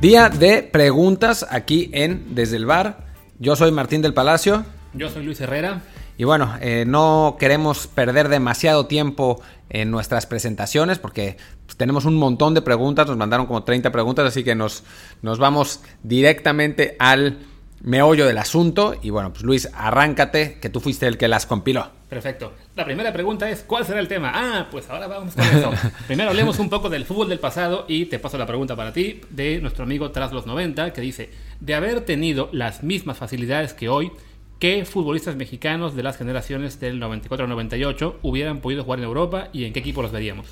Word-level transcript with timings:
Día 0.00 0.28
de 0.28 0.62
preguntas 0.62 1.44
aquí 1.50 1.90
en 1.92 2.36
Desde 2.36 2.56
el 2.56 2.66
Bar. 2.66 3.04
Yo 3.40 3.56
soy 3.56 3.72
Martín 3.72 4.00
del 4.00 4.14
Palacio. 4.14 4.64
Yo 4.94 5.10
soy 5.10 5.24
Luis 5.24 5.40
Herrera. 5.40 5.82
Y 6.16 6.22
bueno, 6.22 6.54
eh, 6.60 6.84
no 6.86 7.36
queremos 7.36 7.88
perder 7.88 8.28
demasiado 8.28 8.86
tiempo 8.86 9.42
en 9.70 9.90
nuestras 9.90 10.26
presentaciones 10.26 11.00
porque 11.00 11.36
pues, 11.66 11.76
tenemos 11.76 12.04
un 12.04 12.14
montón 12.14 12.54
de 12.54 12.62
preguntas, 12.62 13.08
nos 13.08 13.16
mandaron 13.16 13.46
como 13.46 13.64
30 13.64 13.90
preguntas, 13.90 14.24
así 14.24 14.44
que 14.44 14.54
nos, 14.54 14.84
nos 15.20 15.40
vamos 15.40 15.80
directamente 16.04 16.94
al 17.00 17.40
meollo 17.82 18.26
del 18.26 18.38
asunto. 18.38 18.94
Y 19.02 19.10
bueno, 19.10 19.32
pues 19.32 19.42
Luis, 19.42 19.68
arráncate, 19.74 20.58
que 20.60 20.68
tú 20.68 20.80
fuiste 20.80 21.06
el 21.06 21.18
que 21.18 21.28
las 21.28 21.46
compiló. 21.46 21.90
Perfecto. 22.08 22.52
La 22.74 22.84
primera 22.84 23.12
pregunta 23.12 23.50
es, 23.50 23.62
¿cuál 23.62 23.84
será 23.84 24.00
el 24.00 24.08
tema? 24.08 24.32
Ah, 24.34 24.68
pues 24.70 24.88
ahora 24.88 25.06
vamos 25.06 25.34
con 25.34 25.44
eso. 25.44 25.70
Primero 26.06 26.30
hablemos 26.30 26.58
un 26.58 26.70
poco 26.70 26.88
del 26.88 27.04
fútbol 27.04 27.28
del 27.28 27.38
pasado 27.38 27.84
y 27.86 28.06
te 28.06 28.18
paso 28.18 28.38
la 28.38 28.46
pregunta 28.46 28.74
para 28.76 28.92
ti 28.92 29.20
de 29.30 29.60
nuestro 29.60 29.84
amigo 29.84 30.10
Tras 30.10 30.32
los 30.32 30.46
90, 30.46 30.92
que 30.92 31.00
dice, 31.00 31.30
de 31.60 31.74
haber 31.74 32.00
tenido 32.02 32.48
las 32.52 32.82
mismas 32.82 33.18
facilidades 33.18 33.74
que 33.74 33.90
hoy, 33.90 34.10
¿qué 34.58 34.86
futbolistas 34.86 35.36
mexicanos 35.36 35.94
de 35.94 36.02
las 36.02 36.16
generaciones 36.16 36.80
del 36.80 37.00
94-98 37.00 38.14
hubieran 38.22 38.60
podido 38.60 38.84
jugar 38.84 39.00
en 39.00 39.04
Europa 39.04 39.48
y 39.52 39.64
en 39.64 39.74
qué 39.74 39.80
equipo 39.80 40.00
los 40.00 40.10
veríamos? 40.10 40.46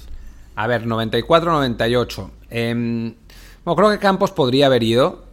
A 0.57 0.67
ver, 0.67 0.85
94-98. 0.85 2.31
Eh, 2.51 3.15
bueno, 3.65 3.77
creo 3.77 3.91
que 3.91 3.99
Campos 3.99 4.31
podría 4.31 4.67
haber 4.67 4.83
ido. 4.83 5.26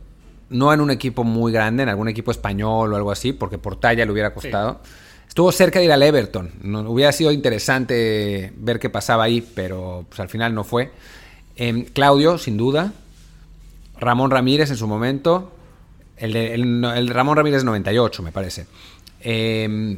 No 0.53 0.71
en 0.71 0.81
un 0.81 0.91
equipo 0.91 1.23
muy 1.23 1.51
grande, 1.51 1.83
en 1.83 1.89
algún 1.89 2.07
equipo 2.07 2.31
español 2.31 2.93
o 2.93 2.95
algo 2.95 3.11
así, 3.11 3.33
porque 3.33 3.57
por 3.57 3.79
talla 3.79 4.05
le 4.05 4.11
hubiera 4.11 4.33
costado. 4.33 4.79
Sí. 4.83 4.91
Estuvo 5.27 5.51
cerca 5.51 5.79
de 5.79 5.85
ir 5.85 5.91
al 5.91 6.03
Everton. 6.03 6.51
No, 6.61 6.81
hubiera 6.81 7.11
sido 7.11 7.31
interesante 7.31 8.53
ver 8.55 8.79
qué 8.79 8.89
pasaba 8.89 9.23
ahí, 9.23 9.41
pero 9.41 10.05
pues, 10.07 10.19
al 10.19 10.29
final 10.29 10.53
no 10.53 10.63
fue. 10.63 10.91
Eh, 11.55 11.89
Claudio, 11.91 12.37
sin 12.37 12.55
duda. 12.55 12.93
Ramón 13.99 14.29
Ramírez 14.29 14.69
en 14.69 14.77
su 14.77 14.87
momento. 14.87 15.51
El, 16.17 16.33
de, 16.33 16.53
el, 16.53 16.83
el 16.83 17.07
Ramón 17.07 17.35
Ramírez 17.35 17.63
98, 17.63 18.21
me 18.21 18.31
parece. 18.31 18.67
Eh, 19.21 19.97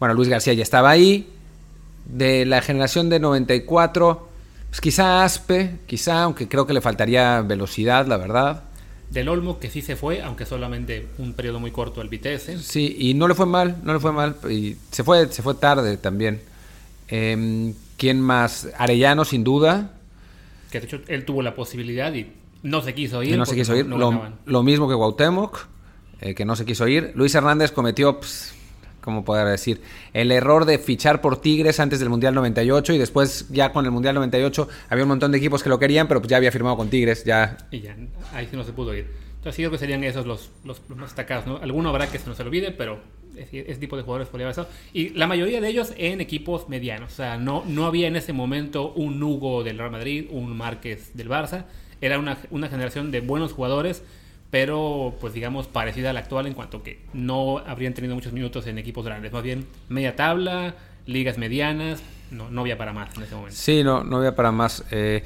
bueno, 0.00 0.14
Luis 0.14 0.28
García 0.28 0.54
ya 0.54 0.62
estaba 0.64 0.90
ahí. 0.90 1.28
De 2.04 2.44
la 2.46 2.62
generación 2.62 3.10
de 3.10 3.20
94, 3.20 4.28
pues 4.70 4.80
quizá 4.80 5.22
Aspe, 5.22 5.78
quizá, 5.86 6.22
aunque 6.24 6.48
creo 6.48 6.66
que 6.66 6.72
le 6.72 6.80
faltaría 6.80 7.42
velocidad, 7.42 8.06
la 8.06 8.16
verdad. 8.16 8.64
Del 9.10 9.28
Olmo, 9.28 9.58
que 9.58 9.70
sí 9.70 9.82
se 9.82 9.96
fue, 9.96 10.22
aunque 10.22 10.46
solamente 10.46 11.08
un 11.18 11.32
periodo 11.32 11.58
muy 11.58 11.72
corto 11.72 12.00
al 12.00 12.08
Vitesse. 12.08 12.58
Sí, 12.58 12.96
y 12.98 13.14
no 13.14 13.26
le 13.26 13.34
fue 13.34 13.46
mal, 13.46 13.76
no 13.82 13.92
le 13.92 13.98
fue 13.98 14.12
mal. 14.12 14.36
Y 14.48 14.76
se 14.90 15.02
fue, 15.02 15.26
se 15.32 15.42
fue 15.42 15.54
tarde 15.54 15.96
también. 15.96 16.40
Eh, 17.08 17.74
¿Quién 17.96 18.20
más? 18.20 18.68
Arellano, 18.78 19.24
sin 19.24 19.42
duda. 19.44 19.92
Que 20.70 20.80
de 20.80 20.86
hecho 20.86 21.00
él 21.08 21.24
tuvo 21.24 21.42
la 21.42 21.54
posibilidad 21.54 22.14
y 22.14 22.32
no 22.62 22.82
se 22.82 22.94
quiso 22.94 23.22
ir. 23.22 23.36
no 23.36 23.46
se 23.46 23.54
quiso 23.54 23.76
ir. 23.76 23.86
No 23.86 23.98
lo, 23.98 24.32
lo, 24.46 24.62
mismo 24.62 24.88
que 24.88 24.94
Guautemoc, 24.94 25.66
eh, 26.20 26.34
que 26.34 26.44
no 26.44 26.56
se 26.56 26.64
quiso 26.64 26.86
ir. 26.86 27.12
Luis 27.14 27.34
Hernández 27.34 27.72
cometió, 27.72 28.18
pues, 28.18 28.54
¿cómo 29.00 29.24
poder 29.24 29.46
decir? 29.48 29.80
El 30.12 30.32
error 30.32 30.64
de 30.64 30.78
fichar 30.78 31.20
por 31.20 31.40
Tigres 31.40 31.80
antes 31.80 32.00
del 32.00 32.08
Mundial 32.08 32.34
98 32.34 32.92
y 32.92 32.98
después 32.98 33.46
ya 33.50 33.72
con 33.72 33.84
el 33.84 33.90
Mundial 33.90 34.14
98 34.14 34.68
había 34.88 35.04
un 35.04 35.08
montón 35.08 35.32
de 35.32 35.38
equipos 35.38 35.62
que 35.62 35.68
lo 35.68 35.78
querían, 35.78 36.08
pero 36.08 36.20
pues 36.20 36.30
ya 36.30 36.36
había 36.36 36.52
firmado 36.52 36.76
con 36.76 36.88
Tigres. 36.88 37.24
Ya. 37.24 37.56
Y 37.70 37.80
ya, 37.80 37.96
ahí 38.32 38.46
sí 38.50 38.56
no 38.56 38.64
se 38.64 38.72
pudo 38.72 38.94
ir. 38.94 39.06
Entonces 39.40 39.56
sí 39.56 39.62
creo 39.62 39.70
que 39.70 39.78
serían 39.78 40.04
esos 40.04 40.26
los, 40.26 40.50
los, 40.64 40.82
los 40.88 40.98
más 40.98 41.10
destacados, 41.10 41.46
¿no? 41.46 41.56
Alguno 41.56 41.88
habrá 41.88 42.10
que 42.10 42.18
se 42.18 42.28
nos 42.28 42.38
olvide, 42.40 42.72
pero 42.72 43.00
ese, 43.36 43.70
ese 43.70 43.80
tipo 43.80 43.96
de 43.96 44.02
jugadores 44.02 44.28
podría 44.28 44.46
haber 44.46 44.50
estado. 44.50 44.68
Y 44.92 45.10
la 45.10 45.26
mayoría 45.26 45.62
de 45.62 45.68
ellos 45.68 45.94
en 45.96 46.20
equipos 46.20 46.68
medianos. 46.68 47.12
O 47.12 47.16
sea, 47.16 47.38
no, 47.38 47.64
no 47.66 47.86
había 47.86 48.08
en 48.08 48.16
ese 48.16 48.34
momento 48.34 48.92
un 48.92 49.22
Hugo 49.22 49.64
del 49.64 49.78
Real 49.78 49.90
Madrid, 49.90 50.26
un 50.30 50.54
Márquez 50.56 51.12
del 51.14 51.28
Barça. 51.28 51.64
Era 52.02 52.18
una, 52.18 52.38
una 52.50 52.68
generación 52.68 53.10
de 53.10 53.20
buenos 53.20 53.52
jugadores, 53.52 54.02
pero 54.50 55.14
pues 55.20 55.32
digamos 55.32 55.66
parecida 55.66 56.10
a 56.10 56.12
la 56.12 56.20
actual 56.20 56.46
en 56.46 56.54
cuanto 56.54 56.82
que 56.82 57.00
no 57.12 57.58
habrían 57.58 57.94
tenido 57.94 58.14
muchos 58.14 58.32
minutos 58.32 58.66
en 58.66 58.78
equipos 58.78 59.04
grandes. 59.04 59.32
Más 59.32 59.42
bien 59.42 59.66
media 59.88 60.16
tabla, 60.16 60.74
ligas 61.06 61.38
medianas. 61.38 62.02
No, 62.30 62.48
no 62.48 62.60
había 62.60 62.78
para 62.78 62.92
más 62.92 63.16
en 63.16 63.24
ese 63.24 63.34
momento. 63.34 63.56
Sí, 63.56 63.82
no, 63.82 64.04
no 64.04 64.18
había 64.18 64.36
para 64.36 64.52
más. 64.52 64.84
Eh, 64.92 65.24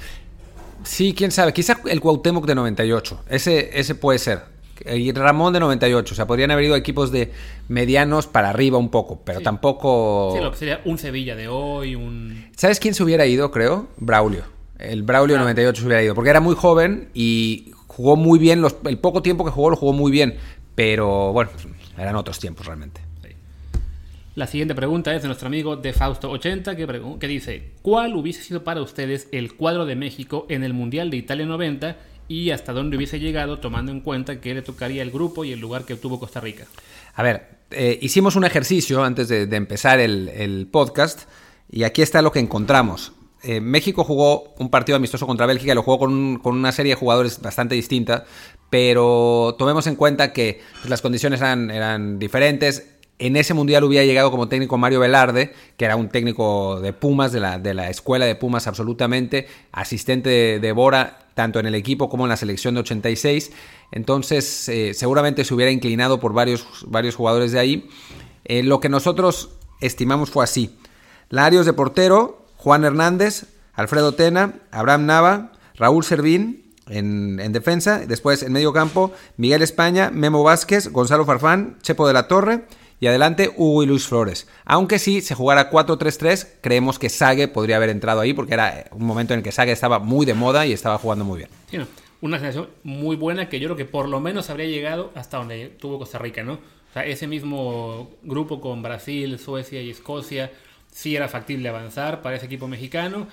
Sí, 0.84 1.14
quién 1.16 1.30
sabe. 1.30 1.52
Quizá 1.52 1.80
el 1.86 2.00
Cuauhtémoc 2.00 2.46
de 2.46 2.54
98. 2.54 3.24
Ese, 3.28 3.78
ese 3.78 3.94
puede 3.94 4.18
ser. 4.18 4.42
Y 4.86 5.12
Ramón 5.12 5.52
de 5.52 5.60
98. 5.60 6.12
O 6.12 6.16
sea, 6.16 6.26
podrían 6.26 6.50
haber 6.50 6.64
ido 6.66 6.76
equipos 6.76 7.10
de 7.10 7.32
medianos 7.68 8.26
para 8.26 8.50
arriba 8.50 8.78
un 8.78 8.90
poco, 8.90 9.22
pero 9.24 9.38
sí. 9.38 9.44
tampoco. 9.44 10.32
Sí, 10.36 10.42
lo 10.42 10.50
que 10.50 10.58
sería 10.58 10.80
un 10.84 10.98
Sevilla 10.98 11.36
de 11.36 11.48
hoy, 11.48 11.94
un. 11.94 12.50
¿Sabes 12.56 12.80
quién 12.80 12.94
se 12.94 13.02
hubiera 13.02 13.26
ido, 13.26 13.50
creo? 13.50 13.88
Braulio. 13.96 14.42
El 14.78 15.02
Braulio 15.04 15.36
claro. 15.36 15.44
98 15.44 15.80
se 15.80 15.86
hubiera 15.86 16.02
ido. 16.02 16.14
Porque 16.14 16.30
era 16.30 16.40
muy 16.40 16.54
joven 16.54 17.08
y 17.14 17.72
jugó 17.96 18.16
muy 18.16 18.38
bien. 18.38 18.60
Los, 18.60 18.76
el 18.84 18.98
poco 18.98 19.22
tiempo 19.22 19.44
que 19.44 19.50
jugó 19.50 19.70
lo 19.70 19.76
jugó 19.76 19.92
muy 19.92 20.10
bien. 20.10 20.36
Pero 20.74 21.32
bueno, 21.32 21.50
eran 21.96 22.16
otros 22.16 22.38
tiempos 22.38 22.66
realmente. 22.66 23.00
La 24.34 24.48
siguiente 24.48 24.74
pregunta 24.74 25.14
es 25.14 25.22
de 25.22 25.28
nuestro 25.28 25.46
amigo 25.46 25.76
de 25.76 25.94
Fausto80 25.94 26.74
que, 26.74 27.18
que, 27.20 27.28
dice, 27.28 27.70
¿cuál 27.82 28.16
hubiese 28.16 28.42
sido 28.42 28.64
para 28.64 28.82
ustedes 28.82 29.28
el 29.30 29.54
cuadro 29.54 29.86
de 29.86 29.94
México 29.94 30.44
en 30.48 30.64
el 30.64 30.74
Mundial 30.74 31.08
de 31.08 31.18
Italia 31.18 31.46
90 31.46 31.96
y 32.26 32.50
hasta 32.50 32.72
dónde 32.72 32.96
hubiese 32.96 33.20
llegado 33.20 33.60
tomando 33.60 33.92
en 33.92 34.00
cuenta 34.00 34.40
que 34.40 34.52
le 34.52 34.62
tocaría 34.62 35.02
el 35.02 35.12
grupo 35.12 35.44
y 35.44 35.52
el 35.52 35.60
lugar 35.60 35.84
que 35.84 35.94
obtuvo 35.94 36.18
Costa 36.18 36.40
Rica? 36.40 36.66
A 37.14 37.22
ver, 37.22 37.46
eh, 37.70 37.96
hicimos 38.02 38.34
un 38.34 38.44
ejercicio 38.44 39.04
antes 39.04 39.28
de, 39.28 39.46
de 39.46 39.56
empezar 39.56 40.00
el, 40.00 40.28
el, 40.28 40.66
podcast 40.66 41.28
y 41.70 41.84
aquí 41.84 42.02
está 42.02 42.20
lo 42.20 42.32
que 42.32 42.40
encontramos. 42.40 43.12
Eh, 43.44 43.60
México 43.60 44.04
jugó 44.04 44.54
un 44.58 44.70
partido 44.70 44.96
amistoso 44.96 45.26
contra 45.26 45.44
Bélgica, 45.44 45.74
lo 45.74 45.82
jugó 45.82 45.98
con, 45.98 46.12
un, 46.12 46.38
con 46.38 46.56
una 46.56 46.72
serie 46.72 46.94
de 46.94 46.96
jugadores 46.96 47.42
bastante 47.42 47.74
distinta, 47.74 48.24
pero 48.70 49.54
tomemos 49.58 49.86
en 49.86 49.96
cuenta 49.96 50.32
que 50.32 50.62
pues, 50.80 50.88
las 50.88 51.02
condiciones 51.02 51.40
eran, 51.40 52.18
diferentes, 52.18 52.88
en 53.18 53.36
ese 53.36 53.54
mundial 53.54 53.84
hubiera 53.84 54.04
llegado 54.04 54.30
como 54.30 54.48
técnico 54.48 54.78
Mario 54.78 55.00
Velarde, 55.00 55.52
que 55.76 55.84
era 55.84 55.94
un 55.94 56.08
técnico 56.08 56.80
de 56.80 56.92
Pumas, 56.92 57.32
de 57.32 57.40
la, 57.40 57.90
escuela 57.90 58.24
de 58.24 58.34
Pumas 58.34 58.66
absolutamente, 58.66 59.46
asistente 59.72 60.58
de, 60.58 60.72
Bora, 60.72 61.28
tanto 61.34 61.60
en 61.60 61.66
el 61.66 61.74
equipo 61.74 62.08
como 62.08 62.24
en 62.24 62.30
la 62.30 62.36
selección 62.36 62.74
de 62.74 62.80
86. 62.80 63.52
Entonces, 63.92 64.68
eh, 64.68 64.94
seguramente 64.94 65.44
se 65.44 65.54
hubiera 65.54 65.70
inclinado 65.70 66.18
por 66.18 66.32
varios, 66.32 66.66
varios 66.86 67.14
jugadores 67.14 67.52
de 67.52 67.60
ahí. 67.60 67.88
Eh, 68.44 68.62
lo 68.62 68.80
que 68.80 68.88
nosotros 68.88 69.50
estimamos 69.80 70.30
fue 70.30 70.42
así. 70.42 70.76
Larios 71.28 71.66
de 71.66 71.72
portero, 71.72 72.43
Juan 72.64 72.82
Hernández, 72.82 73.44
Alfredo 73.74 74.12
Tena, 74.12 74.54
Abraham 74.70 75.04
Nava, 75.04 75.52
Raúl 75.74 76.02
Servín, 76.02 76.72
en, 76.88 77.38
en, 77.38 77.52
defensa. 77.52 77.98
Después 78.06 78.42
en 78.42 78.54
medio 78.54 78.72
campo, 78.72 79.12
Miguel 79.36 79.60
España, 79.60 80.10
Memo 80.10 80.42
Vázquez, 80.42 80.90
Gonzalo 80.90 81.26
Farfán, 81.26 81.76
Chepo 81.82 82.06
de 82.06 82.14
la 82.14 82.26
Torre. 82.26 82.64
Y 83.00 83.06
adelante 83.06 83.52
Hugo 83.54 83.82
y 83.82 83.86
Luis 83.86 84.06
Flores. 84.06 84.48
Aunque 84.64 84.98
si 84.98 85.20
se 85.20 85.34
jugara 85.34 85.70
4-3-3, 85.70 86.48
creemos 86.62 86.98
que 86.98 87.10
Sague 87.10 87.48
podría 87.48 87.76
haber 87.76 87.90
entrado 87.90 88.20
ahí 88.20 88.32
porque 88.32 88.54
era 88.54 88.86
un 88.92 89.04
momento 89.04 89.34
en 89.34 89.40
el 89.40 89.44
que 89.44 89.52
Sague 89.52 89.72
estaba 89.72 89.98
muy 89.98 90.24
de 90.24 90.32
moda 90.32 90.64
y 90.64 90.72
estaba 90.72 90.96
jugando 90.96 91.26
muy 91.26 91.38
bien. 91.38 91.50
Sí. 91.70 91.78
Una 92.22 92.38
generación 92.38 92.70
muy 92.82 93.16
buena 93.16 93.50
que 93.50 93.60
yo 93.60 93.66
creo 93.66 93.76
que 93.76 93.84
por 93.84 94.08
lo 94.08 94.20
menos 94.20 94.48
habría 94.48 94.66
llegado 94.68 95.12
hasta 95.14 95.36
donde 95.36 95.68
tuvo 95.78 95.98
Costa 95.98 96.16
Rica, 96.16 96.42
¿no? 96.42 96.54
O 96.54 96.92
sea, 96.94 97.04
ese 97.04 97.26
mismo 97.26 98.12
grupo 98.22 98.62
con 98.62 98.80
Brasil, 98.80 99.38
Suecia 99.38 99.82
y 99.82 99.90
Escocia, 99.90 100.50
sí 100.94 101.16
era 101.16 101.28
factible 101.28 101.68
avanzar 101.68 102.22
para 102.22 102.36
ese 102.36 102.46
equipo 102.46 102.68
mexicano. 102.68 103.26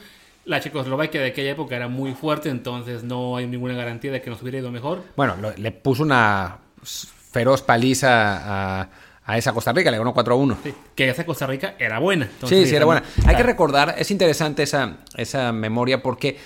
La 0.44 0.59
Checoslovaquia 0.59 1.22
de 1.22 1.27
aquella 1.27 1.51
época 1.51 1.75
era 1.75 1.88
muy 1.88 2.16
fuerte, 2.16 2.49
entonces 2.49 3.03
no 3.03 3.38
hay 3.38 3.45
ninguna 3.45 3.75
garantía 3.75 4.11
de 4.11 4.22
que 4.22 4.31
nos 4.31 4.41
hubiera 4.41 4.57
ido 4.57 4.72
mejor. 4.72 5.03
Bueno, 5.16 5.35
le 5.55 5.71
puso 5.71 6.01
una 6.03 6.57
feroz 6.83 7.61
paliza 7.61 8.81
a 8.81 8.89
a 9.23 9.38
esa 9.38 9.53
Costa 9.53 9.71
Rica, 9.71 9.91
le 9.91 9.97
ganó 9.97 10.13
4-1. 10.13 10.57
Sí, 10.63 10.74
que 10.95 11.09
esa 11.09 11.25
Costa 11.25 11.47
Rica 11.47 11.75
era 11.77 12.00
buena. 12.00 12.25
Entonces, 12.25 12.59
sí, 12.59 12.65
sí, 12.68 12.75
era 12.75 12.86
buena. 12.86 13.03
Hay 13.25 13.36
que 13.36 13.44
recordar, 13.44 13.95
es 13.97 14.09
interesante 14.12 14.63
esa, 14.63 14.97
esa 15.15 15.51
memoria 15.51 16.01
porque 16.01 16.38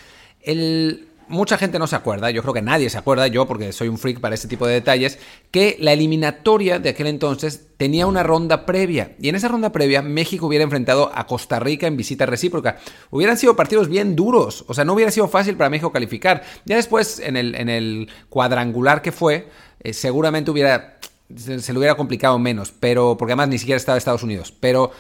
el, 0.42 1.08
mucha 1.28 1.58
gente 1.58 1.80
no 1.80 1.88
se 1.88 1.96
acuerda, 1.96 2.30
yo 2.32 2.42
creo 2.42 2.54
que 2.54 2.62
nadie 2.62 2.90
se 2.90 2.98
acuerda, 2.98 3.28
yo 3.28 3.46
porque 3.48 3.72
soy 3.74 3.88
un 3.88 3.98
freak 3.98 4.20
para 4.20 4.36
este 4.36 4.48
tipo 4.48 4.68
de 4.68 4.74
detalles, 4.74 5.20
que 5.52 5.78
la 5.80 5.94
eliminatoria 5.94 6.80
de 6.80 6.90
aquel 6.90 7.08
entonces 7.08 7.68
tenía 7.78 8.08
una 8.08 8.24
ronda 8.24 8.66
previa. 8.66 9.16
Y 9.20 9.30
en 9.30 9.36
esa 9.36 9.48
ronda 9.48 9.72
previa 9.72 10.02
México 10.02 10.48
hubiera 10.48 10.64
enfrentado 10.64 11.12
a 11.14 11.28
Costa 11.28 11.60
Rica 11.60 11.88
en 11.88 11.98
visita 11.98 12.26
recíproca. 12.26 12.78
Hubieran 13.12 13.38
sido 13.38 13.56
partidos 13.56 13.90
bien 13.90 14.16
duros, 14.16 14.66
o 14.68 14.74
sea, 14.74 14.86
no 14.86 14.94
hubiera 14.94 15.12
sido 15.12 15.28
fácil 15.28 15.56
para 15.56 15.70
México 15.70 15.92
calificar. 15.92 16.44
Ya 16.66 16.76
después, 16.76 17.20
en 17.20 17.38
el, 17.38 17.56
en 17.56 17.70
el 17.70 18.10
cuadrangular 18.30 19.02
que 19.02 19.12
fue, 19.12 19.48
eh, 19.82 19.94
seguramente 19.94 20.52
hubiera 20.52 21.00
se, 21.36 21.60
se, 21.60 21.74
le 21.74 21.80
hubiera 21.80 21.96
complicado 21.96 22.38
menos, 22.38 22.72
pero 22.72 23.18
porque 23.18 23.34
además 23.34 23.50
ni 23.50 23.58
siquiera 23.58 23.78
estaba 23.78 23.98
Estados 23.98 24.24
Unidos. 24.24 24.54
Pero 24.60 24.92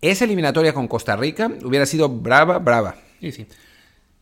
esa 0.00 0.24
eliminatoria 0.24 0.74
con 0.74 0.88
Costa 0.88 1.16
Rica 1.16 1.50
hubiera 1.64 1.86
sido 1.86 2.08
brava, 2.08 2.58
brava. 2.58 2.96
Sí, 3.20 3.32
sí. 3.32 3.46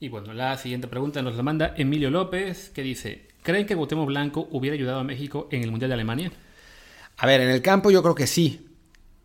Y 0.02 0.08
bueno, 0.08 0.32
la 0.32 0.58
siguiente 0.58 0.88
pregunta 0.88 1.22
nos 1.22 1.36
la 1.36 1.44
manda 1.44 1.74
Emilio 1.76 2.10
López, 2.10 2.70
que 2.70 2.82
dice, 2.82 3.28
¿creen 3.44 3.66
que 3.66 3.76
Cuauhtémoc 3.76 4.08
Blanco 4.08 4.48
hubiera 4.50 4.74
ayudado 4.74 4.98
a 4.98 5.04
México 5.04 5.46
en 5.52 5.62
el 5.62 5.70
Mundial 5.70 5.90
de 5.90 5.94
Alemania? 5.94 6.32
A 7.18 7.24
ver, 7.24 7.40
en 7.40 7.48
el 7.48 7.62
campo 7.62 7.88
yo 7.92 8.02
creo 8.02 8.16
que 8.16 8.26
sí. 8.26 8.66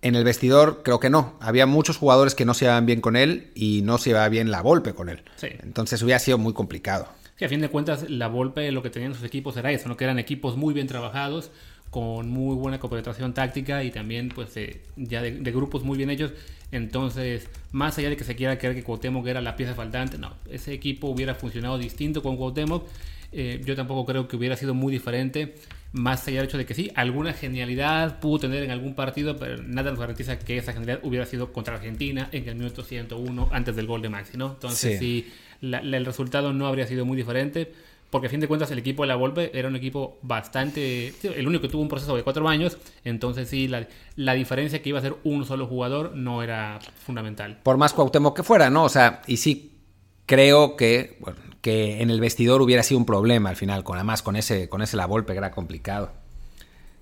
En 0.03 0.13
el 0.13 0.23
vestidor 0.23 0.83
creo 0.83 0.99
que 0.99 1.09
no. 1.09 1.33
Había 1.39 1.65
muchos 1.65 1.97
jugadores 1.97 2.35
que 2.35 2.45
no 2.45 2.53
se 2.53 2.65
llevaban 2.65 2.85
bien 2.85 3.01
con 3.01 3.15
él 3.15 3.49
y 3.55 3.81
no 3.81 3.97
se 3.97 4.11
llevaba 4.11 4.29
bien 4.29 4.51
la 4.51 4.61
golpe 4.61 4.93
con 4.93 5.09
él. 5.09 5.23
Sí. 5.37 5.47
Entonces 5.63 6.03
hubiera 6.03 6.19
sido 6.19 6.37
muy 6.37 6.53
complicado. 6.53 7.07
que 7.37 7.45
a 7.45 7.49
fin 7.49 7.59
de 7.59 7.69
cuentas 7.69 8.07
la 8.07 8.27
Volpe 8.27 8.71
lo 8.71 8.83
que 8.83 8.91
tenían 8.91 9.15
sus 9.15 9.23
equipos 9.23 9.57
era 9.57 9.71
eso, 9.71 9.89
¿no? 9.89 9.97
que 9.97 10.03
eran 10.03 10.19
equipos 10.19 10.57
muy 10.57 10.75
bien 10.75 10.85
trabajados, 10.85 11.49
con 11.89 12.29
muy 12.29 12.55
buena 12.55 12.79
cooperación 12.79 13.33
táctica 13.33 13.83
y 13.83 13.89
también 13.89 14.29
pues 14.29 14.53
ya 14.95 15.23
de, 15.23 15.51
grupos 15.51 15.83
muy 15.83 15.97
bien 15.97 16.11
hechos. 16.11 16.33
Entonces, 16.71 17.49
más 17.71 17.97
allá 17.97 18.09
de 18.09 18.17
que 18.17 18.23
se 18.23 18.35
quiera 18.35 18.57
creer 18.57 18.75
que 18.75 18.83
Cuauhtémoc 18.83 19.25
era 19.27 19.41
la 19.41 19.55
pieza 19.55 19.73
faltante, 19.73 20.17
no, 20.17 20.33
ese 20.49 20.73
equipo 20.73 21.07
hubiera 21.07 21.35
funcionado 21.35 21.77
distinto 21.77 22.21
con 22.21 22.35
Cuauhtémoc. 22.37 22.87
Eh, 23.31 23.61
yo 23.65 23.75
tampoco 23.75 24.05
creo 24.05 24.27
que 24.27 24.35
hubiera 24.37 24.55
sido 24.55 24.73
muy 24.73 24.91
diferente, 24.91 25.55
más 25.91 26.27
allá 26.27 26.39
del 26.39 26.47
hecho 26.47 26.57
de 26.57 26.65
que 26.65 26.73
sí, 26.73 26.91
alguna 26.95 27.33
genialidad 27.33 28.19
pudo 28.19 28.39
tener 28.39 28.63
en 28.63 28.71
algún 28.71 28.95
partido, 28.95 29.37
pero 29.37 29.61
nada 29.63 29.91
nos 29.91 29.99
garantiza 29.99 30.39
que 30.39 30.57
esa 30.57 30.71
genialidad 30.73 30.99
hubiera 31.03 31.25
sido 31.25 31.51
contra 31.51 31.75
Argentina 31.75 32.29
en 32.31 32.47
el 32.47 32.55
minuto 32.55 32.83
101 32.83 33.49
antes 33.51 33.75
del 33.75 33.85
gol 33.85 34.01
de 34.01 34.09
Maxi, 34.09 34.37
¿no? 34.37 34.51
Entonces, 34.53 34.99
sí, 34.99 35.31
el 35.61 36.05
resultado 36.05 36.53
no 36.53 36.67
habría 36.67 36.87
sido 36.87 37.05
muy 37.05 37.17
diferente 37.17 37.71
porque 38.09 38.27
a 38.27 38.29
fin 38.29 38.39
de 38.39 38.47
cuentas 38.47 38.71
el 38.71 38.79
equipo 38.79 39.03
de 39.03 39.07
la 39.07 39.15
Volpe 39.15 39.51
era 39.57 39.67
un 39.67 39.75
equipo 39.75 40.17
bastante, 40.21 41.13
el 41.23 41.47
único 41.47 41.63
que 41.63 41.69
tuvo 41.69 41.81
un 41.81 41.89
proceso 41.89 42.15
de 42.15 42.23
cuatro 42.23 42.47
años, 42.47 42.77
entonces 43.03 43.49
sí, 43.49 43.67
la, 43.67 43.87
la, 44.15 44.33
diferencia 44.33 44.81
que 44.81 44.89
iba 44.89 44.99
a 44.99 45.01
ser 45.01 45.15
un 45.23 45.45
solo 45.45 45.67
jugador 45.67 46.15
no 46.15 46.43
era 46.43 46.79
fundamental. 47.05 47.59
Por 47.63 47.77
más 47.77 47.93
Cuauhtémoc 47.93 48.35
que 48.35 48.43
fuera, 48.43 48.69
¿no? 48.69 48.85
O 48.85 48.89
sea, 48.89 49.21
y 49.27 49.37
sí 49.37 49.77
creo 50.25 50.75
que, 50.75 51.17
bueno, 51.19 51.39
que 51.61 52.01
en 52.01 52.09
el 52.09 52.21
vestidor 52.21 52.61
hubiera 52.61 52.83
sido 52.83 52.99
un 52.99 53.05
problema 53.05 53.49
al 53.49 53.55
final, 53.55 53.83
con 53.83 53.97
además 53.97 54.21
con 54.21 54.35
ese, 54.35 54.69
con 54.69 54.81
ese 54.81 54.95
la 54.95 55.05
Volpe 55.05 55.33
que 55.33 55.39
era 55.39 55.51
complicado. 55.51 56.11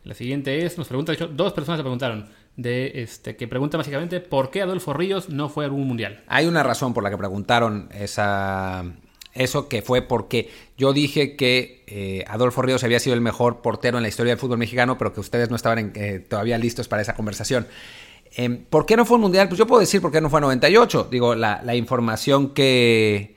La 0.03 0.13
siguiente 0.13 0.65
es, 0.65 0.77
nos 0.77 0.87
pregunta, 0.87 1.11
de 1.11 1.17
hecho, 1.17 1.27
dos 1.27 1.51
personas 1.53 1.79
se 1.79 1.83
preguntaron, 1.83 2.27
de 2.55 3.01
este, 3.01 3.35
que 3.35 3.47
pregunta 3.47 3.77
básicamente 3.77 4.19
por 4.19 4.49
qué 4.49 4.61
Adolfo 4.61 4.93
Ríos 4.93 5.29
no 5.29 5.49
fue 5.49 5.65
a 5.65 5.67
algún 5.67 5.87
mundial. 5.87 6.23
Hay 6.27 6.45
una 6.45 6.63
razón 6.63 6.93
por 6.93 7.03
la 7.03 7.09
que 7.09 7.17
preguntaron 7.17 7.89
esa, 7.91 8.85
eso 9.35 9.67
que 9.67 9.81
fue 9.81 10.01
porque 10.01 10.49
yo 10.77 10.93
dije 10.93 11.35
que 11.35 11.83
eh, 11.87 12.23
Adolfo 12.27 12.61
Ríos 12.61 12.83
había 12.83 12.99
sido 12.99 13.13
el 13.13 13.21
mejor 13.21 13.61
portero 13.61 13.97
en 13.97 14.03
la 14.03 14.09
historia 14.09 14.31
del 14.31 14.39
fútbol 14.39 14.57
mexicano, 14.57 14.97
pero 14.97 15.13
que 15.13 15.19
ustedes 15.19 15.49
no 15.49 15.55
estaban 15.55 15.91
eh, 15.95 16.25
todavía 16.27 16.57
listos 16.57 16.87
para 16.87 17.01
esa 17.01 17.15
conversación. 17.15 17.67
Em, 18.35 18.63
¿Por 18.65 18.85
qué 18.85 18.97
no 18.97 19.05
fue 19.05 19.15
un 19.15 19.21
mundial? 19.21 19.47
Pues 19.47 19.59
yo 19.59 19.67
puedo 19.67 19.81
decir 19.81 20.01
por 20.01 20.11
qué 20.11 20.21
no 20.21 20.29
fue 20.29 20.41
98. 20.41 21.09
Digo, 21.11 21.35
la, 21.35 21.75
información 21.75 22.53
que, 22.53 23.35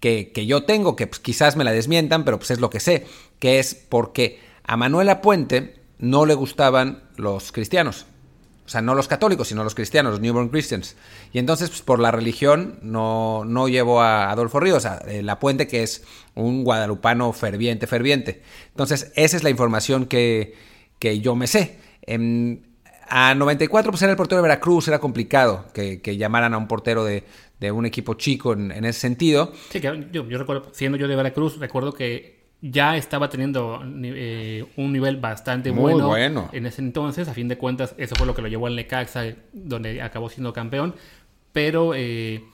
que, 0.00 0.46
yo 0.46 0.64
tengo, 0.64 0.96
que 0.96 1.06
pues, 1.06 1.20
quizás 1.20 1.56
me 1.56 1.64
la 1.64 1.72
desmientan, 1.72 2.24
pero 2.24 2.38
pues 2.38 2.50
es 2.52 2.60
lo 2.60 2.70
que 2.70 2.80
sé, 2.80 3.06
que 3.38 3.58
es 3.58 3.74
porque 3.74 4.40
a 4.64 4.76
Manuela 4.76 5.20
Puente 5.20 5.74
no 5.98 6.26
le 6.26 6.34
gustaban 6.34 7.02
los 7.16 7.52
cristianos. 7.52 8.06
O 8.70 8.72
sea, 8.72 8.82
no 8.82 8.94
los 8.94 9.08
católicos, 9.08 9.48
sino 9.48 9.64
los 9.64 9.74
cristianos, 9.74 10.12
los 10.12 10.20
newborn 10.20 10.48
Christians. 10.48 10.94
Y 11.32 11.40
entonces, 11.40 11.70
pues, 11.70 11.82
por 11.82 11.98
la 11.98 12.12
religión, 12.12 12.78
no, 12.82 13.44
no 13.44 13.66
llevó 13.66 14.00
a 14.00 14.30
Adolfo 14.30 14.60
Ríos, 14.60 14.86
a 14.86 14.98
eh, 15.08 15.24
La 15.24 15.40
Puente, 15.40 15.66
que 15.66 15.82
es 15.82 16.04
un 16.36 16.62
guadalupano 16.62 17.32
ferviente, 17.32 17.88
ferviente. 17.88 18.42
Entonces, 18.68 19.10
esa 19.16 19.36
es 19.36 19.42
la 19.42 19.50
información 19.50 20.06
que, 20.06 20.54
que 21.00 21.18
yo 21.18 21.34
me 21.34 21.48
sé. 21.48 21.80
a 23.08 23.34
94, 23.34 23.90
pues 23.90 24.02
era 24.02 24.12
el 24.12 24.16
portero 24.16 24.40
de 24.40 24.42
Veracruz, 24.42 24.86
era 24.86 25.00
complicado 25.00 25.66
que, 25.74 26.00
llamaran 26.16 26.54
a 26.54 26.58
un 26.58 26.68
portero 26.68 27.04
de, 27.04 27.24
un 27.72 27.86
equipo 27.86 28.14
chico 28.14 28.52
en, 28.52 28.70
ese 28.84 29.00
sentido. 29.00 29.52
Sí, 29.70 29.80
que 29.80 30.06
yo, 30.12 30.28
yo 30.28 30.38
recuerdo, 30.38 30.68
siendo 30.70 30.96
yo 30.96 31.08
de 31.08 31.16
Veracruz, 31.16 31.58
recuerdo 31.58 31.92
que 31.92 32.39
ya 32.62 32.96
estaba 32.96 33.28
teniendo 33.30 33.82
eh, 34.02 34.66
un 34.76 34.92
nivel 34.92 35.16
bastante 35.16 35.70
bueno, 35.70 36.14
en 36.52 36.66
ese 36.66 36.82
entonces. 36.82 37.28
A 37.28 37.34
fin 37.34 37.48
de 37.48 37.56
cuentas, 37.56 37.94
eso 37.96 38.14
fue 38.16 38.26
lo 38.26 38.34
que 38.34 38.42
lo 38.42 38.48
llevó 38.48 38.66
al 38.66 38.76
Necaxa, 38.76 39.24
donde 39.52 40.02
acabó 40.02 40.28
siendo 40.28 40.52
campeón. 40.52 40.94
Pero 41.52 41.94
eh, 41.94 42.44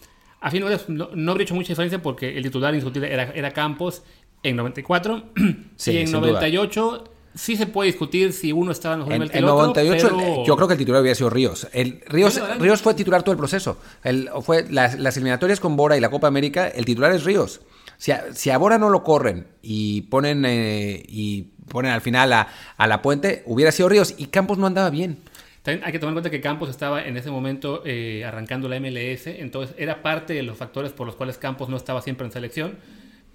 a 0.40 0.50
fin 0.50 0.60
de 0.60 0.66
cuentas, 0.66 0.88
no, 0.88 1.30
habría 1.30 1.44
hecho 1.44 1.54
mucha 1.54 1.68
diferencia 1.68 2.00
porque 2.00 2.36
el 2.36 2.44
titular 2.44 2.72
indiscutible 2.72 3.12
era, 3.12 3.32
era 3.34 3.50
Campos 3.50 4.02
en 4.42 4.56
94. 4.56 5.22
Sí, 5.76 5.92
y 5.92 5.98
en 5.98 6.10
98 6.10 7.04
sí 7.34 7.54
se 7.54 7.66
puede 7.66 7.88
discutir 7.88 8.32
si 8.32 8.50
uno 8.50 8.72
estaba 8.72 8.94
en 9.14 9.22
el 9.22 9.30
que 9.30 9.38
el 9.38 9.44
98 9.44 10.44
yo 10.46 10.56
creo 10.56 10.68
que 10.68 10.74
el 10.74 10.78
titular 10.78 11.02
hubiera 11.02 11.14
sido 11.14 11.28
Ríos. 11.28 11.68
El, 11.72 12.00
Ríos, 12.06 12.40
Ríos 12.58 12.80
fue 12.80 12.94
titular 12.94 13.22
todo 13.22 13.32
el 13.32 13.38
proceso. 13.38 13.78
El, 14.02 14.30
fue 14.42 14.66
las, 14.70 14.98
las 14.98 15.16
eliminatorias 15.16 15.60
con 15.60 15.76
Bora 15.76 15.96
y 15.96 16.00
la 16.00 16.08
Copa 16.08 16.28
América, 16.28 16.68
el 16.68 16.86
titular 16.86 17.12
es 17.12 17.24
Ríos. 17.24 17.60
Si 17.98 18.12
a, 18.12 18.32
si 18.32 18.50
Bora 18.56 18.78
no 18.78 18.90
lo 18.90 19.02
corren 19.02 19.46
y 19.62 20.02
ponen, 20.02 20.44
eh, 20.44 21.02
y 21.06 21.42
ponen 21.68 21.92
al 21.92 22.00
final 22.00 22.32
a, 22.32 22.48
la 22.86 23.02
puente, 23.02 23.42
hubiera 23.46 23.72
sido 23.72 23.88
Ríos 23.88 24.14
y 24.16 24.26
Campos 24.26 24.58
no 24.58 24.66
andaba 24.66 24.90
bien. 24.90 25.18
También 25.62 25.84
hay 25.84 25.92
que 25.92 25.98
tomar 25.98 26.12
en 26.12 26.14
cuenta 26.16 26.30
que 26.30 26.40
Campos 26.40 26.70
estaba 26.70 27.04
en 27.04 27.16
ese 27.16 27.30
momento 27.30 27.82
eh, 27.84 28.24
arrancando 28.24 28.68
la 28.68 28.78
MLS, 28.78 29.26
entonces 29.26 29.74
era 29.78 30.02
parte 30.02 30.32
de 30.32 30.42
los 30.42 30.56
factores 30.56 30.92
por 30.92 31.06
los 31.06 31.16
cuales 31.16 31.38
Campos 31.38 31.68
no 31.68 31.76
estaba 31.76 32.02
siempre 32.02 32.26
en 32.26 32.32
selección. 32.32 32.78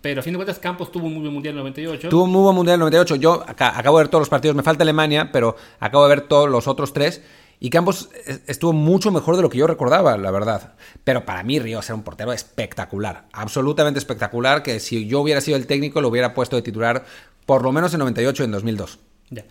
Pero 0.02 0.22
a 0.22 0.24
fin 0.24 0.34
de 0.34 0.38
cuentas, 0.38 0.58
Campos 0.58 0.92
tuvo 0.92 1.06
un 1.06 1.14
muy 1.14 1.22
buen 1.22 1.34
mundial 1.34 1.54
en 1.54 1.60
98. 1.60 2.10
Tuvo 2.10 2.24
un 2.24 2.32
muy 2.32 2.42
buen 2.42 2.56
mundial 2.56 2.76
en 2.76 2.80
98. 2.80 3.16
Yo 3.18 3.44
acabo 3.46 3.98
de 3.98 4.04
ver 4.04 4.10
todos 4.10 4.22
los 4.22 4.30
partidos, 4.30 4.56
me 4.56 4.64
falta 4.64 4.84
Alemania, 4.84 5.32
pero 5.32 5.56
acabo 5.80 6.08
de 6.08 6.16
ver 6.16 6.22
todos 6.28 6.50
los 6.50 6.68
otros 6.68 6.92
tres. 6.92 7.22
Y 7.64 7.70
Campos 7.70 8.10
estuvo 8.48 8.74
mucho 8.74 9.12
mejor 9.12 9.36
de 9.36 9.44
lo 9.44 9.50
que 9.50 9.60
yo 9.60 9.68
recordaba, 9.68 10.18
la 10.18 10.32
verdad. 10.32 10.74
Pero 11.04 11.26
para 11.26 11.44
mí 11.44 11.60
Ríos 11.60 11.86
era 11.86 11.94
un 11.94 12.02
portero 12.02 12.34
espectacular, 12.34 13.26
absolutamente 13.32 14.00
espectacular, 14.00 14.64
que 14.64 14.80
si 14.80 15.08
yo 15.08 15.22
hubiera 15.22 15.42
sido 15.42 15.58
el 15.58 15.68
técnico 15.68 16.02
lo 16.02 16.08
hubiera 16.08 16.34
puesto 16.34 16.56
de 16.56 16.64
titular 16.64 17.06
por 17.46 17.62
lo 17.62 17.72
menos 17.72 17.94
en 17.94 18.00
98 18.00 18.42
y 18.42 18.46
en 18.46 18.52
2002. 18.52 19.00
Ya. 19.30 19.46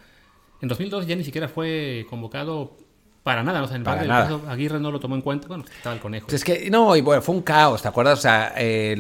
En 0.60 0.68
2002 0.68 1.06
ya 1.06 1.14
ni 1.14 1.22
siquiera 1.22 1.48
fue 1.48 2.04
convocado 2.10 2.76
para 3.22 3.44
nada, 3.44 3.64
en 3.72 3.84
para 3.84 4.02
nada. 4.02 4.40
Aguirre 4.48 4.80
no 4.80 4.90
lo 4.90 4.98
tomó 4.98 5.14
en 5.14 5.22
cuenta, 5.22 5.46
bueno, 5.46 5.64
estaba 5.72 5.94
el 5.94 6.00
conejo. 6.00 6.26
es 6.32 6.42
que, 6.42 6.68
no, 6.68 6.96
y 6.96 7.02
bueno, 7.02 7.22
fue 7.22 7.36
un 7.36 7.42
caos, 7.42 7.80
¿te 7.80 7.86
acuerdas? 7.86 8.18
O 8.18 8.22
sea, 8.22 8.54
eh, 8.56 8.96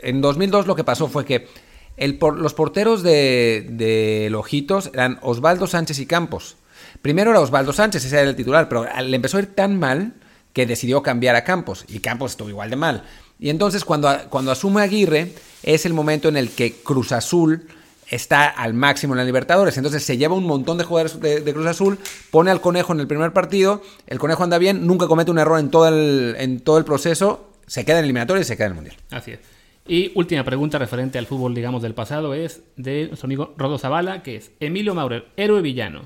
en 0.00 0.20
2002 0.20 0.66
lo 0.66 0.76
que 0.76 0.84
pasó 0.84 1.08
fue 1.08 1.24
que 1.24 1.48
el 1.96 2.18
los 2.36 2.52
porteros 2.52 3.02
de, 3.02 3.66
de 3.70 4.28
Lojitos 4.30 4.90
eran 4.92 5.18
Osvaldo 5.22 5.66
Sánchez 5.66 5.98
y 6.00 6.06
Campos. 6.06 6.56
Primero 7.02 7.32
era 7.32 7.40
Osvaldo 7.40 7.72
Sánchez, 7.72 8.04
ese 8.04 8.18
era 8.20 8.30
el 8.30 8.36
titular, 8.36 8.68
pero 8.68 8.86
le 9.02 9.16
empezó 9.16 9.36
a 9.36 9.40
ir 9.40 9.54
tan 9.54 9.78
mal 9.78 10.14
que 10.52 10.66
decidió 10.66 11.02
cambiar 11.02 11.34
a 11.34 11.44
Campos 11.44 11.84
y 11.88 11.98
Campos 11.98 12.32
estuvo 12.32 12.48
igual 12.48 12.70
de 12.70 12.76
mal. 12.76 13.02
Y 13.40 13.50
entonces 13.50 13.84
cuando, 13.84 14.08
cuando 14.30 14.52
asume 14.52 14.82
Aguirre 14.82 15.32
es 15.64 15.84
el 15.84 15.94
momento 15.94 16.28
en 16.28 16.36
el 16.36 16.50
que 16.50 16.72
Cruz 16.72 17.10
Azul 17.10 17.66
está 18.08 18.46
al 18.46 18.74
máximo 18.74 19.14
en 19.14 19.18
la 19.18 19.24
Libertadores. 19.24 19.76
Entonces 19.78 20.04
se 20.04 20.16
lleva 20.16 20.34
un 20.36 20.44
montón 20.44 20.78
de 20.78 20.84
jugadores 20.84 21.18
de, 21.20 21.52
Cruz 21.52 21.66
Azul, 21.66 21.98
pone 22.30 22.50
al 22.50 22.60
conejo 22.60 22.92
en 22.92 23.00
el 23.00 23.06
primer 23.08 23.32
partido, 23.32 23.82
el 24.06 24.18
conejo 24.18 24.44
anda 24.44 24.58
bien, 24.58 24.86
nunca 24.86 25.08
comete 25.08 25.30
un 25.30 25.38
error 25.38 25.58
en 25.58 25.70
todo 25.70 25.88
el, 25.88 26.36
en 26.38 26.60
todo 26.60 26.78
el 26.78 26.84
proceso, 26.84 27.50
se 27.66 27.84
queda 27.84 27.98
en 27.98 28.04
eliminatorio 28.04 28.42
y 28.42 28.44
se 28.44 28.56
queda 28.56 28.66
en 28.66 28.72
el 28.72 28.76
Mundial. 28.76 28.96
Así 29.10 29.32
es. 29.32 29.40
Y 29.88 30.12
última 30.14 30.44
pregunta 30.44 30.78
referente 30.78 31.18
al 31.18 31.26
fútbol, 31.26 31.54
digamos, 31.54 31.82
del 31.82 31.94
pasado 31.94 32.34
es 32.34 32.62
de 32.76 33.10
su 33.16 33.26
amigo 33.26 33.54
Rodo 33.56 33.78
Zavala, 33.78 34.22
que 34.22 34.36
es 34.36 34.52
Emilio 34.60 34.94
Maurer, 34.94 35.26
héroe 35.36 35.62
villano 35.62 36.02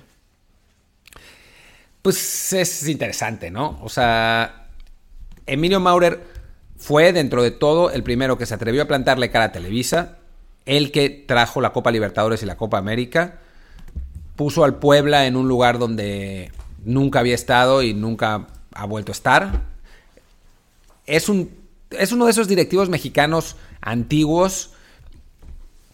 pues 2.07 2.53
es 2.53 2.87
interesante, 2.87 3.51
¿no? 3.51 3.81
O 3.83 3.89
sea, 3.89 4.69
Emilio 5.45 5.81
Maurer 5.81 6.23
fue, 6.77 7.13
dentro 7.13 7.43
de 7.43 7.51
todo, 7.51 7.91
el 7.91 8.05
primero 8.05 8.39
que 8.39 8.47
se 8.47 8.55
atrevió 8.55 8.83
a 8.83 8.85
plantarle 8.85 9.33
cara 9.33 9.47
a 9.47 9.51
Televisa, 9.51 10.19
el 10.67 10.93
que 10.93 11.11
trajo 11.11 11.61
la 11.61 11.73
Copa 11.73 11.91
Libertadores 11.91 12.45
y 12.45 12.47
la 12.47 12.57
Copa 12.57 12.79
América, 12.79 13.41
puso 14.37 14.63
al 14.63 14.77
Puebla 14.77 15.27
en 15.27 15.35
un 15.35 15.49
lugar 15.49 15.81
donde 15.81 16.53
nunca 16.85 17.19
había 17.19 17.35
estado 17.35 17.83
y 17.83 17.93
nunca 17.93 18.47
ha 18.73 18.87
vuelto 18.87 19.11
a 19.11 19.15
estar. 19.15 19.63
Es, 21.07 21.29
un, 21.29 21.51
es 21.91 22.13
uno 22.13 22.27
de 22.27 22.31
esos 22.31 22.47
directivos 22.47 22.89
mexicanos 22.89 23.57
antiguos 23.81 24.71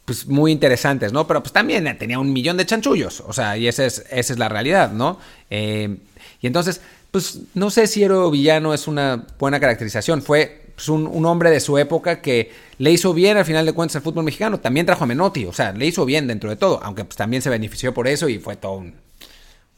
pues 0.04 0.26
muy 0.26 0.50
interesantes, 0.52 1.12
¿no? 1.12 1.26
Pero 1.26 1.42
pues 1.42 1.52
también 1.52 1.96
tenía 1.98 2.18
un 2.18 2.32
millón 2.32 2.56
de 2.56 2.66
chanchullos, 2.66 3.20
o 3.20 3.32
sea, 3.32 3.56
y 3.56 3.68
esa 3.68 3.86
es, 3.86 4.04
esa 4.10 4.32
es 4.32 4.38
la 4.38 4.48
realidad, 4.48 4.92
¿no? 4.92 5.18
Eh, 5.50 5.96
y 6.40 6.46
entonces, 6.46 6.80
pues 7.10 7.40
no 7.54 7.70
sé 7.70 7.86
si 7.86 8.02
héroe 8.02 8.30
villano 8.30 8.74
es 8.74 8.88
una 8.88 9.26
buena 9.38 9.60
caracterización, 9.60 10.22
fue 10.22 10.72
pues, 10.74 10.88
un, 10.88 11.24
hombre 11.24 11.50
de 11.50 11.60
su 11.60 11.78
época 11.78 12.20
que 12.20 12.50
le 12.78 12.90
hizo 12.90 13.14
bien 13.14 13.36
al 13.36 13.44
final 13.44 13.64
de 13.64 13.72
cuentas 13.72 13.96
al 13.96 14.02
fútbol 14.02 14.24
mexicano, 14.24 14.58
también 14.58 14.86
trajo 14.86 15.04
a 15.04 15.06
Menotti, 15.06 15.44
o 15.44 15.52
sea, 15.52 15.72
le 15.72 15.86
hizo 15.86 16.04
bien 16.04 16.26
dentro 16.26 16.50
de 16.50 16.56
todo, 16.56 16.80
aunque 16.82 17.04
pues 17.04 17.16
también 17.16 17.42
se 17.42 17.50
benefició 17.50 17.94
por 17.94 18.08
eso 18.08 18.28
y 18.28 18.38
fue 18.38 18.56
todo 18.56 18.74
un, 18.74 18.94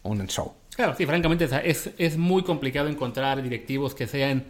un 0.04 0.26
show. 0.28 0.54
Claro, 0.74 0.94
sí, 0.96 1.04
francamente 1.04 1.48
es, 1.64 1.90
es 1.98 2.16
muy 2.16 2.42
complicado 2.42 2.88
encontrar 2.88 3.42
directivos 3.42 3.94
que 3.94 4.06
sean 4.06 4.44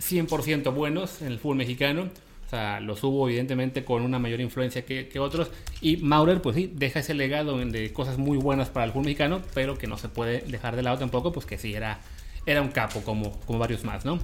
100% 0.00 0.72
buenos 0.72 1.20
en 1.20 1.28
el 1.28 1.38
fútbol 1.38 1.56
mexicano 1.56 2.10
o 2.46 2.48
sea, 2.48 2.78
los 2.80 3.02
hubo 3.02 3.28
evidentemente 3.28 3.84
con 3.84 4.02
una 4.02 4.20
mayor 4.20 4.40
influencia 4.40 4.84
que, 4.84 5.18
otros. 5.18 5.50
Y 5.80 5.96
Maurer, 5.96 6.40
pues 6.40 6.54
sí, 6.54 6.72
deja 6.72 7.00
ese 7.00 7.12
legado 7.12 7.58
de 7.58 7.92
cosas 7.92 8.18
muy 8.18 8.38
buenas 8.38 8.68
para 8.68 8.84
el 8.84 8.92
fútbol 8.92 9.06
mexicano, 9.06 9.42
pero 9.52 9.76
que 9.76 9.88
no 9.88 9.98
se 9.98 10.08
puede 10.08 10.42
dejar 10.46 10.76
de 10.76 10.82
lado 10.82 10.98
tampoco, 10.98 11.32
pues 11.32 11.44
que 11.44 11.58
sí, 11.58 11.74
era, 11.74 11.98
era 12.46 12.62
un 12.62 12.68
capo 12.68 13.00
como, 13.02 13.32
como 13.40 13.58
varios 13.58 13.84
más, 13.84 14.04
¿no? 14.04 14.20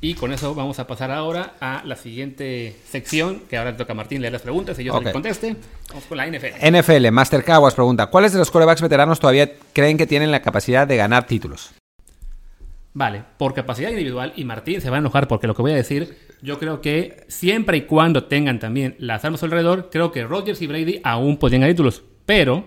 Y 0.00 0.14
con 0.14 0.32
eso 0.32 0.54
vamos 0.54 0.80
a 0.80 0.86
pasar 0.86 1.12
ahora 1.12 1.54
a 1.60 1.82
la 1.84 1.94
siguiente 1.94 2.76
sección, 2.88 3.42
que 3.48 3.56
ahora 3.56 3.76
toca 3.76 3.92
a 3.92 3.96
Martín 3.96 4.20
leer 4.20 4.32
las 4.32 4.42
preguntas 4.42 4.76
y 4.80 4.84
yo 4.84 4.94
okay. 4.94 5.12
conteste. 5.12 5.56
Vamos 5.88 6.04
con 6.04 6.18
la 6.18 6.26
NFL. 6.26 6.76
NFL, 6.76 7.10
Master 7.12 7.44
Caguas 7.44 7.74
pregunta, 7.74 8.06
¿cuáles 8.06 8.32
de 8.32 8.38
los 8.38 8.50
corebacks 8.50 8.82
veteranos 8.82 9.20
todavía 9.20 9.52
creen 9.72 9.96
que 9.96 10.06
tienen 10.06 10.32
la 10.32 10.42
capacidad 10.42 10.88
de 10.88 10.96
ganar 10.96 11.26
títulos? 11.26 11.70
Vale, 12.92 13.22
por 13.38 13.54
capacidad 13.54 13.90
individual, 13.90 14.32
y 14.36 14.44
Martín 14.44 14.80
se 14.80 14.90
va 14.90 14.96
a 14.96 15.00
enojar 15.00 15.26
porque 15.26 15.46
lo 15.46 15.54
que 15.54 15.62
voy 15.62 15.72
a 15.72 15.76
decir 15.76 16.16
Yo 16.44 16.58
creo 16.58 16.82
que 16.82 17.24
siempre 17.26 17.78
y 17.78 17.82
cuando 17.84 18.24
tengan 18.24 18.58
también 18.58 18.96
las 18.98 19.24
armas 19.24 19.42
alrededor, 19.42 19.88
creo 19.90 20.12
que 20.12 20.24
Rodgers 20.24 20.60
y 20.60 20.66
Brady 20.66 21.00
aún 21.02 21.38
podrían 21.38 21.62
ganar 21.62 21.72
títulos. 21.72 22.02
Pero 22.26 22.66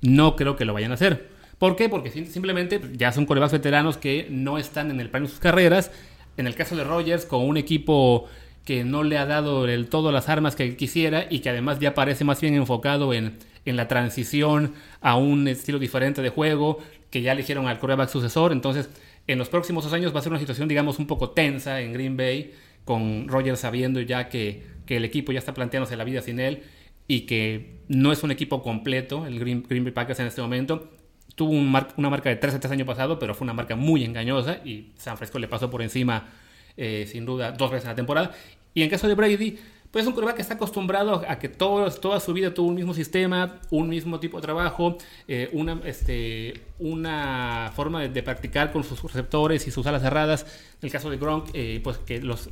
no 0.00 0.34
creo 0.34 0.56
que 0.56 0.64
lo 0.64 0.72
vayan 0.72 0.92
a 0.92 0.94
hacer. 0.94 1.28
¿Por 1.58 1.76
qué? 1.76 1.90
Porque 1.90 2.10
simplemente 2.10 2.80
ya 2.94 3.12
son 3.12 3.26
corebacks 3.26 3.52
veteranos 3.52 3.98
que 3.98 4.28
no 4.30 4.56
están 4.56 4.90
en 4.90 4.98
el 4.98 5.10
plano 5.10 5.26
de 5.26 5.32
sus 5.32 5.40
carreras. 5.40 5.90
En 6.38 6.46
el 6.46 6.54
caso 6.54 6.74
de 6.74 6.84
Rodgers, 6.84 7.26
con 7.26 7.46
un 7.46 7.58
equipo 7.58 8.30
que 8.64 8.82
no 8.82 9.02
le 9.02 9.18
ha 9.18 9.26
dado 9.26 9.66
del 9.66 9.90
todo 9.90 10.10
las 10.10 10.30
armas 10.30 10.56
que 10.56 10.74
quisiera 10.74 11.26
y 11.28 11.40
que 11.40 11.50
además 11.50 11.80
ya 11.80 11.92
parece 11.92 12.24
más 12.24 12.40
bien 12.40 12.54
enfocado 12.54 13.12
en, 13.12 13.36
en 13.66 13.76
la 13.76 13.88
transición 13.88 14.72
a 15.02 15.16
un 15.16 15.48
estilo 15.48 15.78
diferente 15.78 16.22
de 16.22 16.30
juego, 16.30 16.78
que 17.10 17.20
ya 17.20 17.32
eligieron 17.32 17.68
al 17.68 17.78
coreback 17.78 18.08
sucesor. 18.08 18.52
Entonces, 18.52 18.88
en 19.26 19.36
los 19.36 19.50
próximos 19.50 19.84
dos 19.84 19.92
años 19.92 20.14
va 20.14 20.20
a 20.20 20.22
ser 20.22 20.32
una 20.32 20.40
situación, 20.40 20.66
digamos, 20.66 20.98
un 20.98 21.06
poco 21.06 21.28
tensa 21.28 21.82
en 21.82 21.92
Green 21.92 22.16
Bay, 22.16 22.54
con 22.88 23.28
Rodgers 23.28 23.60
sabiendo 23.60 24.00
ya 24.00 24.30
que, 24.30 24.62
que 24.86 24.96
el 24.96 25.04
equipo 25.04 25.30
ya 25.30 25.40
está 25.40 25.52
planteándose 25.52 25.94
la 25.94 26.04
vida 26.04 26.22
sin 26.22 26.40
él 26.40 26.62
y 27.06 27.26
que 27.26 27.82
no 27.88 28.12
es 28.12 28.22
un 28.22 28.30
equipo 28.30 28.62
completo, 28.62 29.26
el 29.26 29.38
Green, 29.38 29.62
Green 29.68 29.84
Bay 29.84 29.92
Packers 29.92 30.20
en 30.20 30.26
este 30.26 30.40
momento. 30.40 30.88
Tuvo 31.34 31.50
una 31.50 32.08
marca 32.08 32.30
de 32.30 32.40
13-3 32.40 32.70
año 32.70 32.86
pasado, 32.86 33.18
pero 33.18 33.34
fue 33.34 33.44
una 33.44 33.52
marca 33.52 33.76
muy 33.76 34.04
engañosa 34.04 34.60
y 34.64 34.92
San 34.96 35.18
Francisco 35.18 35.38
le 35.38 35.48
pasó 35.48 35.68
por 35.68 35.82
encima, 35.82 36.30
eh, 36.78 37.06
sin 37.06 37.26
duda, 37.26 37.52
dos 37.52 37.70
veces 37.70 37.84
en 37.84 37.90
la 37.90 37.96
temporada. 37.96 38.32
Y 38.72 38.82
en 38.82 38.88
caso 38.88 39.06
de 39.06 39.14
Brady, 39.14 39.58
pues 39.90 40.04
es 40.04 40.08
un 40.08 40.14
quarterback 40.14 40.36
que 40.36 40.42
está 40.42 40.54
acostumbrado 40.54 41.22
a 41.28 41.38
que 41.38 41.50
todo, 41.50 41.90
toda 41.90 42.20
su 42.20 42.32
vida 42.32 42.54
tuvo 42.54 42.68
un 42.68 42.74
mismo 42.74 42.94
sistema, 42.94 43.60
un 43.68 43.90
mismo 43.90 44.18
tipo 44.18 44.38
de 44.38 44.42
trabajo, 44.44 44.96
eh, 45.26 45.50
una, 45.52 45.78
este, 45.84 46.62
una 46.78 47.70
forma 47.76 48.08
de, 48.08 48.22
practicar 48.22 48.72
con 48.72 48.82
sus 48.82 49.02
receptores 49.02 49.66
y 49.66 49.70
sus 49.70 49.86
alas 49.86 50.00
cerradas. 50.00 50.46
En 50.80 50.86
el 50.86 50.90
caso 50.90 51.10
de 51.10 51.18
Gronk, 51.18 51.50
eh, 51.52 51.82
pues 51.84 51.98
que 51.98 52.22
los, 52.22 52.48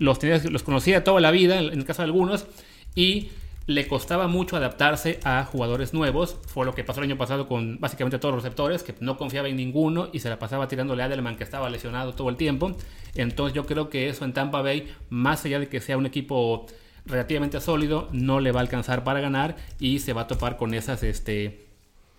los, 0.00 0.18
los 0.44 0.62
conocía 0.64 1.04
toda 1.04 1.20
la 1.20 1.30
vida, 1.30 1.60
en 1.60 1.78
el 1.78 1.84
caso 1.84 2.02
de 2.02 2.06
algunos, 2.06 2.46
y 2.96 3.28
le 3.66 3.86
costaba 3.86 4.26
mucho 4.26 4.56
adaptarse 4.56 5.20
a 5.22 5.44
jugadores 5.44 5.94
nuevos. 5.94 6.38
Fue 6.48 6.66
lo 6.66 6.74
que 6.74 6.82
pasó 6.82 7.00
el 7.00 7.04
año 7.04 7.18
pasado 7.18 7.46
con 7.46 7.78
básicamente 7.78 8.18
todos 8.18 8.34
los 8.34 8.42
receptores, 8.42 8.82
que 8.82 8.94
no 8.98 9.16
confiaba 9.16 9.48
en 9.48 9.56
ninguno 9.56 10.08
y 10.12 10.18
se 10.18 10.28
la 10.28 10.38
pasaba 10.38 10.66
tirándole 10.66 11.02
a 11.02 11.06
Adelman, 11.06 11.36
que 11.36 11.44
estaba 11.44 11.70
lesionado 11.70 12.14
todo 12.14 12.30
el 12.30 12.36
tiempo. 12.36 12.76
Entonces 13.14 13.54
yo 13.54 13.66
creo 13.66 13.90
que 13.90 14.08
eso 14.08 14.24
en 14.24 14.32
Tampa 14.32 14.62
Bay, 14.62 14.92
más 15.10 15.44
allá 15.44 15.60
de 15.60 15.68
que 15.68 15.80
sea 15.80 15.98
un 15.98 16.06
equipo 16.06 16.66
relativamente 17.06 17.60
sólido, 17.60 18.08
no 18.12 18.40
le 18.40 18.52
va 18.52 18.60
a 18.60 18.62
alcanzar 18.62 19.04
para 19.04 19.20
ganar 19.20 19.56
y 19.78 20.00
se 20.00 20.14
va 20.14 20.22
a 20.22 20.26
topar 20.26 20.56
con 20.56 20.74
esas, 20.74 21.02
este, 21.02 21.66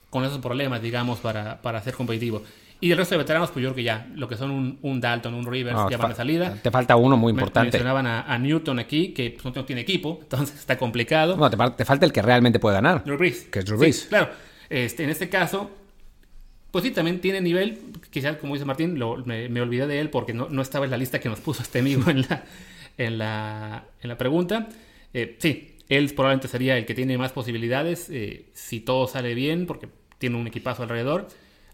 con 0.09 0.23
esos 0.23 0.39
problemas, 0.39 0.81
digamos, 0.81 1.19
para, 1.19 1.61
para 1.61 1.81
ser 1.81 1.95
competitivo. 1.95 2.43
Y 2.81 2.91
el 2.91 2.97
resto 2.97 3.13
de 3.13 3.19
veteranos, 3.19 3.51
pues 3.51 3.61
yo 3.61 3.69
creo 3.69 3.75
que 3.75 3.83
ya, 3.83 4.07
lo 4.15 4.27
que 4.27 4.35
son 4.35 4.49
un, 4.49 4.79
un 4.81 4.99
Dalton, 4.99 5.35
un 5.35 5.45
Rivers, 5.45 5.77
ya 5.87 5.97
van 5.97 6.09
de 6.09 6.15
salida. 6.15 6.57
Te 6.63 6.71
falta 6.71 6.95
uno 6.95 7.15
muy 7.15 7.29
importante. 7.29 7.67
mencionaban 7.67 8.07
a, 8.07 8.37
Newton 8.39 8.79
aquí, 8.79 9.13
que 9.13 9.37
pues, 9.39 9.55
no 9.55 9.63
tiene 9.63 9.81
equipo, 9.81 10.17
entonces 10.23 10.59
está 10.59 10.79
complicado. 10.79 11.37
No, 11.37 11.49
te, 11.49 11.85
falta 11.85 12.05
el 12.07 12.11
que 12.11 12.23
realmente 12.23 12.57
puede 12.57 12.75
ganar. 12.75 13.03
Drew 13.03 13.17
Brees. 13.17 13.43
Que 13.43 13.59
es 13.59 13.65
Drew 13.65 13.77
Brees. 13.77 14.07
claro. 14.09 14.29
Este, 14.67 15.03
en 15.03 15.09
este 15.09 15.29
caso, 15.29 15.69
pues 16.71 16.83
sí, 16.83 16.91
también 16.91 17.21
tiene 17.21 17.39
nivel. 17.39 17.77
Quizás, 18.09 18.37
como 18.37 18.53
dice 18.53 18.65
Martín, 18.65 18.97
me, 19.25 19.61
olvidé 19.61 19.85
de 19.85 19.99
él 19.99 20.09
porque 20.09 20.33
no, 20.33 20.47
no, 20.49 20.61
estaba 20.63 20.85
en 20.85 20.91
la 20.91 20.97
lista 20.97 21.19
que 21.19 21.29
nos 21.29 21.39
puso 21.39 21.61
este 21.61 21.79
amigo 21.79 22.03
en 22.09 22.21
la, 22.21 22.43
en 22.97 23.17
la, 23.19 23.85
en 24.01 24.09
la 24.09 24.17
pregunta. 24.17 24.69
Eh, 25.13 25.35
sí, 25.39 25.75
él 25.87 26.11
probablemente 26.15 26.47
sería 26.47 26.77
el 26.77 26.85
que 26.85 26.95
tiene 26.95 27.15
más 27.19 27.31
posibilidades 27.31 28.09
eh, 28.09 28.45
si 28.53 28.79
todo 28.79 29.07
sale 29.07 29.35
bien, 29.35 29.67
porque 29.67 29.87
tiene 30.17 30.37
un 30.37 30.47
equipazo 30.47 30.81
alrededor 30.83 31.27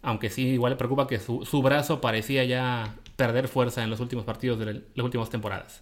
aunque 0.08 0.30
sí 0.30 0.48
igual 0.48 0.72
le 0.72 0.78
preocupa 0.78 1.06
que 1.06 1.20
su, 1.20 1.62
brazo 1.62 2.00
parecía 2.00 2.46
ya 2.46 2.96
perder 3.18 3.50
fuerza 3.50 3.84
en 3.84 3.90
los 3.90 4.00
últimos 4.00 4.24
partidos 4.24 4.58
de 4.58 4.82
las 4.96 5.04
últimas 5.04 5.30
temporadas. 5.30 5.82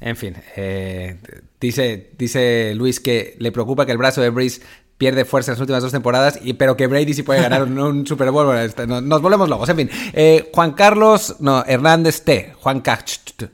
En 0.00 0.16
fin, 0.16 0.36
eh, 0.54 1.16
dice, 1.58 2.10
dice 2.18 2.74
Luis 2.74 3.00
que 3.00 3.34
le 3.38 3.50
preocupa 3.50 3.86
que 3.86 3.92
el 3.92 3.96
brazo 3.96 4.20
de 4.20 4.28
Breeze 4.28 4.60
pierde 4.98 5.24
fuerza 5.24 5.50
en 5.50 5.54
las 5.54 5.60
últimas 5.60 5.82
dos 5.82 5.92
temporadas, 5.92 6.40
y, 6.42 6.52
pero 6.52 6.76
que 6.76 6.86
Brady 6.86 7.14
sí 7.14 7.22
puede 7.22 7.40
ganar 7.40 7.62
un, 7.62 8.06
Super 8.06 8.30
Bowl. 8.30 8.54
Este, 8.58 8.86
nos, 8.86 9.22
volvemos 9.22 9.48
locos. 9.48 9.66
En 9.70 9.76
fin, 9.76 9.90
eh, 10.12 10.50
Juan 10.52 10.72
Carlos, 10.72 11.36
no, 11.40 11.64
Hernández 11.66 12.24
T. 12.24 12.52
Juan 12.60 12.82
Cacht 12.82 13.44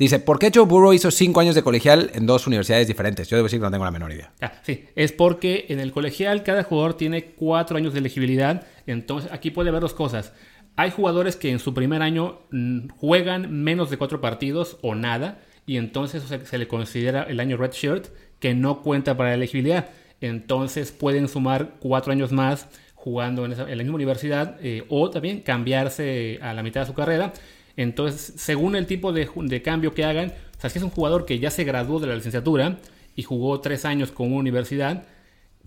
Dice, 0.00 0.18
¿por 0.18 0.38
qué 0.38 0.50
Joe 0.52 0.64
Burrow 0.64 0.94
hizo 0.94 1.10
cinco 1.10 1.40
años 1.40 1.54
de 1.54 1.62
colegial 1.62 2.10
en 2.14 2.24
dos 2.24 2.46
universidades 2.46 2.88
diferentes? 2.88 3.28
Yo 3.28 3.36
debo 3.36 3.48
decir 3.48 3.58
que 3.58 3.64
no 3.64 3.70
tengo 3.70 3.84
la 3.84 3.90
menor 3.90 4.10
idea. 4.10 4.32
Ah, 4.40 4.54
sí, 4.62 4.86
es 4.96 5.12
porque 5.12 5.66
en 5.68 5.78
el 5.78 5.92
colegial 5.92 6.42
cada 6.42 6.62
jugador 6.62 6.94
tiene 6.94 7.32
cuatro 7.32 7.76
años 7.76 7.92
de 7.92 7.98
elegibilidad. 7.98 8.66
Entonces 8.86 9.30
aquí 9.30 9.50
puede 9.50 9.70
ver 9.70 9.82
dos 9.82 9.92
cosas. 9.92 10.32
Hay 10.76 10.90
jugadores 10.90 11.36
que 11.36 11.50
en 11.50 11.58
su 11.58 11.74
primer 11.74 12.00
año 12.00 12.40
mm, 12.50 12.88
juegan 12.96 13.62
menos 13.62 13.90
de 13.90 13.98
cuatro 13.98 14.22
partidos 14.22 14.78
o 14.80 14.94
nada. 14.94 15.42
Y 15.66 15.76
entonces 15.76 16.22
se, 16.22 16.58
le 16.58 16.66
considera 16.66 17.24
el 17.24 17.38
año 17.38 17.58
red 17.58 17.72
shirt 17.72 18.06
que 18.38 18.54
no 18.54 18.80
cuenta 18.80 19.18
para 19.18 19.28
la 19.28 19.34
elegibilidad. 19.34 19.90
Entonces 20.22 20.92
pueden 20.92 21.28
sumar 21.28 21.74
cuatro 21.78 22.10
años 22.10 22.32
más 22.32 22.68
jugando 22.94 23.44
en, 23.44 23.50
la 23.50 23.66
misma 23.66 23.96
universidad 23.96 24.56
eh, 24.62 24.82
o 24.88 25.10
también 25.10 25.42
cambiarse 25.42 26.38
a 26.40 26.54
la 26.54 26.62
mitad 26.62 26.80
de 26.80 26.86
su 26.86 26.94
carrera 26.94 27.34
entonces, 27.82 28.34
según 28.36 28.76
el 28.76 28.86
tipo 28.86 29.12
de, 29.12 29.62
cambio 29.62 29.94
que 29.94 30.04
hagan, 30.04 30.34
o 30.56 30.60
sea, 30.60 30.68
si 30.68 30.78
es 30.78 30.84
un 30.84 30.90
jugador 30.90 31.24
que 31.24 31.38
ya 31.38 31.50
se 31.50 31.64
graduó 31.64 31.98
de 31.98 32.08
la 32.08 32.14
licenciatura 32.14 32.78
y 33.16 33.22
jugó 33.22 33.60
tres 33.60 33.86
años 33.86 34.10
con 34.12 34.26
una 34.28 34.36
universidad, 34.36 35.04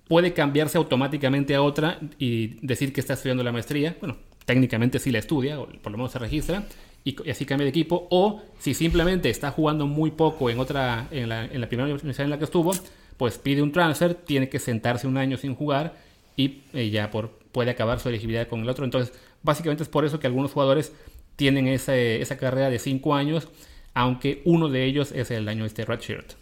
puede 0.07 0.33
cambiarse 0.33 0.77
automáticamente 0.77 1.55
a 1.55 1.63
otra 1.63 1.99
y 2.19 2.59
decir 2.65 2.93
que 2.93 3.01
está 3.01 3.13
estudiando 3.13 3.43
la 3.43 3.51
maestría. 3.51 3.97
Bueno, 3.99 4.17
técnicamente 4.45 4.99
sí 4.99 5.11
la 5.11 5.19
estudia, 5.19 5.59
o 5.59 5.67
por 5.67 5.91
lo 5.91 5.97
menos 5.97 6.11
se 6.11 6.19
registra, 6.19 6.67
y, 7.03 7.15
así 7.29 7.45
cambia 7.45 7.63
de 7.63 7.69
equipo. 7.69 8.07
O 8.11 8.43
si 8.59 8.75
simplemente 8.75 9.31
está 9.31 9.49
jugando 9.49 9.87
muy 9.87 10.11
poco 10.11 10.51
en 10.51 10.59
otra, 10.59 11.07
en 11.09 11.29
la, 11.29 11.47
primera 11.67 11.85
universidad 11.85 12.25
en 12.25 12.29
la 12.29 12.37
que 12.37 12.45
estuvo, 12.45 12.73
pues 13.17 13.39
pide 13.39 13.63
un 13.63 13.71
transfer, 13.71 14.13
tiene 14.13 14.49
que 14.49 14.59
sentarse 14.59 15.07
un 15.07 15.17
año 15.17 15.37
sin 15.37 15.55
jugar 15.55 15.95
y 16.35 16.61
eh, 16.73 16.91
ya 16.91 17.09
por, 17.09 17.31
puede 17.51 17.71
acabar 17.71 17.99
su 17.99 18.09
elegibilidad 18.09 18.47
con 18.47 18.61
el 18.61 18.69
otro. 18.69 18.85
Entonces, 18.85 19.15
básicamente 19.41 19.81
es 19.81 19.89
por 19.89 20.05
eso 20.05 20.19
que 20.19 20.27
algunos 20.27 20.51
jugadores 20.51 20.93
tienen 21.35 21.67
esa 21.67 22.37
carrera 22.37 22.69
de 22.69 22.79
5 22.79 23.15
años, 23.15 23.49
aunque 23.93 24.41
uno 24.45 24.69
de 24.69 24.85
ellos 24.85 25.11
es 25.11 25.31
el 25.31 25.47
año 25.47 25.65
este 25.65 25.85
Redshirt. 25.85 26.33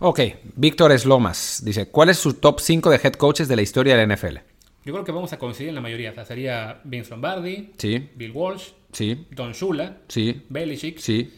Ok, 0.00 0.20
Víctor 0.54 0.92
Eslomas 0.92 1.60
dice, 1.64 1.88
¿cuál 1.88 2.08
es 2.10 2.18
su 2.18 2.34
top 2.34 2.60
5 2.60 2.90
de 2.90 3.00
head 3.02 3.14
coaches 3.14 3.48
de 3.48 3.56
la 3.56 3.62
historia 3.62 3.96
de 3.96 4.06
la 4.06 4.14
NFL? 4.14 4.36
Yo 4.84 4.92
creo 4.92 5.04
que 5.04 5.12
vamos 5.12 5.32
a 5.32 5.38
coincidir 5.38 5.70
en 5.70 5.74
la 5.74 5.80
mayoría. 5.80 6.24
sería 6.24 6.80
Vince 6.84 7.10
Lombardi, 7.10 7.72
sí. 7.76 8.08
Bill 8.14 8.30
Walsh, 8.30 8.70
sí. 8.92 9.26
Don 9.32 9.52
Shula, 9.52 9.98
sí. 10.08 10.42
Belichick. 10.48 10.98
Sí. 10.98 11.30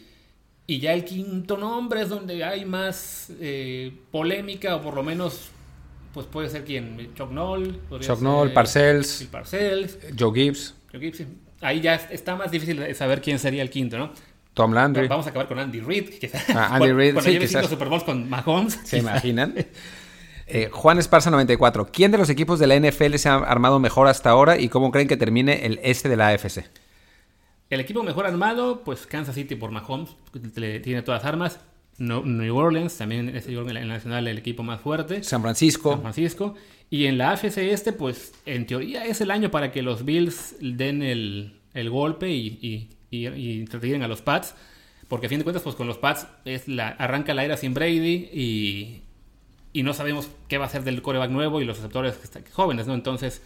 Y 0.67 0.79
ya 0.79 0.93
el 0.93 1.03
quinto 1.03 1.57
nombre 1.57 2.03
es 2.03 2.09
donde 2.09 2.43
hay 2.43 2.63
más 2.63 3.31
eh, 3.41 3.91
polémica, 4.11 4.75
o 4.75 4.81
por 4.81 4.93
lo 4.93 5.03
menos, 5.03 5.49
pues 6.13 6.27
puede 6.27 6.47
ser 6.49 6.63
quien, 6.63 7.13
Chuck 7.15 7.31
Noll. 7.31 7.79
Chuck 7.99 8.21
Noll, 8.21 8.53
Parcells, 8.53 9.27
Parcells. 9.31 9.97
Joe 10.17 10.31
Gibbs. 10.33 10.75
Joe 10.91 11.01
Gibbs, 11.01 11.25
ahí 11.61 11.81
ya 11.81 11.95
está 11.95 12.35
más 12.35 12.51
difícil 12.51 12.93
saber 12.95 13.21
quién 13.21 13.39
sería 13.39 13.61
el 13.61 13.69
quinto, 13.69 13.97
¿no? 13.97 14.11
Tom 14.53 14.73
Landry. 14.73 15.07
Vamos 15.07 15.25
a 15.27 15.29
acabar 15.29 15.47
con 15.47 15.59
Andy 15.59 15.79
Reid. 15.79 16.09
Ah, 16.53 16.75
Andy 16.75 16.91
Reid, 16.91 17.19
sí, 17.19 17.39
quizás. 17.39 17.67
Super 17.67 17.87
Bowls 17.87 18.03
con 18.03 18.29
Mahomes. 18.29 18.79
¿Se 18.83 18.97
imaginan? 18.97 19.55
Eh, 20.53 20.69
Juan 20.69 20.99
Esparza 20.99 21.31
94. 21.31 21.87
¿Quién 21.93 22.11
de 22.11 22.17
los 22.17 22.29
equipos 22.29 22.59
de 22.59 22.67
la 22.67 22.75
NFL 22.77 23.15
se 23.15 23.29
ha 23.29 23.35
armado 23.35 23.79
mejor 23.79 24.07
hasta 24.07 24.29
ahora 24.29 24.59
y 24.59 24.67
cómo 24.67 24.91
creen 24.91 25.07
que 25.07 25.15
termine 25.15 25.65
el 25.65 25.79
este 25.81 26.09
de 26.09 26.17
la 26.17 26.27
AFC? 26.27 26.69
El 27.69 27.79
equipo 27.79 28.03
mejor 28.03 28.25
armado, 28.25 28.83
pues 28.83 29.07
Kansas 29.07 29.35
City 29.35 29.55
por 29.55 29.71
Mahomes, 29.71 30.09
tiene 30.53 31.01
todas 31.03 31.23
las 31.23 31.29
armas. 31.29 31.59
New 31.97 32.57
Orleans, 32.57 32.97
también 32.97 33.33
es 33.33 33.47
el, 33.47 33.77
el 33.77 33.87
nacional 33.87 34.27
el 34.27 34.39
equipo 34.39 34.63
más 34.63 34.81
fuerte. 34.81 35.23
San 35.23 35.41
Francisco. 35.41 35.93
San 35.93 36.01
Francisco. 36.01 36.55
Y 36.91 37.05
en 37.05 37.17
la 37.17 37.31
AFC 37.31 37.57
este, 37.57 37.93
pues 37.93 38.33
en 38.45 38.65
teoría 38.65 39.05
es 39.05 39.21
el 39.21 39.31
año 39.31 39.49
para 39.49 39.71
que 39.71 39.81
los 39.81 40.03
Bills 40.03 40.57
den 40.59 41.01
el, 41.01 41.89
golpe 41.89 42.29
y, 42.29 42.89
y, 43.09 43.65
a 44.03 44.07
los 44.09 44.21
Pats. 44.21 44.53
Porque 45.07 45.27
a 45.27 45.29
fin 45.29 45.39
de 45.39 45.45
cuentas, 45.45 45.63
pues 45.63 45.75
con 45.75 45.87
los 45.87 45.97
Pats 45.97 46.27
es 46.43 46.67
la, 46.67 46.89
arranca 46.89 47.33
la 47.33 47.45
era 47.45 47.55
sin 47.55 47.73
Brady 47.73 48.29
y, 48.33 49.01
y 49.71 49.83
no 49.83 49.93
sabemos 49.93 50.29
qué 50.49 50.57
va 50.57 50.65
a 50.65 50.67
hacer 50.67 50.83
del 50.83 51.01
coreback 51.01 51.31
nuevo 51.31 51.61
y 51.61 51.65
los 51.65 51.77
receptores 51.77 52.15
jóvenes, 52.51 52.87
¿no? 52.87 52.93
Entonces, 52.93 53.41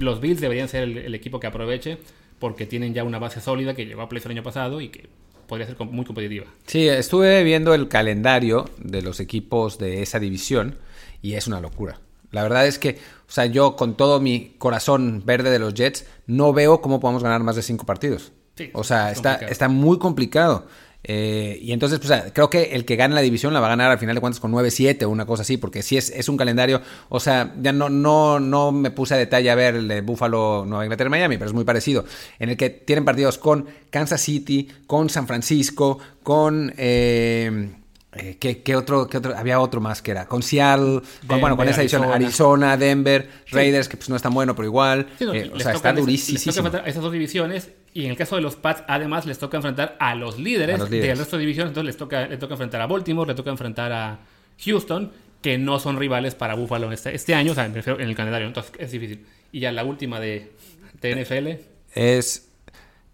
los 0.00 0.20
Bills 0.20 0.40
deberían 0.40 0.68
ser 0.68 0.82
el, 0.82 1.14
equipo 1.14 1.38
que 1.38 1.46
aproveche 1.46 1.98
porque 2.40 2.66
tienen 2.66 2.94
ya 2.94 3.04
una 3.04 3.20
base 3.20 3.40
sólida 3.40 3.74
que 3.74 3.86
llegó 3.86 4.02
a 4.02 4.08
play 4.08 4.20
el 4.24 4.30
año 4.32 4.42
pasado 4.42 4.80
y 4.80 4.88
que 4.88 5.08
podría 5.46 5.68
ser 5.68 5.76
muy 5.86 6.04
competitiva. 6.04 6.46
Sí, 6.66 6.88
estuve 6.88 7.44
viendo 7.44 7.74
el 7.74 7.86
calendario 7.86 8.68
de 8.78 9.02
los 9.02 9.20
equipos 9.20 9.78
de 9.78 10.02
esa 10.02 10.18
división 10.18 10.78
y 11.22 11.34
es 11.34 11.46
una 11.46 11.60
locura. 11.60 12.00
La 12.30 12.42
verdad 12.42 12.66
es 12.66 12.78
que, 12.78 12.98
o 13.28 13.30
sea, 13.30 13.46
yo 13.46 13.76
con 13.76 13.96
todo 13.96 14.20
mi 14.20 14.54
corazón 14.58 15.22
verde 15.24 15.50
de 15.50 15.58
los 15.58 15.74
Jets, 15.74 16.04
no 16.26 16.52
veo 16.52 16.80
cómo 16.80 17.00
podemos 17.00 17.22
ganar 17.22 17.42
más 17.42 17.56
de 17.56 17.62
cinco 17.62 17.86
partidos. 17.86 18.32
o 18.72 18.84
sea, 18.84 19.10
está, 19.12 19.36
está 19.36 19.68
muy 19.68 19.98
complicado. 19.98 20.66
Eh, 21.04 21.58
y 21.62 21.72
entonces, 21.72 22.00
pues, 22.00 22.24
creo 22.32 22.50
que 22.50 22.74
el 22.74 22.84
que 22.84 22.96
gane 22.96 23.14
la 23.14 23.20
división 23.20 23.54
la 23.54 23.60
va 23.60 23.66
a 23.66 23.70
ganar 23.70 23.90
al 23.90 23.98
final 23.98 24.14
de 24.14 24.20
cuentas 24.20 24.40
con 24.40 24.52
9-7 24.52 25.04
o 25.04 25.10
una 25.10 25.26
cosa 25.26 25.42
así, 25.42 25.56
porque 25.56 25.82
sí 25.82 25.96
es, 25.96 26.10
es 26.10 26.28
un 26.28 26.36
calendario. 26.36 26.82
O 27.08 27.20
sea, 27.20 27.54
ya 27.60 27.72
no, 27.72 27.88
no, 27.88 28.40
no 28.40 28.72
me 28.72 28.90
puse 28.90 29.14
a 29.14 29.16
detalle 29.16 29.50
a 29.50 29.54
ver 29.54 29.76
el 29.76 29.88
de 29.88 30.00
Buffalo, 30.00 30.64
Nueva 30.66 30.84
Inglaterra, 30.84 31.08
Miami, 31.08 31.36
pero 31.38 31.48
es 31.48 31.54
muy 31.54 31.64
parecido. 31.64 32.04
En 32.38 32.50
el 32.50 32.56
que 32.56 32.70
tienen 32.70 33.04
partidos 33.04 33.38
con 33.38 33.66
Kansas 33.90 34.20
City, 34.20 34.68
con 34.86 35.08
San 35.08 35.26
Francisco, 35.26 35.98
con. 36.22 36.74
Eh, 36.76 37.70
eh, 38.18 38.36
¿qué, 38.38 38.76
otro, 38.76 39.06
¿qué, 39.06 39.18
otro, 39.18 39.36
Había 39.36 39.60
otro 39.60 39.80
más 39.80 40.02
que 40.02 40.10
era. 40.10 40.26
Con 40.26 40.42
Seattle, 40.42 41.00
con, 41.26 41.40
bueno, 41.40 41.56
con 41.56 41.68
esa 41.68 41.82
edición, 41.82 42.04
Arizona, 42.04 42.76
Denver, 42.76 43.28
Raiders, 43.50 43.88
que 43.88 43.96
pues 43.96 44.08
no 44.08 44.16
es 44.16 44.22
tan 44.22 44.34
bueno, 44.34 44.56
pero 44.56 44.66
igual. 44.66 45.06
Eh, 45.20 45.50
o 45.54 45.60
sea, 45.60 45.72
está 45.72 45.92
durísimo. 45.92 46.38
esas 46.38 47.02
dos 47.02 47.12
divisiones. 47.12 47.70
Y 47.94 48.04
en 48.04 48.10
el 48.10 48.16
caso 48.16 48.36
de 48.36 48.42
los 48.42 48.56
Pats, 48.56 48.82
además, 48.88 49.24
les 49.24 49.38
toca 49.38 49.56
enfrentar 49.56 49.96
a 50.00 50.14
los 50.14 50.38
líderes, 50.38 50.90
de 50.90 51.14
las 51.14 51.30
dos 51.30 51.40
divisiones. 51.40 51.70
Entonces 51.70 51.86
les 51.86 51.96
toca, 51.96 52.26
les 52.26 52.38
toca 52.38 52.54
enfrentar 52.54 52.80
a 52.80 52.86
Baltimore, 52.86 53.28
les 53.28 53.36
toca 53.36 53.50
enfrentar 53.50 53.92
a 53.92 54.18
Houston, 54.64 55.12
que 55.40 55.56
no 55.56 55.78
son 55.78 55.96
rivales 55.96 56.34
para 56.34 56.54
Buffalo 56.54 56.90
este, 56.90 57.14
este 57.14 57.34
año, 57.34 57.52
o 57.52 57.54
sea, 57.54 57.66
en 57.66 57.76
el 57.76 58.16
calendario. 58.16 58.48
Entonces 58.48 58.72
es 58.78 58.90
difícil. 58.90 59.24
Y 59.52 59.60
ya 59.60 59.72
la 59.72 59.84
última 59.84 60.18
de, 60.18 60.52
de 61.00 61.22
NFL. 61.24 61.64
Es. 61.94 62.48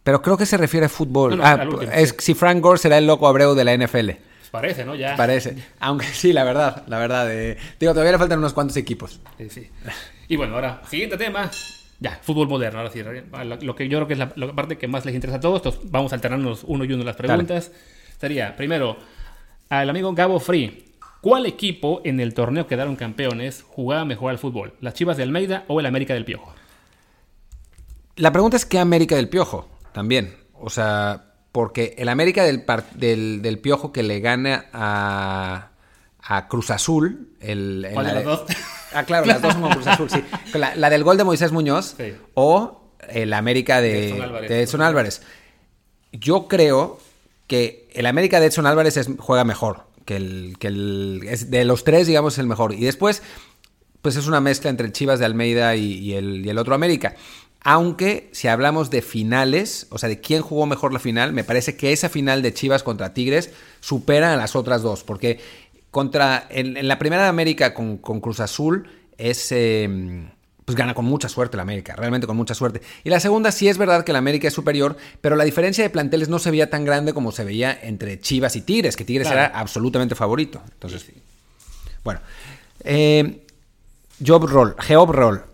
Pero 0.02 0.20
creo 0.20 0.36
que 0.36 0.46
se 0.46 0.56
refiere 0.56 0.86
a 0.86 0.88
fútbol. 0.88 1.40
ah, 1.42 1.66
es, 1.92 2.14
si 2.18 2.34
Frank 2.34 2.60
Gore 2.60 2.78
será 2.78 2.98
el 2.98 3.06
loco 3.06 3.26
abreu 3.26 3.54
de 3.54 3.64
la 3.64 3.76
NFL. 3.76 4.10
Parece, 4.54 4.84
¿no? 4.84 4.94
Ya. 4.94 5.16
Parece. 5.16 5.56
Aunque 5.80 6.06
sí, 6.06 6.32
la 6.32 6.44
verdad, 6.44 6.84
la 6.86 7.00
verdad. 7.00 7.28
Eh, 7.28 7.56
digo, 7.80 7.92
todavía 7.92 8.12
le 8.12 8.18
faltan 8.18 8.38
unos 8.38 8.52
cuantos 8.52 8.76
equipos. 8.76 9.18
Sí, 9.36 9.50
sí. 9.50 9.68
Y 10.28 10.36
bueno, 10.36 10.54
ahora, 10.54 10.80
siguiente 10.88 11.16
tema. 11.16 11.50
Ya, 11.98 12.20
fútbol 12.22 12.46
moderno, 12.46 12.78
ahora 12.78 12.92
sí. 12.92 13.02
Lo 13.62 13.74
que 13.74 13.88
yo 13.88 13.98
creo 13.98 14.06
que 14.06 14.12
es 14.12 14.18
la, 14.20 14.52
parte 14.54 14.78
que 14.78 14.86
más 14.86 15.04
les 15.04 15.16
interesa 15.16 15.38
a 15.38 15.40
todos. 15.40 15.56
Entonces, 15.56 15.90
vamos 15.90 16.12
a 16.12 16.14
alternarnos 16.14 16.62
uno 16.68 16.84
y 16.84 16.92
uno 16.92 17.02
las 17.02 17.16
preguntas. 17.16 17.72
Sería, 18.20 18.54
primero, 18.54 18.96
al 19.70 19.90
amigo 19.90 20.12
Gabo 20.12 20.38
Free. 20.38 20.84
¿Cuál 21.20 21.46
equipo 21.46 22.00
en 22.04 22.20
el 22.20 22.32
torneo 22.32 22.68
quedaron 22.68 22.94
campeones 22.94 23.64
jugaba 23.66 24.04
mejor 24.04 24.30
al 24.30 24.38
fútbol? 24.38 24.74
¿Las 24.80 24.94
Chivas 24.94 25.16
de 25.16 25.24
Almeida 25.24 25.64
o 25.66 25.80
el 25.80 25.86
América 25.86 26.14
del 26.14 26.24
Piojo? 26.24 26.54
La 28.14 28.30
pregunta 28.30 28.56
es 28.56 28.64
¿qué 28.64 28.78
América 28.78 29.16
del 29.16 29.28
Piojo? 29.28 29.68
También. 29.92 30.36
O 30.52 30.70
sea, 30.70 31.33
porque 31.54 31.94
el 31.98 32.08
América 32.08 32.42
del, 32.42 32.64
del, 32.96 33.58
Piojo 33.60 33.92
que 33.92 34.02
le 34.02 34.18
gana 34.18 34.66
a, 34.72 35.68
a 36.20 36.48
Cruz 36.48 36.70
Azul. 36.72 37.28
El, 37.38 37.88
¿Cuál 37.92 38.06
de 38.06 38.12
las 38.14 38.24
dos? 38.24 38.44
Ah, 38.92 39.04
claro, 39.04 39.24
las 39.24 39.40
dos 39.40 39.52
son 39.52 39.70
Cruz 39.70 39.86
Azul, 39.86 40.10
sí. 40.10 40.24
La, 40.58 40.90
del 40.90 41.04
gol 41.04 41.16
de 41.16 41.22
Moisés 41.22 41.52
Muñoz 41.52 41.94
o 42.34 42.90
el 43.08 43.32
América 43.32 43.80
de, 43.80 44.08
Edson 44.62 44.82
Álvarez. 44.82 45.22
Yo 46.10 46.48
creo 46.48 46.98
que 47.46 47.88
el 47.92 48.06
América 48.06 48.40
de 48.40 48.46
Edson 48.46 48.66
Álvarez 48.66 48.98
juega 49.18 49.44
mejor. 49.44 49.84
Que 50.06 50.16
el, 50.16 50.56
que 50.58 50.66
el 50.66 51.20
de 51.50 51.64
los 51.64 51.84
tres, 51.84 52.08
digamos, 52.08 52.32
es 52.32 52.40
el 52.40 52.48
mejor. 52.48 52.74
Y 52.74 52.80
después, 52.80 53.22
pues 54.02 54.16
es 54.16 54.26
una 54.26 54.40
mezcla 54.40 54.70
entre 54.70 54.88
el 54.88 54.92
Chivas 54.92 55.20
de 55.20 55.24
Almeida 55.24 55.76
y, 55.76 56.14
el, 56.14 56.44
y 56.44 56.48
el 56.48 56.58
otro 56.58 56.74
América. 56.74 57.14
Aunque 57.66 58.28
si 58.32 58.46
hablamos 58.46 58.90
de 58.90 59.00
finales, 59.00 59.86
o 59.88 59.96
sea, 59.96 60.10
de 60.10 60.20
quién 60.20 60.42
jugó 60.42 60.66
mejor 60.66 60.92
la 60.92 60.98
final, 60.98 61.32
me 61.32 61.44
parece 61.44 61.76
que 61.76 61.92
esa 61.92 62.10
final 62.10 62.42
de 62.42 62.52
Chivas 62.52 62.82
contra 62.82 63.14
Tigres 63.14 63.50
supera 63.80 64.34
a 64.34 64.36
las 64.36 64.54
otras 64.54 64.82
dos, 64.82 65.02
porque 65.02 65.40
contra 65.90 66.46
en, 66.50 66.86
la 66.86 66.98
primera 66.98 67.22
de 67.22 67.28
América 67.28 67.72
con, 67.72 67.96
Cruz 67.96 68.40
Azul 68.40 68.86
es 69.16 69.50
em, 69.50 70.28
pues 70.66 70.76
gana 70.76 70.92
con 70.92 71.06
mucha 71.06 71.30
suerte 71.30 71.56
la 71.56 71.62
América, 71.62 71.96
realmente 71.96 72.26
con 72.26 72.36
mucha 72.36 72.54
suerte. 72.54 72.82
Y 73.02 73.08
la 73.08 73.18
segunda 73.18 73.50
sí 73.50 73.68
es 73.68 73.78
verdad 73.78 74.04
que 74.04 74.12
la 74.12 74.18
América 74.18 74.48
es 74.48 74.54
superior, 74.54 74.96
pero 75.22 75.34
la 75.34 75.44
diferencia 75.44 75.82
de 75.82 75.90
planteles 75.90 76.28
no 76.28 76.38
se 76.38 76.50
veía 76.50 76.68
tan 76.68 76.84
grande 76.84 77.14
como 77.14 77.32
se 77.32 77.44
veía 77.44 77.78
entre 77.82 78.20
Chivas 78.20 78.56
y 78.56 78.60
Tigres, 78.60 78.94
que 78.94 79.04
Tigres 79.04 79.30
era 79.30 79.46
absolutamente 79.46 80.14
favorito. 80.14 80.60
Entonces, 80.72 81.06
bueno. 82.02 82.20
Eh, 82.80 83.40
Job 84.24 84.46
Roll, 84.46 84.76
Geob 84.78 85.10
Roll. 85.10 85.53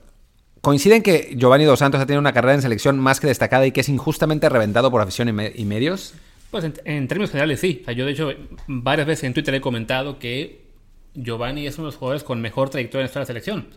¿Coinciden 0.60 1.02
que 1.02 1.34
Giovanni 1.36 1.64
Dos 1.64 1.78
Santos 1.78 2.00
ha 2.00 2.06
tenido 2.06 2.20
una 2.20 2.34
carrera 2.34 2.54
en 2.54 2.62
selección 2.62 2.98
más 2.98 3.18
que 3.18 3.26
destacada 3.26 3.66
y 3.66 3.72
que 3.72 3.80
es 3.80 3.88
injustamente 3.88 4.48
reventado 4.48 4.90
por 4.90 5.00
afición 5.00 5.28
y, 5.28 5.64
medios? 5.64 6.14
Pues 6.50 6.64
en, 6.84 7.08
términos 7.08 7.30
generales 7.30 7.60
sí. 7.60 7.82
yo 7.96 8.04
de 8.04 8.12
hecho 8.12 8.30
varias 8.66 9.06
veces 9.06 9.25
en 9.25 9.32
Twitter 9.32 9.54
he 9.54 9.60
comentado 9.60 10.18
que 10.18 10.68
Giovanni 11.14 11.66
es 11.66 11.78
uno 11.78 11.86
de 11.86 11.88
los 11.92 11.96
jugadores 11.96 12.25
con 12.25 12.42
mejor 12.42 12.68
trayectoria 12.68 13.04
en 13.04 13.06
esta 13.06 13.25
selección. 13.25 13.68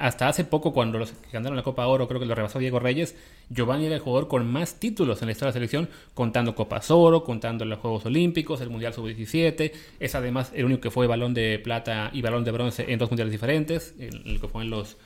hasta 0.00 0.28
hace 0.28 0.44
poco 0.44 0.72
cuando 0.72 0.98
los 0.98 1.12
que 1.12 1.30
ganaron 1.32 1.56
la 1.56 1.62
Copa 1.62 1.86
Oro, 1.86 2.08
creo 2.08 2.18
que 2.18 2.26
lo 2.26 2.34
rebasó 2.34 2.58
Diego 2.58 2.80
Reyes, 2.80 3.14
Giovanni 3.50 3.84
era 3.84 3.96
el 3.96 4.00
jugador 4.00 4.28
con 4.28 4.50
más 4.50 4.80
títulos 4.80 5.20
en 5.20 5.26
la 5.26 5.32
historia 5.32 5.52
de 5.52 5.60
la 5.60 5.66
selección, 5.68 5.88
contando 6.14 6.54
Copas 6.54 6.90
Oro, 6.90 7.24
contando 7.24 7.66
los 7.66 7.78
Juegos 7.78 8.06
Olímpicos, 8.06 8.62
el 8.62 8.70
Mundial 8.70 8.94
Sub-17. 8.94 9.72
Es 10.00 10.14
además 10.14 10.50
el 10.54 10.64
único 10.64 10.80
que 10.80 10.90
fue 10.90 11.06
balón 11.06 11.34
de 11.34 11.60
plata 11.62 12.10
y 12.12 12.22
balón 12.22 12.42
de 12.44 12.52
bronce 12.52 12.90
en 12.90 12.98
dos 12.98 13.10
mundiales 13.10 13.32
diferentes, 13.32 13.94
el 13.98 14.40
que 14.40 14.48
fue 14.48 14.62
en 14.62 14.70
los 14.70 14.96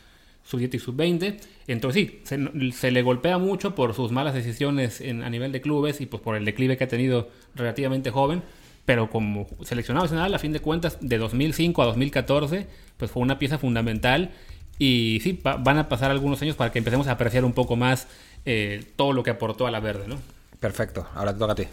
sub-10 0.46 0.74
y 0.74 0.78
sub-20. 0.78 1.36
Entonces 1.66 2.10
sí, 2.24 2.72
se, 2.72 2.90
le 2.90 3.02
golpea 3.02 3.38
mucho 3.38 3.74
por 3.74 3.94
sus 3.94 4.12
malas 4.12 4.34
decisiones 4.34 5.00
en, 5.00 5.22
a 5.22 5.30
nivel 5.30 5.52
de 5.52 5.60
clubes 5.60 6.00
y 6.00 6.06
pues 6.06 6.22
por 6.22 6.36
el 6.36 6.44
declive 6.44 6.76
que 6.76 6.84
ha 6.84 6.88
tenido 6.88 7.28
relativamente 7.54 8.10
joven. 8.10 8.42
Pero 8.84 9.10
como 9.10 9.48
seleccionado 9.62 10.04
nacional, 10.06 10.32
a 10.32 10.38
fin 10.38 10.52
de 10.52 10.60
cuentas, 10.60 10.98
de 11.00 11.18
2005 11.18 11.82
a 11.82 11.86
2014, 11.86 12.66
pues 12.96 13.10
fue 13.10 13.22
una 13.22 13.38
pieza 13.38 13.58
fundamental. 13.58 14.30
Y 14.78 15.18
sí, 15.22 15.40
van 15.42 15.78
a 15.78 15.88
pasar 15.88 16.10
algunos 16.10 16.40
años 16.42 16.54
para 16.54 16.70
que 16.70 16.78
empecemos 16.78 17.08
a 17.08 17.12
apreciar 17.12 17.44
un 17.44 17.52
poco 17.52 17.74
más 17.74 18.06
eh, 18.44 18.84
todo 18.94 19.12
lo 19.12 19.22
que 19.24 19.30
aportó 19.30 19.66
a 19.66 19.70
la 19.70 19.80
verde, 19.80 20.06
¿no? 20.06 20.16
Perfecto, 20.60 21.08
ahora 21.14 21.32
te 21.32 21.38
toca 21.38 21.52
a 21.52 21.56
ti. 21.56 21.64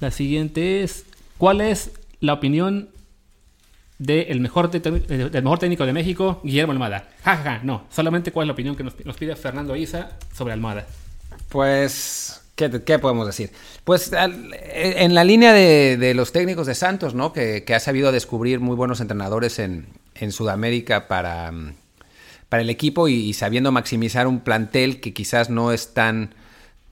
La 0.00 0.10
siguiente 0.10 0.82
es, 0.82 1.04
¿cuál 1.36 1.60
es 1.60 1.92
la 2.20 2.32
opinión 2.32 2.88
del 3.98 4.40
mejor, 4.40 4.70
del 4.70 5.42
mejor 5.42 5.58
técnico 5.58 5.86
de 5.86 5.92
México, 5.92 6.40
Guillermo 6.42 6.72
Almada. 6.72 7.08
Jajaja, 7.22 7.60
no. 7.62 7.84
Solamente 7.90 8.32
cuál 8.32 8.44
es 8.44 8.48
la 8.48 8.52
opinión 8.52 8.76
que 8.76 8.82
nos, 8.82 9.16
pide 9.16 9.36
Fernando 9.36 9.76
Isa 9.76 10.18
sobre 10.34 10.52
Almada. 10.52 10.86
Pues, 11.48 12.42
¿qué, 12.56 12.98
podemos 12.98 13.26
decir? 13.26 13.50
Pues 13.84 14.10
en 14.12 15.14
la 15.14 15.24
línea 15.24 15.52
de, 15.52 16.12
los 16.14 16.32
técnicos 16.32 16.66
de 16.66 16.74
Santos, 16.74 17.14
¿no? 17.14 17.32
Que, 17.32 17.64
ha 17.74 17.80
sabido 17.80 18.12
descubrir 18.12 18.60
muy 18.60 18.76
buenos 18.76 19.00
entrenadores 19.00 19.58
en, 19.58 19.86
Sudamérica 20.30 21.06
para, 21.06 21.52
para 22.48 22.62
el 22.62 22.70
equipo 22.70 23.08
y, 23.08 23.32
sabiendo 23.34 23.72
maximizar 23.72 24.26
un 24.26 24.40
plantel 24.40 25.00
que 25.00 25.12
quizás 25.12 25.50
no 25.50 25.72
es 25.72 25.92
tan 25.92 26.34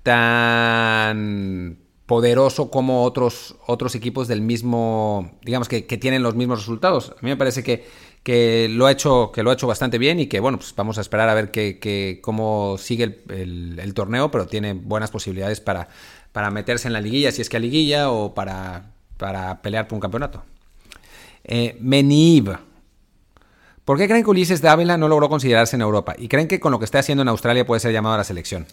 tan 0.03 1.77
poderoso 2.13 2.71
como 2.71 3.05
otros, 3.05 3.55
otros 3.67 3.95
equipos 3.95 4.29
del 4.29 4.43
mismo, 4.43 5.31
digamos 5.41 5.67
que, 5.67 5.81
tienen 5.81 6.23
los 6.23 6.35
mismos 6.35 6.59
resultados. 6.59 7.13
A 7.13 7.23
mí 7.23 7.31
me 7.31 7.39
parece 7.39 7.63
que, 7.63 7.87
que, 8.23 8.69
lo, 8.69 8.85
ha 8.85 8.93
hecho, 8.93 9.33
que 9.33 9.43
lo 9.43 9.49
ha 9.49 9.55
hecho 9.55 9.67
bastante 9.67 9.97
bien 9.97 10.21
y 10.21 10.27
que, 10.27 10.39
bueno, 10.39 10.59
pues 10.59 10.75
vamos 10.77 10.99
a 10.99 11.01
esperar 11.01 11.31
a 11.31 11.35
ver 11.35 11.51
que, 11.51 12.21
cómo 12.23 12.77
sigue 12.77 13.23
el, 13.31 13.95
torneo, 13.95 14.31
pero 14.31 14.47
tiene 14.47 14.75
buenas 14.75 15.11
posibilidades 15.11 15.63
para, 15.63 15.89
para 16.33 16.51
meterse 16.51 16.87
en 16.87 16.93
la 16.93 17.01
liguilla, 17.01 17.33
si 17.33 17.41
es 17.41 17.49
que 17.49 17.57
a 17.57 17.61
liguilla, 17.61 18.11
o 18.11 18.35
para, 18.35 18.93
para 19.17 19.63
pelear 19.63 19.89
por 19.89 19.97
un 19.97 20.01
campeonato. 20.03 20.43
Eh, 21.45 21.79
Menib. 21.81 22.51
¿Por 23.87 23.97
qué 23.97 24.07
creen 24.07 24.23
que 24.23 24.29
Ulises 24.29 24.61
Dávila 24.61 24.99
no 24.99 25.09
logró 25.09 25.31
considerarse 25.31 25.77
en 25.77 25.81
Europa? 25.81 26.15
¿Y 26.19 26.29
creen 26.29 26.47
que 26.47 26.61
con 26.61 26.73
lo 26.73 26.79
que 26.79 26.85
está 26.85 26.99
haciendo 26.99 27.23
en 27.23 27.29
Australia 27.29 27.65
puede 27.65 27.81
ser 27.81 27.91
llamado 27.95 28.17
a 28.17 28.19
la 28.19 28.25
selección? 28.25 28.67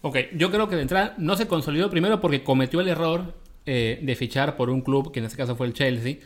Ok, 0.00 0.16
yo 0.36 0.50
creo 0.50 0.68
que 0.68 0.76
de 0.76 0.82
entrada 0.82 1.14
no 1.18 1.36
se 1.36 1.48
consolidó 1.48 1.90
primero 1.90 2.20
porque 2.20 2.44
cometió 2.44 2.80
el 2.80 2.88
error 2.88 3.34
eh, 3.66 3.98
de 4.02 4.16
fichar 4.16 4.56
por 4.56 4.70
un 4.70 4.80
club, 4.80 5.12
que 5.12 5.18
en 5.18 5.26
este 5.26 5.36
caso 5.36 5.56
fue 5.56 5.66
el 5.66 5.72
Chelsea, 5.72 6.18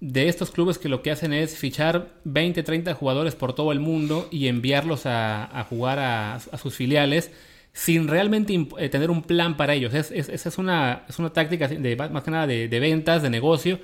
de 0.00 0.28
estos 0.28 0.50
clubes 0.50 0.78
que 0.78 0.88
lo 0.88 1.00
que 1.00 1.12
hacen 1.12 1.32
es 1.32 1.56
fichar 1.56 2.08
20, 2.24 2.64
30 2.64 2.94
jugadores 2.94 3.36
por 3.36 3.54
todo 3.54 3.70
el 3.70 3.78
mundo 3.78 4.26
y 4.32 4.48
enviarlos 4.48 5.02
a, 5.06 5.64
jugar 5.70 6.00
a, 6.00 6.40
sus 6.60 6.74
filiales 6.74 7.30
sin 7.72 8.08
realmente 8.08 8.52
eh, 8.78 8.88
tener 8.88 9.12
un 9.12 9.22
plan 9.22 9.56
para 9.56 9.74
ellos. 9.74 9.94
Esa 9.94 10.12
es, 10.14 10.58
una, 10.58 11.04
es 11.08 11.20
una 11.20 11.32
táctica 11.32 11.68
de, 11.68 11.96
más 11.96 12.24
que 12.24 12.30
nada 12.32 12.48
de, 12.48 12.80
ventas, 12.80 13.22
de 13.22 13.30
negocio, 13.30 13.76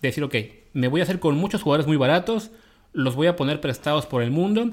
de 0.00 0.08
decir, 0.08 0.24
ok, 0.24 0.34
me 0.72 0.88
voy 0.88 1.00
a 1.00 1.04
hacer 1.04 1.20
con 1.20 1.36
muchos 1.36 1.62
jugadores 1.62 1.86
muy 1.86 1.98
baratos, 1.98 2.50
los 2.94 3.14
voy 3.14 3.26
a 3.26 3.36
poner 3.36 3.60
prestados 3.60 4.06
por 4.06 4.22
el 4.22 4.30
mundo. 4.30 4.70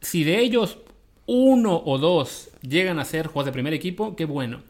Si 0.00 0.24
de 0.24 0.40
ellos 0.40 0.78
uno 1.32 1.82
o 1.86 1.96
dos 1.96 2.50
llegan 2.60 2.98
a 2.98 3.06
ser 3.06 3.26
jugadores 3.26 3.46
de 3.46 3.52
primer 3.52 3.72
equipo, 3.72 4.14
qué 4.16 4.26
bueno. 4.26 4.60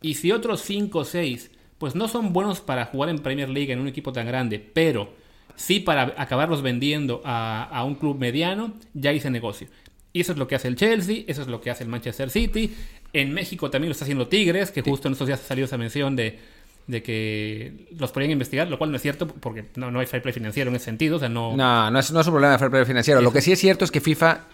Y 0.00 0.14
si 0.14 0.30
otros 0.30 0.62
cinco 0.62 1.00
o 1.00 1.04
seis, 1.04 1.50
pues 1.78 1.96
no 1.96 2.06
son 2.06 2.32
buenos 2.32 2.60
para 2.60 2.84
jugar 2.84 3.10
en 3.10 3.18
Premier 3.18 3.48
League 3.48 3.72
en 3.72 3.80
un 3.80 3.88
equipo 3.88 4.12
tan 4.12 4.28
grande, 4.28 4.60
pero 4.60 5.12
sí 5.56 5.80
para 5.80 6.14
acabarlos 6.16 6.62
vendiendo 6.62 7.22
a, 7.24 7.82
un 7.84 7.96
club 7.96 8.18
mediano, 8.20 8.74
ya 8.94 9.12
hice 9.12 9.30
negocio. 9.30 9.66
Y 10.12 10.20
eso 10.20 10.30
es 10.30 10.38
lo 10.38 10.46
que 10.46 10.54
hace 10.54 10.68
el 10.68 10.76
Chelsea, 10.76 11.24
eso 11.26 11.42
es 11.42 11.48
lo 11.48 11.60
que 11.60 11.70
hace 11.70 11.82
el 11.82 11.90
Manchester 11.90 12.30
City. 12.30 12.72
En 13.12 13.34
México 13.34 13.68
también 13.68 13.88
lo 13.88 13.92
está 13.92 14.04
haciendo 14.04 14.28
Tigres, 14.28 14.70
que 14.70 14.82
justo 14.82 15.08
en 15.08 15.12
estos 15.12 15.26
días 15.26 15.40
ha 15.40 15.44
salido 15.44 15.64
esa 15.64 15.76
mención 15.76 16.14
de, 16.14 16.38
que 16.86 17.88
los 17.98 18.12
podrían 18.12 18.30
investigar, 18.30 18.68
lo 18.68 18.78
cual 18.78 18.92
no 18.92 18.96
es 18.96 19.02
cierto 19.02 19.26
porque 19.26 19.64
no, 19.74 19.90
no 19.90 19.98
hay 19.98 20.06
fair 20.06 20.22
play 20.22 20.32
financiero 20.32 20.70
en 20.70 20.76
ese 20.76 20.84
sentido. 20.84 21.16
O 21.16 21.18
sea, 21.18 21.28
no... 21.28 21.56
no, 21.56 21.90
no 21.90 21.98
es, 21.98 22.12
no 22.12 22.20
es 22.20 22.26
un 22.28 22.32
problema 22.32 22.52
de 22.52 22.58
fair 22.60 22.70
play 22.70 22.84
financiero. 22.84 23.20
Lo 23.20 23.32
que 23.32 23.40
sí 23.40 23.50
es 23.50 23.58
cierto 23.58 23.84
es 23.84 23.90
que 23.90 24.00
FIFA 24.00 24.46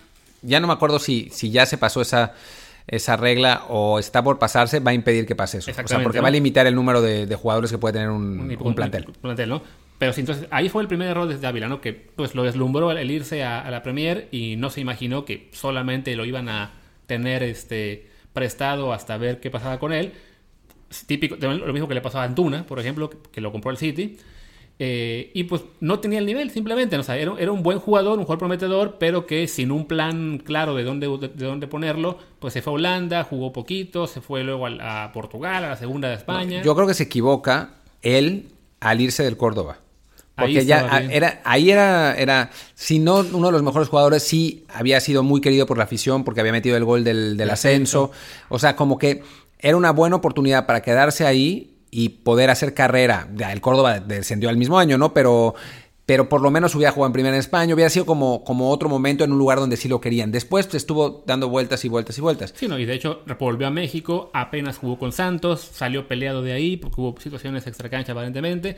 ya 0.42 0.60
no 0.60 0.66
me 0.66 0.72
acuerdo 0.72 0.98
si, 0.98 1.28
si 1.30 1.50
ya 1.50 1.66
se 1.66 1.78
pasó 1.78 2.00
esa, 2.00 2.34
esa 2.86 3.16
regla 3.16 3.64
o 3.68 3.98
está 3.98 4.22
por 4.22 4.38
pasarse, 4.38 4.80
va 4.80 4.92
a 4.92 4.94
impedir 4.94 5.26
que 5.26 5.36
pase 5.36 5.58
eso. 5.58 5.70
O 5.70 5.88
sea, 5.88 6.02
porque 6.02 6.20
va 6.20 6.28
a 6.28 6.30
limitar 6.30 6.66
el 6.66 6.74
número 6.74 7.02
de, 7.02 7.32
jugadores 7.34 7.70
que 7.70 7.78
puede 7.78 7.94
tener 7.94 8.10
un, 8.10 8.74
plantel. 8.74 9.06
¿no? 9.48 9.62
Pero 9.98 10.12
entonces 10.16 10.46
ahí 10.50 10.68
fue 10.68 10.82
el 10.82 10.88
primer 10.88 11.08
error 11.08 11.28
desde 11.28 11.46
Ávila, 11.46 11.68
¿no? 11.68 11.80
Que 11.80 11.92
pues 11.92 12.34
lo 12.34 12.44
deslumbró 12.44 12.92
el 12.92 13.10
irse 13.10 13.42
a, 13.42 13.68
la 13.70 13.82
Premier 13.82 14.28
y 14.30 14.56
no 14.56 14.70
se 14.70 14.80
imaginó 14.80 15.24
que 15.24 15.50
solamente 15.52 16.14
lo 16.14 16.24
iban 16.24 16.48
a 16.48 16.72
tener 17.06 17.42
este 17.42 18.08
prestado 18.32 18.92
hasta 18.92 19.16
ver 19.16 19.40
qué 19.40 19.50
pasaba 19.50 19.78
con 19.78 19.92
él. 19.92 20.12
Típico, 21.06 21.36
lo 21.36 21.72
mismo 21.72 21.88
que 21.88 21.94
le 21.94 22.00
pasó 22.00 22.20
a 22.20 22.24
Antuna, 22.24 22.64
por 22.64 22.78
ejemplo, 22.78 23.10
que 23.10 23.40
lo 23.40 23.52
compró 23.52 23.70
el 23.70 23.76
City. 23.76 24.18
Eh, 24.80 25.32
y 25.34 25.44
pues 25.44 25.62
no 25.80 25.98
tenía 25.98 26.20
el 26.20 26.26
nivel, 26.26 26.50
simplemente. 26.50 26.96
O 26.96 27.02
sea, 27.02 27.16
era, 27.16 27.34
era, 27.38 27.50
un 27.50 27.62
buen 27.62 27.80
jugador, 27.80 28.18
un 28.18 28.24
jugador 28.24 28.38
prometedor, 28.38 28.96
pero 28.98 29.26
que 29.26 29.48
sin 29.48 29.72
un 29.72 29.86
plan 29.86 30.38
claro 30.38 30.74
de 30.74 30.84
dónde, 30.84 31.08
de, 31.08 31.44
dónde 31.44 31.66
ponerlo, 31.66 32.18
pues 32.38 32.54
se 32.54 32.62
fue 32.62 32.72
a 32.72 32.74
Holanda, 32.74 33.24
jugó 33.24 33.52
poquito, 33.52 34.06
se 34.06 34.20
fue 34.20 34.44
luego 34.44 34.66
a, 34.66 35.10
Portugal, 35.12 35.64
a 35.64 35.70
la 35.70 35.76
segunda 35.76 36.08
de 36.08 36.14
España. 36.14 36.62
yo 36.62 36.74
creo 36.76 36.86
que 36.86 36.94
se 36.94 37.04
equivoca 37.04 37.74
él 38.02 38.50
al 38.80 39.00
irse 39.00 39.24
del 39.24 39.36
Córdoba. 39.36 39.78
Porque 40.36 40.64
ya 40.64 41.02
era, 41.10 41.40
ahí 41.42 41.72
era, 41.72 42.14
era, 42.14 42.50
si 42.76 43.00
no 43.00 43.26
uno 43.32 43.48
de 43.48 43.52
los 43.52 43.64
mejores 43.64 43.88
jugadores, 43.88 44.22
sí 44.22 44.64
había 44.68 45.00
sido 45.00 45.24
muy 45.24 45.40
querido 45.40 45.66
por 45.66 45.78
la 45.78 45.82
afición 45.82 46.22
porque 46.22 46.38
había 46.38 46.52
metido 46.52 46.76
el 46.76 46.84
gol 46.84 47.02
del, 47.02 47.36
del 47.36 47.50
ascenso. 47.50 48.12
O 48.48 48.60
sea, 48.60 48.76
como 48.76 48.98
que 48.98 49.24
era 49.58 49.76
una 49.76 49.90
buena 49.90 50.14
oportunidad 50.14 50.64
para 50.64 50.80
quedarse 50.80 51.26
ahí 51.26 51.77
y 51.90 52.10
poder 52.10 52.50
hacer 52.50 52.74
carrera. 52.74 53.28
El 53.50 53.60
Córdoba 53.60 54.00
descendió 54.00 54.48
al 54.48 54.56
mismo 54.56 54.78
año, 54.78 54.98
¿no? 54.98 55.14
Pero, 55.14 55.54
pero 56.06 56.28
por 56.28 56.40
lo 56.40 56.50
menos 56.50 56.74
hubiera 56.74 56.92
jugado 56.92 57.08
en 57.08 57.12
primera 57.12 57.34
en 57.34 57.40
España, 57.40 57.74
hubiera 57.74 57.90
sido 57.90 58.06
como, 58.06 58.44
como 58.44 58.70
otro 58.70 58.88
momento 58.88 59.24
en 59.24 59.32
un 59.32 59.38
lugar 59.38 59.58
donde 59.58 59.76
sí 59.76 59.88
lo 59.88 60.00
querían. 60.00 60.32
Después 60.32 60.66
pues, 60.66 60.76
estuvo 60.76 61.22
dando 61.26 61.48
vueltas 61.48 61.84
y 61.84 61.88
vueltas 61.88 62.16
y 62.18 62.20
vueltas. 62.20 62.54
Sí, 62.56 62.68
no, 62.68 62.78
y 62.78 62.84
de 62.84 62.94
hecho 62.94 63.22
volvió 63.38 63.66
a 63.66 63.70
México, 63.70 64.30
apenas 64.32 64.78
jugó 64.78 64.98
con 64.98 65.12
Santos, 65.12 65.60
salió 65.60 66.08
peleado 66.08 66.42
de 66.42 66.52
ahí 66.52 66.76
porque 66.76 67.00
hubo 67.00 67.20
situaciones 67.20 67.66
extracancha 67.66 68.12
aparentemente. 68.12 68.76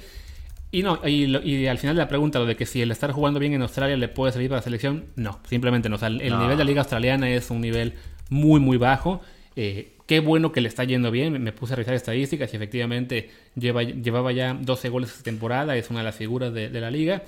Y 0.73 0.85
no, 0.85 1.01
y, 1.05 1.67
al 1.67 1.79
final 1.79 1.97
de 1.97 2.03
la 2.03 2.09
pregunta, 2.09 2.39
lo 2.39 2.47
de 2.47 2.55
que 2.55 2.65
si 2.65 2.81
el 2.81 2.93
estar 2.93 3.11
jugando 3.11 3.41
bien 3.41 3.53
en 3.55 3.63
Australia 3.63 3.97
le 3.97 4.09
puede 4.09 4.33
servir 4.33 4.49
para 4.49 4.61
la 4.61 4.65
selección, 4.65 5.07
no, 5.17 5.41
simplemente 5.49 5.89
no. 5.89 5.97
O 5.97 5.99
sea, 5.99 6.09
el, 6.09 6.19
nivel 6.19 6.51
de 6.51 6.57
la 6.57 6.65
liga 6.65 6.83
australiana 6.83 7.29
es 7.29 7.51
un 7.51 7.61
nivel 7.61 7.95
muy, 8.29 8.61
muy 8.61 8.77
bajo. 8.77 9.21
Eh, 9.57 9.93
Qué 10.11 10.19
bueno 10.19 10.51
que 10.51 10.61
le 10.61 10.67
está 10.67 10.83
yendo 10.83 11.13
bien. 11.13 11.41
Me 11.41 11.53
puse 11.53 11.73
a 11.73 11.77
revisar 11.77 11.95
estadísticas 11.95 12.53
y 12.53 12.57
efectivamente 12.57 13.31
lleva, 13.55 13.85
llevaba 13.85 14.33
ya 14.33 14.55
12 14.55 14.89
goles 14.89 15.11
esta 15.11 15.23
temporada. 15.23 15.77
Es 15.77 15.89
una 15.89 16.01
de 16.01 16.05
las 16.07 16.17
figuras 16.17 16.53
de, 16.53 16.69
la 16.69 16.91
liga. 16.91 17.23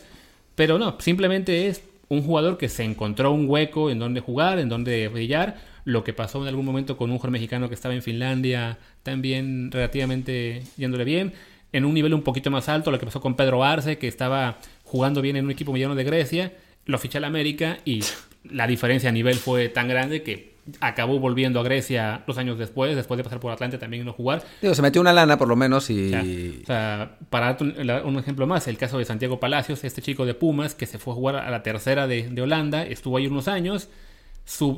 Pero 0.56 0.80
no, 0.80 0.96
simplemente 0.98 1.68
es 1.68 1.84
un 2.08 2.24
jugador 2.24 2.58
que 2.58 2.68
se 2.68 2.82
encontró 2.82 3.30
un 3.30 3.48
hueco 3.48 3.88
en 3.88 4.00
donde 4.00 4.18
jugar, 4.18 4.58
en 4.58 4.68
donde 4.68 5.06
brillar. 5.06 5.58
Lo 5.84 6.02
que 6.02 6.12
pasó 6.12 6.42
en 6.42 6.48
algún 6.48 6.64
momento 6.64 6.96
con 6.96 7.12
un 7.12 7.18
jugador 7.18 7.30
mexicano 7.30 7.68
que 7.68 7.76
estaba 7.76 7.94
en 7.94 8.02
Finlandia, 8.02 8.78
también 9.04 9.70
relativamente 9.70 10.64
yéndole 10.76 11.04
bien. 11.04 11.34
En 11.72 11.84
un 11.84 11.94
nivel 11.94 12.12
un 12.14 12.22
poquito 12.22 12.50
más 12.50 12.68
alto, 12.68 12.90
lo 12.90 12.98
que 12.98 13.06
pasó 13.06 13.20
con 13.20 13.36
Pedro 13.36 13.62
Arce, 13.62 13.96
que 13.98 14.08
estaba 14.08 14.58
jugando 14.82 15.22
bien 15.22 15.36
en 15.36 15.44
un 15.44 15.52
equipo 15.52 15.72
mediano 15.72 15.94
de 15.94 16.02
Grecia. 16.02 16.52
Lo 16.84 16.98
ficha 16.98 17.18
al 17.18 17.24
América 17.26 17.78
y 17.84 18.00
la 18.42 18.66
diferencia 18.66 19.08
a 19.08 19.12
nivel 19.12 19.36
fue 19.36 19.68
tan 19.68 19.86
grande 19.86 20.24
que 20.24 20.51
acabó 20.80 21.18
volviendo 21.18 21.58
a 21.58 21.62
Grecia 21.62 22.22
dos 22.26 22.38
años 22.38 22.58
después, 22.58 22.94
después 22.94 23.18
de 23.18 23.24
pasar 23.24 23.40
por 23.40 23.50
Atlante 23.50 23.78
también 23.78 24.02
y 24.02 24.06
no 24.06 24.12
jugar. 24.12 24.44
Digo, 24.60 24.74
se 24.74 24.82
metió 24.82 25.00
una 25.00 25.12
lana 25.12 25.36
por 25.36 25.48
lo 25.48 25.56
menos 25.56 25.90
y... 25.90 26.60
O 26.62 26.66
sea, 26.66 27.16
para 27.30 27.56
un, 27.60 28.18
ejemplo 28.18 28.46
más, 28.46 28.68
el 28.68 28.78
caso 28.78 28.98
de 28.98 29.04
Santiago 29.04 29.40
Palacios, 29.40 29.82
este 29.84 30.02
chico 30.02 30.24
de 30.24 30.34
Pumas 30.34 30.74
que 30.74 30.86
se 30.86 30.98
fue 30.98 31.12
a 31.12 31.16
jugar 31.16 31.36
a 31.36 31.50
la 31.50 31.62
tercera 31.62 32.06
de, 32.06 32.40
Holanda, 32.40 32.84
estuvo 32.84 33.16
ahí 33.16 33.26
unos 33.26 33.48
años, 33.48 33.88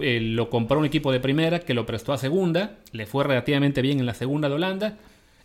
eh, 0.00 0.20
lo 0.20 0.48
compró 0.48 0.78
un 0.78 0.86
equipo 0.86 1.12
de 1.12 1.20
primera 1.20 1.60
que 1.60 1.74
lo 1.74 1.84
prestó 1.84 2.12
a 2.12 2.18
segunda, 2.18 2.76
le 2.92 3.06
fue 3.06 3.24
relativamente 3.24 3.82
bien 3.82 4.00
en 4.00 4.06
la 4.06 4.14
segunda 4.14 4.48
de 4.48 4.54
Holanda, 4.54 4.96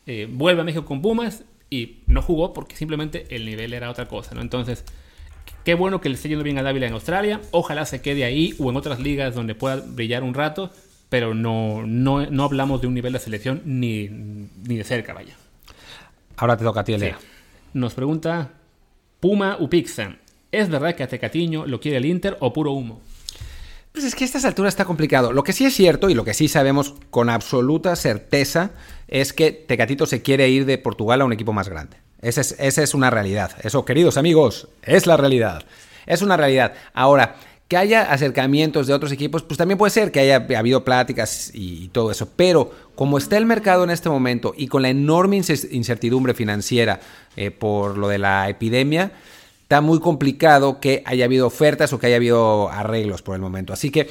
eh, 0.05 0.27
vuelve 0.29 0.61
a 0.61 0.63
México 0.63 0.85
con 0.85 1.01
Pumas 1.01 1.43
y 1.69 1.97
no 2.07 2.21
jugó 2.21 2.53
porque 2.53 2.75
simplemente 2.75 3.27
el 3.29 3.45
nivel 3.45 3.73
era 3.73 3.89
otra 3.89 4.07
cosa, 4.07 4.35
¿no? 4.35 4.41
Entonces... 4.41 4.85
Qué 5.63 5.73
bueno 5.73 6.01
que 6.01 6.09
le 6.09 6.15
esté 6.15 6.29
yendo 6.29 6.43
bien 6.43 6.57
a 6.57 6.63
Dávila 6.63 6.87
en 6.87 6.93
Australia. 6.93 7.41
Ojalá 7.51 7.85
se 7.85 8.01
quede 8.01 8.23
ahí 8.23 8.55
o 8.59 8.69
en 8.69 8.77
otras 8.77 8.99
ligas 8.99 9.35
donde 9.35 9.55
pueda 9.55 9.77
brillar 9.77 10.23
un 10.23 10.33
rato. 10.33 10.71
Pero 11.09 11.33
no, 11.33 11.85
no, 11.85 12.43
hablamos 12.43 12.81
de 12.81 12.87
un 12.87 12.93
nivel 12.93 13.13
de 13.13 13.19
selección 13.19 13.61
ni, 13.65 14.07
de 14.07 14.83
cerca, 14.83 15.13
vaya. 15.13 15.35
Ahora 16.37 16.55
te 16.55 16.63
toca 16.63 16.81
a 16.81 16.83
ti, 16.83 16.93
Elea. 16.93 17.17
Nos 17.73 17.93
pregunta 17.95 18.51
Puma 19.19 19.57
Upixa. 19.59 20.17
¿Es 20.51 20.69
verdad 20.69 20.95
que 20.95 21.03
a 21.03 21.07
Tecatiño 21.07 21.65
lo 21.65 21.79
quiere 21.79 21.97
el 21.97 22.05
Inter 22.05 22.37
o 22.39 22.53
puro 22.53 22.71
humo? 22.71 23.01
Pues 23.91 24.05
es 24.05 24.15
que 24.15 24.23
a 24.23 24.27
estas 24.27 24.45
alturas 24.45 24.73
está 24.73 24.85
complicado. 24.85 25.33
Lo 25.33 25.43
que 25.43 25.53
sí 25.53 25.65
es 25.65 25.73
cierto 25.73 26.09
y 26.09 26.13
lo 26.13 26.23
que 26.23 26.35
sí 26.35 26.47
sabemos 26.47 26.95
con 27.09 27.29
absoluta 27.29 27.95
certeza 27.95 28.71
es 29.07 29.33
que 29.33 29.51
Tecatito 29.51 30.05
se 30.05 30.21
quiere 30.21 30.47
ir 30.49 30.65
de 30.65 30.77
Portugal 30.77 31.21
a 31.21 31.25
un 31.25 31.33
equipo 31.33 31.53
más 31.53 31.69
grande. 31.69 31.97
Esa 32.21 32.41
es, 32.41 32.93
una 32.93 33.09
realidad. 33.09 33.51
Eso, 33.63 33.85
queridos 33.85 34.17
amigos, 34.17 34.67
es 34.83 35.07
la 35.07 35.17
realidad. 35.17 35.63
Es 36.05 36.21
una 36.21 36.35
realidad. 36.35 36.73
Ahora, 36.93 37.35
que 37.67 37.77
haya 37.77 38.11
acercamientos 38.11 38.87
de 38.87 38.93
otros 38.93 39.11
equipos, 39.11 39.43
pues 39.43 39.57
también 39.57 39.77
puede 39.77 39.91
ser 39.91 40.11
que 40.11 40.19
haya 40.19 40.45
habido 40.57 40.83
pláticas 40.83 41.51
y, 41.53 41.87
todo 41.89 42.11
eso. 42.11 42.27
Pero 42.35 42.71
como 42.95 43.17
está 43.17 43.37
el 43.37 43.45
mercado 43.45 43.83
en 43.83 43.91
este 43.91 44.09
momento 44.09 44.53
y 44.57 44.67
con 44.67 44.81
la 44.81 44.89
enorme 44.89 45.37
incertidumbre 45.37 46.33
financiera 46.33 46.99
eh, 47.37 47.51
por 47.51 47.97
lo 47.97 48.07
de 48.07 48.17
la 48.17 48.49
epidemia, 48.49 49.11
está 49.61 49.81
muy 49.81 49.99
complicado 49.99 50.79
que 50.79 51.03
haya 51.05 51.25
habido 51.25 51.47
ofertas 51.47 51.93
o 51.93 51.99
que 51.99 52.07
haya 52.07 52.15
habido 52.17 52.69
arreglos 52.69 53.21
por 53.21 53.35
el 53.35 53.41
momento. 53.41 53.71
Así 53.71 53.91
que 53.91 54.09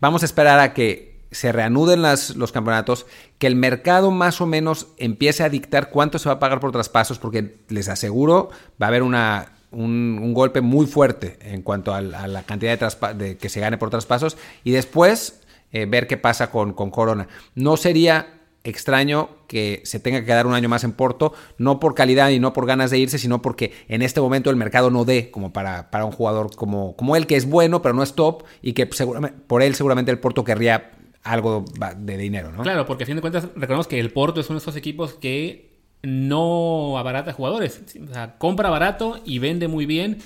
vamos 0.00 0.22
a 0.22 0.26
esperar 0.26 0.60
a 0.60 0.72
que 0.72 1.11
se 1.32 1.52
reanuden 1.52 2.02
los 2.02 2.52
campeonatos, 2.52 3.06
que 3.38 3.46
el 3.46 3.56
mercado 3.56 4.10
más 4.10 4.40
o 4.40 4.46
menos 4.46 4.88
empiece 4.98 5.42
a 5.42 5.48
dictar 5.48 5.90
cuánto 5.90 6.18
se 6.18 6.28
va 6.28 6.36
a 6.36 6.38
pagar 6.38 6.60
por 6.60 6.72
traspasos, 6.72 7.18
porque 7.18 7.56
les 7.68 7.88
aseguro 7.88 8.50
va 8.80 8.86
a 8.86 8.88
haber 8.88 9.02
una, 9.02 9.52
un, 9.72 10.32
golpe 10.34 10.60
muy 10.60 10.86
fuerte 10.86 11.38
en 11.40 11.62
cuanto 11.62 11.94
a, 11.94 12.00
la 12.00 12.42
cantidad 12.44 12.78
de, 13.14 13.36
que 13.36 13.48
se 13.48 13.60
gane 13.60 13.78
por 13.78 13.90
traspasos 13.90 14.36
y 14.64 14.70
después 14.70 15.40
eh, 15.72 15.86
ver 15.86 16.06
qué 16.06 16.16
pasa 16.16 16.50
con, 16.50 16.72
con 16.72 16.90
Corona. 16.90 17.28
No 17.54 17.76
sería 17.76 18.38
extraño 18.64 19.30
que 19.48 19.82
se 19.84 19.98
tenga 19.98 20.20
que 20.20 20.26
quedar 20.26 20.46
un 20.46 20.54
año 20.54 20.68
más 20.68 20.84
en 20.84 20.92
Porto, 20.92 21.32
no 21.58 21.80
por 21.80 21.94
calidad 21.94 22.30
y 22.30 22.38
no 22.38 22.52
por 22.52 22.66
ganas 22.66 22.90
de 22.90 22.98
irse, 22.98 23.18
sino 23.18 23.42
porque 23.42 23.72
en 23.88 24.02
este 24.02 24.20
momento 24.20 24.50
el 24.50 24.56
mercado 24.56 24.90
no 24.90 25.04
dé 25.04 25.30
como 25.30 25.52
para, 25.52 25.90
para 25.90 26.04
un 26.04 26.12
jugador 26.12 26.54
como, 26.54 26.94
como 26.96 27.16
él, 27.16 27.26
que 27.26 27.36
es 27.36 27.48
bueno, 27.48 27.82
pero 27.82 27.94
no 27.94 28.02
es 28.02 28.14
top, 28.14 28.44
y 28.60 28.74
que 28.74 28.88
seguramente, 28.92 29.38
por 29.46 29.62
él 29.62 29.74
seguramente 29.74 30.10
el 30.12 30.20
Porto 30.20 30.44
querría 30.44 30.92
algo 31.22 31.64
de 31.96 32.16
dinero, 32.16 32.52
¿no? 32.52 32.62
Claro, 32.62 32.86
porque 32.86 33.04
a 33.04 33.06
fin 33.06 33.16
de 33.16 33.20
cuentas 33.20 33.44
recordemos 33.54 33.86
que 33.86 34.00
el 34.00 34.10
Porto 34.10 34.40
es 34.40 34.48
uno 34.50 34.58
de 34.58 34.62
esos 34.62 34.76
equipos 34.76 35.14
que 35.14 35.70
no 36.02 36.98
abarata 36.98 37.32
jugadores. 37.32 37.82
O 38.08 38.12
sea, 38.12 38.36
compra 38.38 38.70
barato 38.70 39.20
y 39.24 39.38
vende 39.38 39.68
muy 39.68 39.86
bien. 39.86 40.18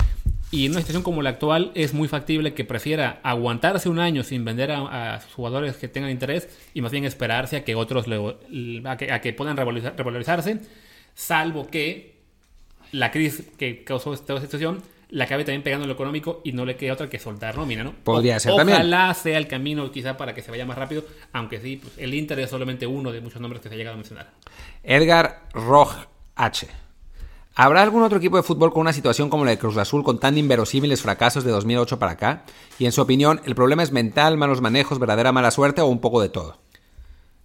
Y 0.50 0.66
en 0.66 0.72
una 0.72 0.80
situación 0.80 1.02
como 1.02 1.22
la 1.22 1.30
actual 1.30 1.72
es 1.74 1.92
muy 1.92 2.09
factible 2.09 2.54
que 2.54 2.64
prefiera 2.64 3.20
aguantarse 3.24 3.88
un 3.88 3.98
año 3.98 4.22
sin 4.22 4.44
vender 4.44 4.70
a, 4.70 5.20
jugadores 5.35 5.76
que 5.76 5.88
tengan 5.88 6.11
interés 6.11 6.48
y 6.72 6.80
más 6.82 6.92
bien 6.92 7.04
esperarse 7.04 7.56
a 7.56 7.64
que 7.64 7.74
otros 7.74 8.06
a, 8.09 8.96
que, 9.20 9.32
puedan 9.32 9.56
revalorizarse, 9.56 10.61
salvo 11.14 11.66
que 11.66 12.20
la 12.92 13.11
crisis 13.11 13.44
que 13.59 13.82
causó 13.82 14.14
esta 14.14 14.40
situación 14.40 14.82
la 15.11 15.25
acabe 15.25 15.45
también 15.45 15.62
pegando 15.62 15.85
en 15.85 15.88
lo 15.88 15.95
económico 15.95 16.40
y 16.45 16.53
no 16.53 16.64
le 16.64 16.77
quede 16.77 16.92
otra 16.92 17.09
que 17.09 17.19
soltar 17.19 17.57
nómina, 17.57 17.85
¿no? 17.85 17.92
Podría 18.05 18.40
ser 18.40 18.53
ojalá 18.53 18.61
también. 18.61 18.79
Ojalá 18.79 19.14
sea 19.14 19.38
el 19.38 19.47
camino 19.47 19.90
quizá 19.90 20.16
para 20.16 20.35
que 20.35 20.42
se 20.42 20.51
vaya 20.51 20.66
más 20.66 20.77
rápido, 20.77 21.05
aunque 21.33 21.61
sí, 21.61 21.77
pues, 21.77 21.95
el 21.99 22.14
Inter 22.14 22.40
es 22.40 22.51
solamente 22.51 22.87
uno 22.87 23.12
de 23.12 23.21
muchos 23.21 23.40
nombres 23.40 23.62
que 23.62 23.69
se 23.69 23.75
ha 23.75 23.79
llegado 23.79 23.95
a 23.95 23.99
mencionar. 23.99 24.31
Edgar 24.83 25.49
Roj 25.53 25.95
H. 26.35 26.66
¿Habrá 27.59 27.83
algún 27.83 28.03
otro 28.03 28.19
equipo 28.19 28.37
de 28.37 28.42
fútbol 28.42 28.71
con 28.71 28.83
una 28.83 28.92
situación 28.92 29.31
como 29.31 29.45
la 29.45 29.53
de 29.53 29.59
Cruz 29.59 29.79
Azul 29.79 30.05
con 30.05 30.21
tan 30.21 30.37
inverosímiles 30.37 31.01
fracasos 31.01 31.42
de 31.42 31.51
2008 31.53 31.99
para 31.99 32.12
acá? 32.12 32.45
Y 32.79 32.85
en 32.85 32.92
su 32.92 33.01
opinión, 33.01 33.40
¿el 33.47 33.55
problema 33.55 33.83
es 33.83 33.92
mental, 33.92 34.37
malos 34.37 34.61
manejos, 34.61 34.99
verdadera 34.99 35.33
mala 35.33 35.51
suerte 35.51 35.81
o 35.81 35.87
un 35.87 36.01
poco 36.01 36.21
de 36.21 36.29
todo? 36.29 36.59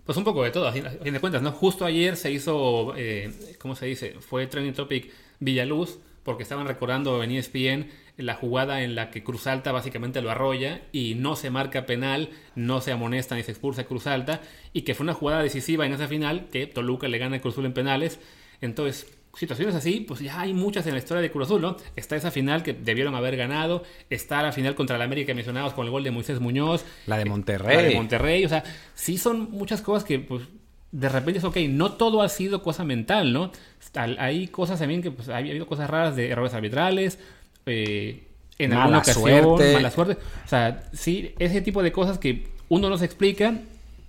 Pues 0.05 0.17
un 0.17 0.25
poco 0.25 0.43
de 0.43 0.51
todo, 0.51 0.67
a 0.67 0.73
fin 0.73 0.83
de 0.83 1.19
cuentas, 1.21 1.41
¿no? 1.41 1.53
Justo 1.53 1.85
ayer 1.85 2.17
se 2.17 2.29
hizo, 2.29 2.93
eh, 2.97 3.55
¿cómo 3.57 3.75
se 3.75 3.85
dice? 3.85 4.15
Fue 4.19 4.47
trending 4.47 4.73
topic 4.73 5.13
Villaluz, 5.39 5.99
porque 6.23 6.43
estaban 6.43 6.67
recordando 6.67 7.23
en 7.23 7.31
ESPN 7.31 7.87
la 8.17 8.35
jugada 8.35 8.83
en 8.83 8.95
la 8.95 9.09
que 9.09 9.23
Cruz 9.23 9.47
Alta 9.47 9.71
básicamente 9.71 10.21
lo 10.21 10.31
arrolla 10.31 10.81
y 10.91 11.15
no 11.15 11.35
se 11.35 11.49
marca 11.49 11.85
penal, 11.85 12.29
no 12.55 12.81
se 12.81 12.91
amonesta 12.91 13.35
ni 13.35 13.43
se 13.43 13.51
expulsa 13.51 13.81
a 13.81 13.85
Cruz 13.85 14.07
Alta 14.07 14.41
y 14.73 14.81
que 14.81 14.95
fue 14.95 15.03
una 15.03 15.13
jugada 15.13 15.41
decisiva 15.41 15.85
en 15.85 15.93
esa 15.93 16.07
final 16.07 16.47
que 16.51 16.67
Toluca 16.67 17.07
le 17.07 17.17
gana 17.17 17.37
a 17.37 17.41
Cruz 17.41 17.55
Azul 17.55 17.65
en 17.65 17.73
penales. 17.73 18.19
Entonces, 18.61 19.07
situaciones 19.33 19.75
así, 19.75 20.01
pues 20.07 20.19
ya 20.19 20.41
hay 20.41 20.53
muchas 20.53 20.85
en 20.87 20.93
la 20.93 20.99
historia 20.99 21.21
de 21.21 21.31
Cruz 21.31 21.47
Azul, 21.47 21.61
¿no? 21.61 21.77
Está 21.95 22.15
esa 22.15 22.31
final 22.31 22.63
que 22.63 22.73
debieron 22.73 23.15
haber 23.15 23.37
ganado, 23.37 23.83
está 24.09 24.43
la 24.43 24.51
final 24.51 24.75
contra 24.75 24.97
el 24.97 25.01
América 25.01 25.27
que 25.27 25.35
mencionabas 25.35 25.73
con 25.73 25.85
el 25.85 25.91
gol 25.91 26.03
de 26.03 26.11
Moisés 26.11 26.39
Muñoz. 26.39 26.85
La 27.07 27.17
de 27.17 27.25
Monterrey. 27.25 27.75
La 27.75 27.83
de 27.83 27.95
Monterrey, 27.95 28.45
o 28.45 28.49
sea, 28.49 28.63
sí 28.93 29.17
son 29.17 29.49
muchas 29.51 29.81
cosas 29.81 30.03
que 30.03 30.19
pues 30.19 30.43
de 30.91 31.07
repente 31.07 31.39
es 31.39 31.45
ok, 31.45 31.57
no 31.69 31.93
todo 31.93 32.21
ha 32.21 32.29
sido 32.29 32.61
cosa 32.61 32.83
mental, 32.83 33.31
¿no? 33.31 33.51
Hay 33.93 34.47
cosas 34.47 34.79
también 34.79 35.01
que 35.01 35.11
pues, 35.11 35.29
ha 35.29 35.37
habido 35.37 35.65
cosas 35.67 35.89
raras 35.89 36.15
de 36.15 36.29
errores 36.29 36.53
arbitrales, 36.53 37.19
eh, 37.65 38.23
en 38.57 38.73
alguna 38.73 38.99
ocasión, 38.99 39.59
mala 39.73 39.91
suerte. 39.91 40.17
O 40.45 40.47
sea, 40.47 40.83
sí, 40.93 41.33
ese 41.39 41.61
tipo 41.61 41.83
de 41.83 41.91
cosas 41.91 42.17
que 42.17 42.47
uno 42.69 42.89
no 42.89 42.97
se 42.97 43.05
explica 43.05 43.55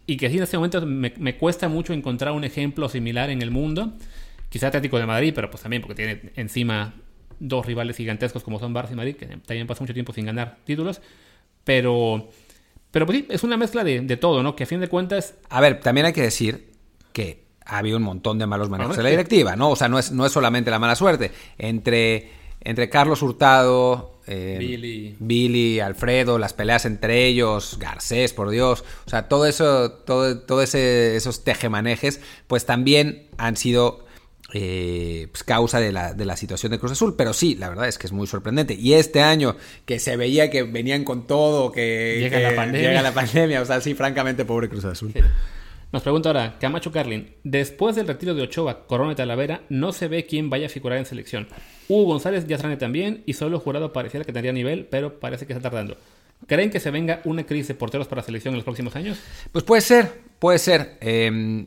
y 0.07 0.17
que 0.17 0.29
sí 0.29 0.37
en 0.37 0.43
este 0.43 0.57
momento 0.57 0.85
me, 0.87 1.13
me 1.17 1.37
cuesta 1.37 1.69
mucho 1.69 1.93
encontrar 1.93 2.33
un 2.33 2.45
ejemplo 2.45 2.89
similar 2.89 3.31
en 3.31 3.43
el 3.43 3.51
mundo. 3.51 3.93
Quizá 4.51 4.69
Atlético 4.69 4.99
de 4.99 5.07
Madrid, 5.07 5.33
pero 5.35 5.51
pues 5.51 5.63
también 5.63 5.81
porque 5.81 5.95
tiene 5.95 6.33
encima 6.37 6.95
dos 7.41 7.67
rivales 7.67 7.97
gigantescos 7.97 8.45
como 8.45 8.59
son 8.59 8.75
Barça 8.75 8.93
y 8.93 8.95
Madrid, 8.95 9.17
que 9.17 9.27
también 9.27 9.67
pasó 9.67 9.83
mucho 9.83 9.95
tiempo 9.95 10.13
sin 10.13 10.27
ganar 10.27 10.59
títulos. 10.65 11.01
Pero, 11.65 12.29
pero 12.91 13.07
pues 13.07 13.19
sí, 13.19 13.27
es 13.31 13.43
una 13.45 13.57
mezcla 13.57 13.83
de, 13.83 14.01
de 14.01 14.17
todo, 14.17 14.43
¿no? 14.43 14.55
Que 14.55 14.65
a 14.65 14.67
fin 14.67 14.81
de 14.81 14.89
cuentas... 14.89 15.35
A 15.49 15.61
ver, 15.61 15.81
también 15.81 16.07
hay 16.07 16.13
que 16.13 16.23
decir 16.23 16.69
que 17.13 17.45
ha 17.65 17.79
habido 17.79 17.97
un 17.97 18.03
montón 18.03 18.39
de 18.39 18.47
malos 18.47 18.69
manejos 18.69 18.97
de 18.97 19.03
la 19.03 19.11
directiva, 19.11 19.57
¿no? 19.57 19.71
O 19.71 19.77
sea, 19.77 19.89
no 19.89 19.99
es, 19.99 20.13
no 20.13 20.27
es 20.27 20.33
solamente 20.33 20.71
la 20.71 20.79
mala 20.79 20.95
suerte. 20.95 21.31
Entre, 21.59 22.31
entre 22.61 22.89
Carlos 22.89 23.23
Hurtado, 23.23 24.13
eh, 24.27 24.57
Billy. 24.59 25.17
Billy, 25.19 25.81
Alfredo, 25.81 26.39
las 26.39 26.53
peleas 26.53 26.85
entre 26.85 27.27
ellos, 27.27 27.77
Garcés, 27.79 28.33
por 28.33 28.51
Dios. 28.51 28.85
O 29.07 29.11
sea, 29.11 29.29
todo 29.29 29.47
eso, 29.47 29.93
todo, 29.93 30.39
todo 30.41 30.63
ese, 30.63 31.17
esos 31.17 31.45
tejemanejes, 31.45 32.21
pues 32.47 32.67
también 32.67 33.29
han 33.37 33.57
sido 33.57 34.05
eh, 34.55 35.29
pues, 35.33 35.45
causa 35.45 35.81
de 35.81 35.93
la, 35.93 36.15
de 36.15 36.25
la 36.25 36.37
situación 36.37 36.73
de 36.73 36.79
Cruz 36.79 36.93
Azul. 36.93 37.15
Pero 37.17 37.33
sí, 37.33 37.55
la 37.57 37.69
verdad 37.69 37.89
es 37.89 37.99
que 37.99 38.07
es 38.07 38.13
muy 38.13 38.27
sorprendente. 38.27 38.75
Y 38.75 38.95
este 38.95 39.23
año, 39.23 39.57
que 39.85 39.99
se 39.99 40.17
veía 40.17 40.51
que 40.51 40.63
venían 40.63 41.05
con 41.05 41.27
todo, 41.27 41.73
que 41.73 42.19
Llega 42.21 42.39
que 42.39 42.43
la 42.45 42.55
pandemia. 42.55 42.89
llega 42.89 43.03
la 43.03 43.13
pandemia. 43.13 43.63
O 43.63 43.65
sea, 43.65 43.81
sí, 43.81 43.95
francamente, 43.95 44.45
pobre 44.45 44.69
Cruz 44.69 44.85
Azul. 44.85 45.13
Nos 45.93 46.03
pregunta 46.03 46.31
ahora, 46.31 46.57
Camacho 46.59 46.91
Carlin, 46.91 47.35
después 47.45 47.95
del 47.95 48.09
retiro 48.09 48.35
de 48.35 48.41
Ochoa, 48.41 48.87
Corona 48.87 49.13
y 49.13 49.15
Talavera, 49.15 49.61
no 49.69 49.93
se 49.93 50.09
ve 50.09 50.25
quién 50.25 50.49
vaya 50.49 50.65
a 50.65 50.71
figurar 50.71 50.99
en 50.99 51.05
selección. 51.05 51.47
Hugo 51.87 52.05
González 52.05 52.47
ya 52.47 52.57
trae 52.57 52.79
también 52.79 53.23
y 53.27 53.35
solo 53.35 53.61
jurado 53.61 53.93
pareciera 53.93 54.25
que 54.25 54.33
tendría 54.33 54.55
nivel, 54.55 54.87
pero 54.87 55.21
parece 55.21 55.47
que 55.47 55.53
está 55.53 55.69
tardando. 55.69 55.99
¿Creen 56.47 56.71
que 56.71 56.81
se 56.81 56.91
venga 56.91 57.21
una 57.25 57.45
crisis 57.45 57.69
de 57.69 57.75
porteros 57.75 58.09
para 58.09 58.23
selección 58.23 58.55
en 58.55 58.57
los 58.57 58.65
próximos 58.65 58.97
años? 58.97 59.21
Pues 59.53 59.65
puede 59.65 59.83
ser, 59.83 60.11
puede 60.39 60.59
ser. 60.59 60.97
Eh, 61.03 61.67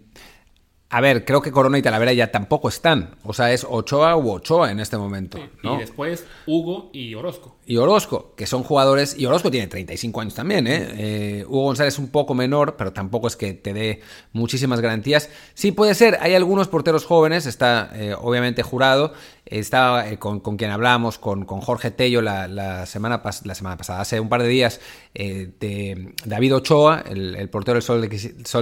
a 0.96 1.02
ver, 1.02 1.26
creo 1.26 1.42
que 1.42 1.52
Corona 1.52 1.78
y 1.78 1.82
Talavera 1.82 2.14
ya 2.14 2.32
tampoco 2.32 2.70
están. 2.70 3.16
O 3.26 3.34
sea, 3.34 3.52
es 3.52 3.68
Ochoa 3.70 4.16
u 4.16 4.32
Ochoa 4.32 4.72
en 4.72 4.80
este 4.80 4.96
momento. 4.96 5.38
¿no? 5.62 5.76
Y 5.76 5.80
después 5.80 6.26
Hugo 6.48 6.90
y 6.94 7.14
Orozco. 7.16 7.58
y 7.66 7.76
Orozco, 7.76 8.34
que 8.38 8.48
son 8.48 8.64
jugadores, 8.64 9.14
y 9.20 9.26
Orozco 9.26 9.52
tiene 9.52 9.68
35 9.68 10.22
años 10.22 10.36
también, 10.36 10.68
¿eh? 10.68 10.88
Eh, 10.98 11.46
Hugo 11.50 11.64
González 11.64 11.96
es 11.96 12.00
un 12.00 12.08
poco 12.08 12.34
menor, 12.34 12.78
pero 12.78 12.94
tampoco 12.94 13.28
es 13.28 13.36
que 13.36 13.54
te 13.54 13.74
dé 13.74 14.04
muchísimas 14.32 14.80
garantías. 14.80 15.30
Sí 15.54 15.74
puede 15.74 15.96
ser, 15.96 16.18
hay 16.22 16.34
algunos 16.34 16.70
porteros 16.70 17.04
jóvenes, 17.04 17.46
está 17.46 17.92
eh, 17.94 18.16
obviamente 18.18 18.64
jurado, 18.64 19.12
estaba 19.46 20.10
eh, 20.10 20.18
con, 20.18 20.40
con 20.40 20.58
quien 20.58 20.72
hablamos, 20.72 21.18
con, 21.20 21.46
con 21.46 21.62
Jorge 21.62 21.92
Tello 21.92 22.22
la, 22.22 22.48
la 22.48 22.86
semana 22.86 23.22
pas- 23.24 23.46
la 23.46 23.56
semana 23.56 23.78
pasada, 23.78 24.02
hace 24.02 24.20
un 24.20 24.30
par 24.30 24.42
de 24.42 24.48
días, 24.48 24.82
eh, 25.14 25.52
de 25.60 26.14
David 26.26 26.56
Ochoa, 26.56 27.04
el, 27.10 27.36
el 27.36 27.50
portero 27.50 27.76
del 27.76 27.84
Sol 27.84 28.02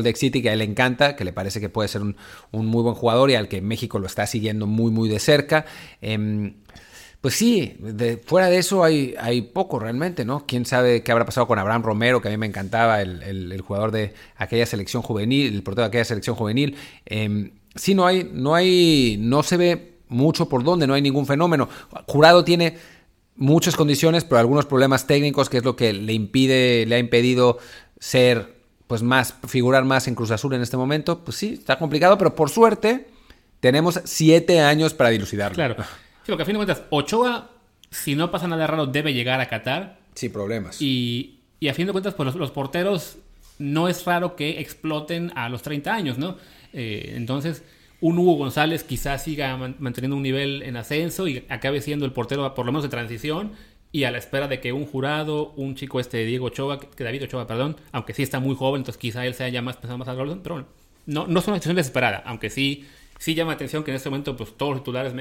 de, 0.03 0.13
City, 0.15 0.41
que 0.41 0.49
a 0.49 0.53
él 0.53 0.59
le 0.59 0.65
encanta, 0.65 1.15
que 1.15 1.23
le 1.23 1.33
parece 1.33 1.59
que 1.61 1.69
puede 1.69 1.87
ser 1.87 2.01
un, 2.01 2.15
un 2.51 2.65
muy 2.65 2.83
buen 2.83 2.95
jugador 2.95 3.29
y 3.31 3.35
al 3.35 3.47
que 3.47 3.61
México 3.61 3.99
lo 3.99 4.07
está 4.07 4.27
siguiendo 4.27 4.67
muy, 4.67 4.91
muy 4.91 5.07
de 5.09 5.19
cerca. 5.19 5.65
Em, 6.01 6.55
pues 7.21 7.35
sí, 7.35 7.77
fuera 8.25 8.47
de 8.49 8.57
eso 8.57 8.83
hay, 8.83 9.15
hay 9.17 9.41
poco 9.43 9.79
realmente, 9.79 10.25
¿no? 10.25 10.45
Quién 10.45 10.65
sabe 10.65 11.03
qué 11.03 11.11
habrá 11.13 11.23
pasado 11.25 11.47
con 11.47 11.57
Abraham 11.57 11.83
Romero, 11.83 12.21
que 12.21 12.27
a 12.27 12.31
mí 12.31 12.37
me 12.37 12.47
encantaba, 12.47 13.01
el, 13.01 13.23
el- 13.23 13.51
el 13.53 13.61
jugador 13.61 13.91
de 13.91 14.13
aquella 14.35 14.65
selección 14.65 15.01
juvenil, 15.03 15.53
el 15.53 15.63
portero 15.63 15.83
de 15.83 15.87
aquella 15.87 16.03
selección 16.05 16.35
juvenil. 16.35 16.75
Eh, 17.05 17.51
sí, 17.75 17.95
no 17.95 18.05
hay, 18.05 18.29
no 18.33 18.55
hay, 18.55 19.15
no 19.21 19.41
se 19.41 19.55
ve 19.55 19.92
mucho 20.13 20.47
por 20.47 20.63
dónde, 20.63 20.87
no 20.87 20.93
hay 20.93 21.01
ningún 21.01 21.25
fenómeno. 21.25 21.67
Jurado 22.07 22.43
tiene 22.43 22.77
muchas 23.35 23.75
condiciones, 23.75 24.23
pero 24.23 24.39
algunos 24.39 24.65
problemas 24.65 25.07
técnicos, 25.07 25.49
que 25.49 25.57
es 25.57 25.63
lo 25.63 25.75
que 25.75 25.93
le 25.93 26.13
impide, 26.13 26.85
le 26.85 26.95
ha 26.95 26.99
impedido 26.99 27.57
ser, 27.99 28.55
pues 28.87 29.01
más, 29.01 29.35
figurar 29.47 29.85
más 29.85 30.07
en 30.07 30.15
Cruz 30.15 30.31
Azul 30.31 30.53
en 30.53 30.61
este 30.61 30.77
momento. 30.77 31.19
Pues 31.23 31.37
sí, 31.37 31.53
está 31.53 31.77
complicado, 31.77 32.17
pero 32.17 32.35
por 32.35 32.49
suerte 32.49 33.07
tenemos 33.59 34.01
siete 34.05 34.61
años 34.61 34.93
para 34.93 35.09
dilucidarlo. 35.09 35.55
Claro. 35.55 35.75
Sí, 36.23 36.31
porque 36.31 36.43
a 36.43 36.45
fin 36.45 36.53
de 36.53 36.65
cuentas, 36.65 36.83
Ochoa, 36.89 37.49
si 37.89 38.15
no 38.15 38.31
pasa 38.31 38.47
nada 38.47 38.67
raro, 38.67 38.85
debe 38.87 39.13
llegar 39.13 39.41
a 39.41 39.47
Qatar. 39.47 39.99
Sin 40.15 40.31
problemas. 40.31 40.81
Y, 40.81 41.39
y 41.59 41.67
a 41.67 41.73
fin 41.73 41.85
de 41.85 41.91
cuentas, 41.91 42.13
pues 42.13 42.27
los, 42.27 42.35
los 42.35 42.51
porteros 42.51 43.17
no 43.59 43.87
es 43.87 44.05
raro 44.05 44.35
que 44.35 44.59
exploten 44.59 45.31
a 45.35 45.49
los 45.49 45.61
30 45.61 45.93
años, 45.93 46.17
¿no? 46.17 46.37
Eh, 46.73 47.13
entonces, 47.15 47.63
un 48.05 48.19
Hugo 48.19 48.33
González 48.35 48.83
quizás 48.83 49.23
siga 49.23 49.55
man- 49.55 49.77
manteniendo 49.79 50.17
un 50.17 50.23
nivel 50.23 50.61
en 50.63 50.75
ascenso 50.75 51.25
y 51.27 51.45
acabe 51.47 51.79
siendo 51.81 52.05
el 52.05 52.11
portero 52.11 52.53
por 52.53 52.65
lo 52.65 52.73
menos 52.73 52.83
de 52.83 52.89
transición 52.89 53.53
y 53.93 54.03
a 54.03 54.11
la 54.11 54.17
espera 54.17 54.47
de 54.49 54.59
que 54.59 54.73
un 54.73 54.85
jurado, 54.85 55.51
un 55.55 55.75
chico 55.75 55.99
este 56.01 56.25
Diego 56.25 56.47
Ochoa, 56.47 56.79
que 56.79 57.03
David 57.03 57.23
Ochoa, 57.23 57.47
perdón, 57.47 57.77
aunque 57.93 58.13
sí 58.13 58.21
está 58.23 58.39
muy 58.41 58.55
joven, 58.55 58.81
entonces 58.81 58.99
quizá 58.99 59.25
él 59.25 59.35
sea 59.35 59.47
ya 59.49 59.61
más 59.61 59.77
pensando 59.77 59.99
más 59.99 60.07
al 60.09 60.17
gol, 60.17 60.39
pero 60.43 60.55
bueno, 60.55 60.67
no, 61.05 61.27
no 61.27 61.39
es 61.39 61.47
una 61.47 61.55
situación 61.57 61.75
desesperada, 61.77 62.23
aunque 62.25 62.49
sí, 62.49 62.85
sí 63.19 63.35
llama 63.35 63.53
atención 63.53 63.83
que 63.85 63.91
en 63.91 63.95
este 63.97 64.09
momento 64.09 64.35
pues 64.35 64.57
todos 64.57 64.73
los 64.73 64.81
titulares, 64.81 65.13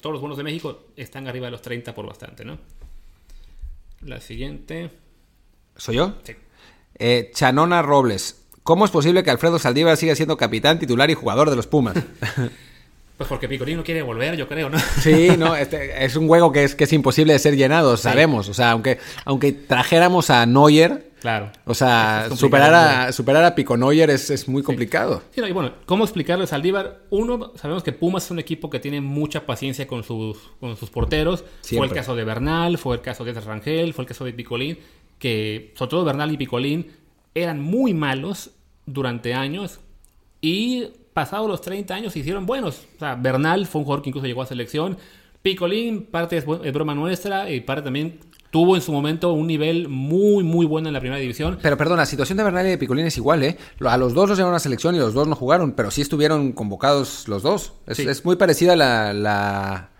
todos 0.00 0.12
los 0.12 0.20
buenos 0.20 0.38
de 0.38 0.44
México 0.44 0.84
están 0.96 1.26
arriba 1.26 1.46
de 1.46 1.50
los 1.52 1.62
30 1.62 1.92
por 1.94 2.06
bastante, 2.06 2.44
¿no? 2.44 2.58
La 4.02 4.20
siguiente. 4.20 4.90
¿Soy 5.76 5.96
yo? 5.96 6.14
Sí. 6.22 6.34
Eh, 7.00 7.30
Chanona 7.34 7.82
Robles. 7.82 8.37
¿Cómo 8.68 8.84
es 8.84 8.90
posible 8.90 9.22
que 9.22 9.30
Alfredo 9.30 9.58
Saldívar 9.58 9.96
siga 9.96 10.14
siendo 10.14 10.36
capitán, 10.36 10.78
titular 10.78 11.08
y 11.08 11.14
jugador 11.14 11.48
de 11.48 11.56
los 11.56 11.66
Pumas? 11.66 11.96
Pues 13.16 13.26
porque 13.26 13.48
Picolín 13.48 13.78
no 13.78 13.82
quiere 13.82 14.00
volver, 14.02 14.36
yo 14.36 14.46
creo, 14.46 14.70
¿no? 14.70 14.78
Sí, 14.78 15.30
no, 15.36 15.56
este, 15.56 16.04
es 16.04 16.14
un 16.14 16.30
hueco 16.30 16.52
que 16.52 16.62
es, 16.62 16.76
que 16.76 16.84
es 16.84 16.92
imposible 16.92 17.32
de 17.32 17.40
ser 17.40 17.56
llenado, 17.56 17.96
sabemos. 17.96 18.48
O 18.48 18.54
sea, 18.54 18.70
aunque, 18.70 19.00
aunque 19.24 19.50
trajéramos 19.50 20.30
a 20.30 20.46
Neuer, 20.46 21.10
Claro. 21.20 21.50
o 21.64 21.74
sea, 21.74 22.28
superar 22.36 22.72
a, 22.72 23.10
superar 23.10 23.42
a 23.44 23.56
Pico 23.56 23.76
Neuer 23.76 24.10
es, 24.10 24.30
es 24.30 24.46
muy 24.46 24.62
complicado. 24.62 25.20
Sí, 25.32 25.40
no, 25.40 25.48
y 25.48 25.52
bueno, 25.52 25.72
¿cómo 25.84 26.04
explicarle 26.04 26.44
a 26.44 26.46
Saldívar? 26.46 27.00
Uno, 27.10 27.54
sabemos 27.56 27.82
que 27.82 27.90
Pumas 27.90 28.26
es 28.26 28.30
un 28.30 28.38
equipo 28.38 28.70
que 28.70 28.78
tiene 28.78 29.00
mucha 29.00 29.44
paciencia 29.46 29.88
con 29.88 30.04
sus, 30.04 30.38
con 30.60 30.76
sus 30.76 30.88
porteros. 30.90 31.44
Fue 31.62 31.86
el 31.88 31.92
caso 31.92 32.14
de 32.14 32.22
Bernal, 32.22 32.78
fue 32.78 32.94
el 32.94 33.02
caso 33.02 33.24
de 33.24 33.32
Rangel, 33.32 33.94
fue 33.94 34.04
el 34.04 34.08
caso 34.08 34.24
de 34.24 34.32
Picolín, 34.32 34.78
que 35.18 35.74
sobre 35.76 35.90
todo 35.90 36.04
Bernal 36.04 36.30
y 36.30 36.36
Picolín 36.36 36.92
eran 37.34 37.60
muy 37.60 37.94
malos 37.94 38.52
durante 38.92 39.34
años 39.34 39.80
y 40.40 40.84
pasados 41.12 41.48
los 41.48 41.60
30 41.60 41.94
años 41.94 42.12
se 42.12 42.20
hicieron 42.20 42.46
buenos. 42.46 42.86
O 42.96 42.98
sea, 42.98 43.14
Bernal 43.16 43.66
fue 43.66 43.80
un 43.80 43.84
jugador 43.84 44.02
que 44.02 44.10
incluso 44.10 44.26
llegó 44.26 44.42
a 44.42 44.46
selección. 44.46 44.96
Picolín, 45.42 46.04
parte 46.04 46.36
es, 46.36 46.44
es 46.64 46.72
broma 46.72 46.94
nuestra 46.94 47.50
y 47.50 47.60
parte 47.60 47.82
también 47.82 48.20
tuvo 48.50 48.76
en 48.76 48.82
su 48.82 48.92
momento 48.92 49.32
un 49.32 49.46
nivel 49.46 49.88
muy, 49.88 50.42
muy 50.42 50.64
bueno 50.64 50.88
en 50.88 50.94
la 50.94 51.00
primera 51.00 51.20
división. 51.20 51.58
Pero 51.60 51.76
perdón, 51.76 51.98
la 51.98 52.06
situación 52.06 52.38
de 52.38 52.44
Bernal 52.44 52.66
y 52.66 52.70
de 52.70 52.78
Picolín 52.78 53.06
es 53.06 53.16
igual, 53.16 53.42
¿eh? 53.42 53.58
A 53.84 53.96
los 53.98 54.14
dos 54.14 54.28
los 54.28 54.38
llevaron 54.38 54.54
a 54.54 54.56
la 54.56 54.60
selección 54.60 54.94
y 54.94 54.98
los 54.98 55.12
dos 55.14 55.28
no 55.28 55.34
jugaron, 55.36 55.72
pero 55.72 55.90
sí 55.90 56.00
estuvieron 56.00 56.52
convocados 56.52 57.28
los 57.28 57.42
dos. 57.42 57.74
Es, 57.86 57.98
Sí. 57.98 58.08
es 58.08 58.24
muy 58.24 58.36
parecida 58.36 58.74
la, 58.74 59.12
la, 59.12 59.90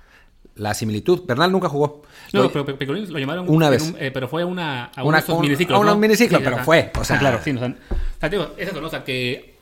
la 0.59 0.75
similitud. 0.75 1.23
Bernal 1.27 1.51
nunca 1.51 1.68
jugó. 1.68 2.03
No, 2.33 2.42
Lo- 2.42 2.53
pero 2.53 2.79
Picolín 2.79 3.11
lo 3.12 3.18
llamaron 3.18 3.47
Una 3.49 3.71
vez. 3.71 3.83
un- 3.90 3.97
eh, 3.99 4.11
pero 4.12 4.29
fue 4.29 4.42
a 4.42 4.47
una 4.47 4.85
a 4.87 4.90
Una- 4.97 5.03
uno 5.05 5.12
de 5.12 5.18
estos 5.21 5.35
un- 5.37 5.40
miniciclos, 5.42 5.77
a 5.77 5.81
un 5.81 5.87
¿no? 5.87 5.97
miniciclo, 5.97 6.40
pero 6.42 6.59
fue, 6.59 6.90
o 6.99 7.05
sea- 7.05 7.18
claro, 7.18 7.40
sí, 7.42 7.53
no, 7.53 7.61
o 7.61 7.64
sea, 7.64 7.77
o 7.90 8.21
sea, 8.21 8.29
digo, 8.29 8.55
es 8.59 8.68
eso, 8.68 8.81
¿no? 8.81 8.87
O 8.87 8.90
sea, 8.90 9.05
que 9.05 9.57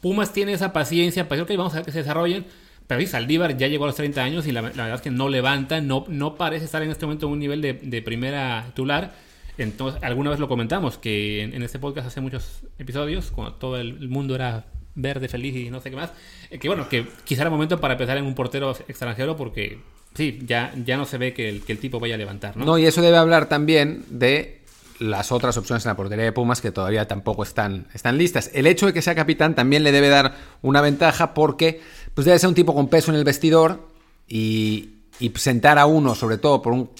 Pumas 0.00 0.32
tiene 0.32 0.52
esa 0.52 0.72
paciencia 0.72 1.28
para 1.28 1.42
ok, 1.42 1.50
vamos 1.56 1.72
a 1.74 1.76
ver 1.76 1.84
que 1.84 1.92
se 1.92 1.98
desarrollen. 1.98 2.46
Pero 2.86 3.00
sí, 3.02 3.06
Saldívar 3.06 3.56
ya 3.56 3.68
llegó 3.68 3.84
a 3.84 3.88
los 3.88 3.96
30 3.96 4.22
años 4.22 4.46
y 4.46 4.52
la, 4.52 4.62
la 4.62 4.68
verdad 4.70 4.94
es 4.94 5.00
que 5.02 5.10
no 5.10 5.28
levanta, 5.28 5.80
no, 5.80 6.04
no 6.08 6.34
parece 6.34 6.64
estar 6.64 6.82
en 6.82 6.90
este 6.90 7.06
momento 7.06 7.26
en 7.26 7.32
un 7.32 7.38
nivel 7.38 7.60
de, 7.62 7.74
de 7.74 8.02
primera 8.02 8.64
titular. 8.66 9.14
Entonces, 9.58 10.02
alguna 10.02 10.30
vez 10.30 10.40
lo 10.40 10.48
comentamos, 10.48 10.96
que 10.98 11.42
en, 11.42 11.54
en 11.54 11.62
este 11.62 11.78
podcast 11.78 12.08
hace 12.08 12.20
muchos 12.20 12.62
episodios, 12.78 13.30
cuando 13.30 13.54
todo 13.54 13.76
el 13.76 14.08
mundo 14.08 14.34
era 14.34 14.64
verde, 14.96 15.28
feliz 15.28 15.54
y 15.54 15.70
no 15.70 15.80
sé 15.80 15.90
qué 15.90 15.96
más, 15.96 16.10
eh, 16.50 16.58
que 16.58 16.66
bueno, 16.66 16.88
que 16.88 17.06
quizá 17.24 17.42
era 17.42 17.50
momento 17.50 17.78
para 17.78 17.94
empezar 17.94 18.16
en 18.16 18.24
un 18.24 18.34
portero 18.34 18.72
extranjero 18.88 19.36
porque 19.36 19.78
sí, 20.14 20.40
ya, 20.44 20.72
ya 20.84 20.96
no 20.96 21.04
se 21.04 21.18
ve 21.18 21.32
que 21.32 21.48
el, 21.48 21.62
que 21.62 21.72
el 21.72 21.78
tipo 21.78 22.00
vaya 22.00 22.14
a 22.14 22.18
levantar, 22.18 22.56
¿no? 22.56 22.64
No, 22.64 22.78
y 22.78 22.86
eso 22.86 23.02
debe 23.02 23.16
hablar 23.16 23.48
también 23.48 24.04
de 24.08 24.60
las 24.98 25.32
otras 25.32 25.56
opciones 25.56 25.84
en 25.84 25.90
la 25.90 25.96
portería 25.96 26.24
de 26.24 26.32
Pumas 26.32 26.60
que 26.60 26.70
todavía 26.70 27.08
tampoco 27.08 27.42
están, 27.42 27.86
están 27.94 28.18
listas. 28.18 28.50
El 28.52 28.66
hecho 28.66 28.86
de 28.86 28.92
que 28.92 29.02
sea 29.02 29.14
capitán 29.14 29.54
también 29.54 29.82
le 29.82 29.92
debe 29.92 30.08
dar 30.08 30.34
una 30.62 30.82
ventaja 30.82 31.32
porque 31.32 31.80
pues 32.14 32.26
debe 32.26 32.38
ser 32.38 32.48
un 32.48 32.54
tipo 32.54 32.74
con 32.74 32.88
peso 32.88 33.10
en 33.10 33.16
el 33.16 33.24
vestidor 33.24 33.88
y, 34.28 34.90
y 35.18 35.30
sentar 35.36 35.78
a 35.78 35.86
uno, 35.86 36.14
sobre 36.14 36.36
todo 36.36 36.60
por 36.60 36.74
un 36.74 36.90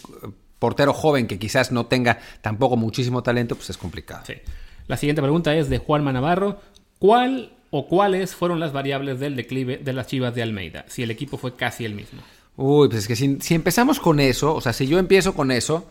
portero 0.58 0.92
joven 0.92 1.26
que 1.26 1.38
quizás 1.38 1.72
no 1.72 1.86
tenga 1.86 2.18
tampoco 2.40 2.76
muchísimo 2.76 3.22
talento, 3.22 3.54
pues 3.54 3.70
es 3.70 3.76
complicado. 3.76 4.24
Sí. 4.26 4.34
La 4.86 4.96
siguiente 4.96 5.22
pregunta 5.22 5.54
es 5.54 5.68
de 5.68 5.78
Juanma 5.78 6.12
Navarro. 6.12 6.60
¿Cuál 6.98 7.52
o 7.70 7.86
cuáles 7.86 8.34
fueron 8.34 8.60
las 8.60 8.72
variables 8.72 9.20
del 9.20 9.36
declive 9.36 9.78
de 9.78 9.92
las 9.92 10.06
Chivas 10.06 10.34
de 10.34 10.42
Almeida? 10.42 10.84
Si 10.88 11.02
el 11.02 11.10
equipo 11.10 11.36
fue 11.38 11.54
casi 11.54 11.84
el 11.84 11.94
mismo. 11.94 12.22
Uy, 12.62 12.88
pues 12.88 13.00
es 13.00 13.08
que 13.08 13.16
si, 13.16 13.54
empezamos 13.54 13.98
con 14.00 14.20
eso, 14.20 14.54
o 14.54 14.60
sea, 14.60 14.74
si 14.74 14.86
yo 14.86 14.98
empiezo 14.98 15.32
con 15.34 15.50
eso, 15.50 15.88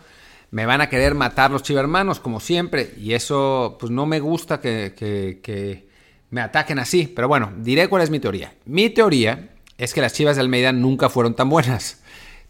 me 0.51 0.67
van 0.67 0.82
a 0.82 0.89
querer 0.89 1.15
matar 1.15 1.49
los 1.49 1.63
chivermanos, 1.63 2.19
como 2.19 2.39
siempre, 2.39 2.93
y 2.95 3.13
eso, 3.13 3.77
pues 3.79 3.91
no 3.91 4.05
me 4.05 4.19
gusta 4.19 4.62
que, 4.62 4.93
que- 4.95 5.39
que 5.41 5.89
me 6.29 6.41
ataquen 6.41 6.77
así. 6.77 7.08
Pero 7.08 7.27
bueno, 7.27 7.51
diré 7.58 7.88
cuál 7.88 8.03
es 8.03 8.12
mi 8.12 8.19
teoría. 8.19 8.53
Mi 8.65 8.91
teoría 8.91 9.49
es 9.79 9.95
que 9.95 10.01
las 10.01 10.13
Chivas 10.13 10.36
de 10.36 10.41
Almeida 10.43 10.71
nunca 10.71 11.10
fueron 11.10 11.34
tan 11.34 11.49
buenas. 11.49 12.03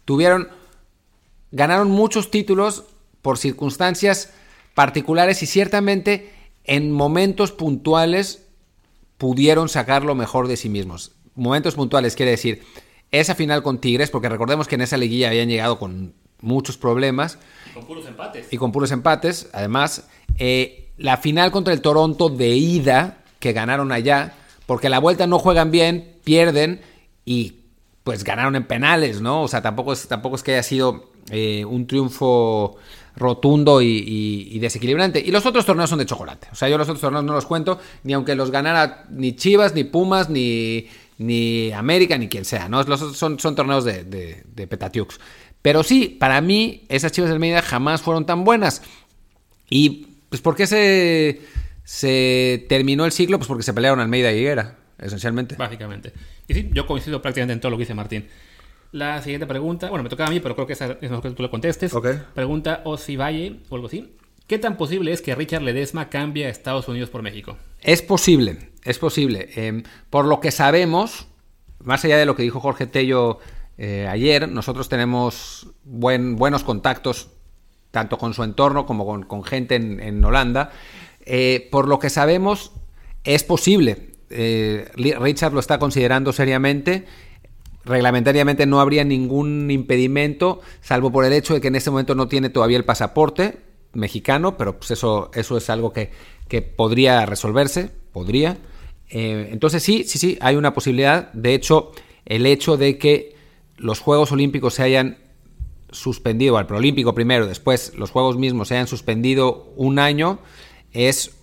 Tuvieron, 0.04 0.48
ganaron 1.50 1.90
muchos 1.90 2.30
títulos 2.30 2.84
por 3.22 3.38
circunstancias 3.38 4.34
particulares 4.74 5.42
y 5.42 5.46
ciertamente 5.46 6.30
en 6.64 6.92
momentos 6.92 7.52
puntuales 7.52 8.44
pudieron 9.16 9.70
sacar 9.70 10.04
lo 10.04 10.14
mejor 10.14 10.46
de 10.46 10.58
sí 10.58 10.68
mismos. 10.68 11.12
Momentos 11.34 11.74
puntuales 11.74 12.16
quiere 12.16 12.32
decir 12.32 12.62
esa 13.12 13.34
final 13.34 13.62
con 13.62 13.78
Tigres, 13.78 14.10
porque 14.10 14.28
recordemos 14.28 14.68
que 14.68 14.76
en 14.76 14.82
esa 14.82 14.96
liguilla 14.96 15.28
habían 15.28 15.48
llegado 15.48 15.78
con 15.78 16.14
muchos 16.40 16.76
problemas. 16.76 17.38
Y 17.70 17.74
con 17.74 17.86
puros 17.86 18.06
empates. 18.06 18.52
Y 18.52 18.56
con 18.56 18.72
puros 18.72 18.90
empates. 18.92 19.48
Además, 19.52 20.08
eh, 20.38 20.90
la 20.96 21.16
final 21.16 21.50
contra 21.50 21.72
el 21.72 21.80
Toronto 21.80 22.28
de 22.28 22.48
ida, 22.48 23.18
que 23.38 23.52
ganaron 23.52 23.92
allá, 23.92 24.34
porque 24.66 24.88
la 24.88 24.98
vuelta 24.98 25.26
no 25.26 25.38
juegan 25.38 25.70
bien, 25.70 26.16
pierden 26.24 26.80
y 27.24 27.56
pues 28.04 28.24
ganaron 28.24 28.56
en 28.56 28.64
penales, 28.66 29.20
¿no? 29.20 29.42
O 29.42 29.48
sea, 29.48 29.62
tampoco 29.62 29.92
es, 29.92 30.08
tampoco 30.08 30.36
es 30.36 30.42
que 30.42 30.52
haya 30.52 30.62
sido 30.62 31.10
eh, 31.30 31.64
un 31.64 31.86
triunfo 31.86 32.76
rotundo 33.16 33.82
y, 33.82 34.58
desequilibrante. 34.58 35.20
Y 35.20 35.30
los 35.30 35.44
otros 35.46 35.66
torneos 35.66 35.90
son 35.90 35.98
de 35.98 36.06
chocolate. 36.06 36.48
O 36.52 36.54
sea, 36.54 36.68
yo 36.68 36.78
los 36.78 36.88
otros 36.88 37.00
torneos 37.00 37.24
no 37.24 37.32
los 37.32 37.46
cuento, 37.46 37.78
ni 38.04 38.12
aunque 38.12 38.34
los 38.34 38.50
ganara 38.50 39.06
ni 39.10 39.34
Chivas, 39.36 39.74
ni 39.74 39.84
Pumas, 39.84 40.30
ni, 40.30 40.86
ni 41.20 41.70
América, 41.72 42.16
ni 42.16 42.28
quien 42.28 42.46
sea, 42.46 42.66
¿no? 42.68 42.82
Los 42.82 43.14
son, 43.14 43.38
son 43.38 43.54
torneos 43.54 43.84
de, 43.84 44.04
de, 44.04 44.42
de 44.54 44.66
Petatiux. 44.66 45.20
Pero 45.60 45.82
sí, 45.82 46.16
para 46.18 46.40
mí, 46.40 46.86
esas 46.88 47.12
Chivas 47.12 47.28
del 47.28 47.34
Almeida 47.34 47.60
jamás 47.60 48.00
fueron 48.00 48.24
tan 48.24 48.42
buenas. 48.42 48.82
Y, 49.68 50.06
pues, 50.30 50.40
¿por 50.40 50.56
qué 50.56 50.66
se, 50.66 51.42
se 51.84 52.64
terminó 52.70 53.04
el 53.04 53.12
ciclo? 53.12 53.36
Pues 53.38 53.48
porque 53.48 53.62
se 53.62 53.74
pelearon 53.74 54.00
Almeida 54.00 54.32
y 54.32 54.38
Higuera, 54.38 54.78
esencialmente. 54.98 55.56
Básicamente. 55.56 56.14
Y 56.48 56.54
sí, 56.54 56.70
yo 56.72 56.86
coincido 56.86 57.20
prácticamente 57.20 57.52
en 57.52 57.60
todo 57.60 57.70
lo 57.70 57.76
que 57.76 57.82
dice 57.82 57.92
Martín. 57.92 58.26
La 58.92 59.20
siguiente 59.22 59.46
pregunta, 59.46 59.90
bueno, 59.90 60.02
me 60.02 60.08
toca 60.08 60.24
a 60.24 60.30
mí, 60.30 60.40
pero 60.40 60.54
creo 60.54 60.66
que 60.66 60.72
esa 60.72 60.96
es 61.02 61.02
mejor 61.02 61.20
que 61.20 61.30
tú 61.32 61.42
lo 61.42 61.50
contestes. 61.50 61.92
Ok. 61.92 62.08
Pregunta 62.34 62.82
Valle 62.82 63.60
o 63.68 63.74
algo 63.74 63.88
así. 63.88 64.10
¿Qué 64.46 64.58
tan 64.58 64.78
posible 64.78 65.12
es 65.12 65.20
que 65.20 65.34
Richard 65.34 65.62
Ledesma 65.62 66.08
cambie 66.08 66.46
a 66.46 66.48
Estados 66.48 66.88
Unidos 66.88 67.10
por 67.10 67.20
México? 67.22 67.58
Es 67.82 68.00
posible, 68.00 68.69
es 68.84 68.98
posible. 68.98 69.50
Em, 69.54 69.82
por 70.10 70.24
lo 70.24 70.40
que 70.40 70.50
sabemos, 70.50 71.26
más 71.82 72.04
allá 72.04 72.16
de 72.16 72.26
lo 72.26 72.36
que 72.36 72.42
dijo 72.42 72.60
Jorge 72.60 72.86
Tello 72.86 73.38
eh, 73.78 74.06
ayer, 74.08 74.48
nosotros 74.48 74.88
tenemos 74.88 75.68
buen, 75.84 76.36
buenos 76.36 76.64
contactos 76.64 77.30
tanto 77.90 78.18
con 78.18 78.34
su 78.34 78.44
entorno 78.44 78.86
como 78.86 79.26
con, 79.26 79.44
gente 79.44 79.74
en, 79.74 80.24
Holanda. 80.24 80.70
Eh, 81.26 81.68
por 81.72 81.88
lo 81.88 81.98
que 81.98 82.08
sabemos, 82.08 82.72
es 83.24 83.42
posible. 83.42 84.14
Eh, 84.30 84.88
Richard 84.94 85.52
lo 85.52 85.60
está 85.60 85.78
considerando 85.78 86.32
seriamente 86.32 87.06
reglamentariamente 87.84 88.66
no 88.66 88.80
habría 88.80 89.04
ningún 89.04 89.70
impedimento, 89.70 90.60
salvo 90.80 91.10
por 91.10 91.24
el 91.24 91.32
hecho 91.32 91.54
de 91.54 91.60
que 91.60 91.68
en 91.68 91.76
este 91.76 91.90
momento 91.90 92.14
no 92.14 92.28
tiene 92.28 92.50
todavía 92.50 92.76
el 92.76 92.84
pasaporte 92.84 93.58
mexicano, 93.92 94.56
pero 94.56 94.78
pues 94.78 94.90
eso, 94.92 95.30
eso 95.34 95.56
es 95.56 95.70
algo 95.70 95.92
que, 95.92 96.10
podría 96.60 97.24
resolverse, 97.26 97.90
podría. 98.12 98.58
Eh, 99.08 99.48
entonces 99.52 99.82
sí, 99.82 100.04
sí, 100.04 100.18
sí, 100.18 100.38
hay 100.40 100.56
una 100.56 100.74
posibilidad. 100.74 101.32
De 101.32 101.54
hecho, 101.54 101.92
el 102.26 102.46
hecho 102.46 102.76
de 102.76 102.98
que 102.98 103.34
los 103.76 104.00
Juegos 104.00 104.32
Olímpicos 104.32 104.74
se 104.74 104.82
hayan 104.82 105.18
suspendido, 105.90 106.58
al 106.58 106.66
Proolímpico 106.66 107.14
primero, 107.14 107.46
después 107.46 107.92
los 107.96 108.10
Juegos 108.10 108.36
mismos 108.36 108.68
se 108.68 108.74
hayan 108.74 108.86
suspendido 108.86 109.72
un 109.76 109.98
año, 109.98 110.40
es 110.92 111.36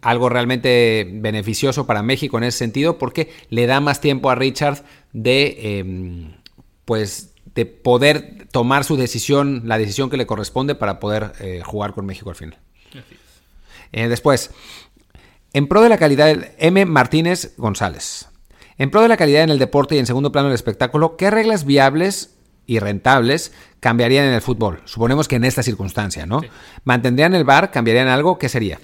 algo 0.00 0.28
realmente 0.28 1.08
beneficioso 1.14 1.86
para 1.86 2.02
México 2.02 2.38
en 2.38 2.44
ese 2.44 2.58
sentido 2.58 2.98
porque 2.98 3.30
le 3.50 3.66
da 3.66 3.80
más 3.80 4.00
tiempo 4.00 4.30
a 4.30 4.36
Richard 4.36 4.84
de 5.12 5.78
em, 5.78 6.32
pues 6.84 7.34
de 7.56 7.66
poder 7.66 8.46
tomar 8.52 8.84
su 8.84 8.96
decisión, 8.96 9.62
la 9.64 9.78
decisión 9.78 10.10
que 10.10 10.16
le 10.16 10.26
corresponde 10.26 10.74
para 10.74 11.00
poder 11.00 11.32
eh, 11.40 11.62
jugar 11.64 11.94
con 11.94 12.06
México 12.06 12.30
al 12.30 12.36
final. 12.36 12.58
Eh, 13.96 14.08
después, 14.08 14.50
en 15.54 15.68
pro 15.68 15.80
de 15.80 15.88
la 15.88 15.96
calidad, 15.96 16.28
M. 16.58 16.84
Martínez 16.84 17.54
González. 17.56 18.28
En 18.76 18.90
pro 18.90 19.00
de 19.00 19.08
la 19.08 19.16
calidad 19.16 19.42
en 19.42 19.48
el 19.48 19.58
deporte 19.58 19.96
y 19.96 19.98
en 19.98 20.04
segundo 20.04 20.30
plano 20.30 20.48
del 20.48 20.54
espectáculo, 20.54 21.16
¿qué 21.16 21.30
reglas 21.30 21.64
viables 21.64 22.36
y 22.66 22.78
rentables 22.78 23.54
cambiarían 23.80 24.26
en 24.26 24.34
el 24.34 24.42
fútbol? 24.42 24.82
Suponemos 24.84 25.28
que 25.28 25.36
en 25.36 25.44
esta 25.44 25.62
circunstancia, 25.62 26.26
¿no? 26.26 26.42
¿Mantendrían 26.84 27.34
el 27.34 27.44
bar? 27.44 27.70
¿Cambiarían 27.70 28.08
algo? 28.08 28.38
¿Qué 28.38 28.50
sería? 28.50 28.78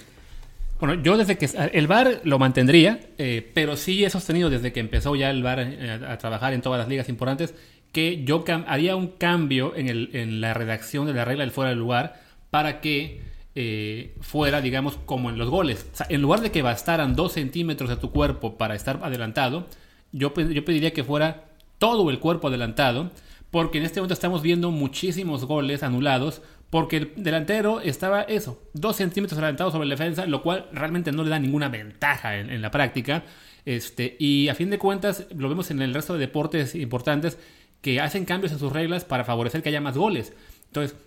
Bueno, 0.79 0.95
yo 1.03 1.15
desde 1.15 1.37
que 1.37 1.47
el 1.73 1.85
bar 1.85 2.21
lo 2.23 2.39
mantendría, 2.39 2.99
eh, 3.19 3.51
pero 3.53 3.77
sí 3.77 4.03
he 4.03 4.09
sostenido 4.09 4.49
desde 4.49 4.73
que 4.73 4.79
empezó 4.79 5.15
ya 5.15 5.29
el 5.29 5.43
bar 5.43 5.59
eh, 5.59 5.99
a, 6.07 6.17
trabajar 6.17 6.53
en 6.53 6.61
todas 6.61 6.79
las 6.79 6.89
ligas 6.89 7.07
importantes 7.07 7.53
que 7.91 8.23
yo 8.23 8.43
haría 8.65 8.95
un 8.95 9.09
cambio 9.09 9.75
en, 9.75 9.89
el, 9.89 10.09
en, 10.13 10.41
la 10.41 10.55
redacción 10.55 11.05
de 11.05 11.13
la 11.13 11.23
regla 11.23 11.43
del 11.43 11.51
fuera 11.51 11.69
del 11.69 11.77
lugar 11.77 12.19
para 12.49 12.81
que 12.81 13.32
eh, 13.55 14.15
fuera, 14.21 14.61
digamos, 14.61 14.97
como 15.05 15.29
en 15.29 15.37
los 15.37 15.49
goles. 15.49 15.87
En 16.09 16.21
lugar 16.21 16.41
de 16.41 16.51
que 16.51 16.61
bastaran 16.61 17.15
dos 17.15 17.33
centímetros 17.33 17.89
de 17.89 17.97
tu 17.97 18.11
cuerpo 18.11 18.57
para 18.57 18.75
estar 18.75 18.99
adelantado, 19.03 19.67
yo, 20.11 20.33
yo 20.33 20.65
pediría 20.65 20.93
que 20.93 21.03
fuera 21.03 21.45
todo 21.77 22.09
el 22.09 22.19
cuerpo 22.19 22.47
adelantado, 22.47 23.11
porque 23.51 23.77
en 23.77 23.83
este 23.83 23.99
momento 23.99 24.13
estamos 24.13 24.41
viendo 24.41 24.71
muchísimos 24.71 25.45
goles 25.45 25.83
anulados 25.83 26.41
porque 26.73 26.97
el 26.97 27.11
delantero 27.17 27.81
estaba 27.81 28.23
eso, 28.23 28.59
dos 28.73 28.95
centímetros 28.95 29.37
adelantado 29.37 29.69
sobre 29.69 29.87
la 29.87 29.93
defensa, 29.93 30.25
lo 30.25 30.41
cual 30.41 30.65
realmente 30.71 31.11
no 31.11 31.23
le 31.23 31.29
da 31.29 31.37
ninguna 31.37 31.69
ventaja 31.69 32.39
en, 32.39 32.63
la 32.63 32.71
práctica. 32.71 33.25
Este, 33.63 34.15
y 34.17 34.49
a 34.49 34.55
fin 34.55 34.71
de 34.71 34.79
cuentas, 34.79 35.27
lo 35.35 35.49
vemos 35.49 35.69
en 35.69 35.83
el 35.83 35.93
resto 35.93 36.13
de 36.13 36.19
deportes 36.19 36.73
importantes 36.73 37.37
que 37.81 38.01
hacen 38.01 38.25
cambios 38.25 38.53
en 38.53 38.57
sus 38.57 38.73
reglas 38.73 39.05
para 39.05 39.23
favorecer 39.23 39.61
que 39.61 39.69
haya 39.69 39.81
más 39.81 39.95
goles. 39.95 40.33
Entonces, 40.65 40.97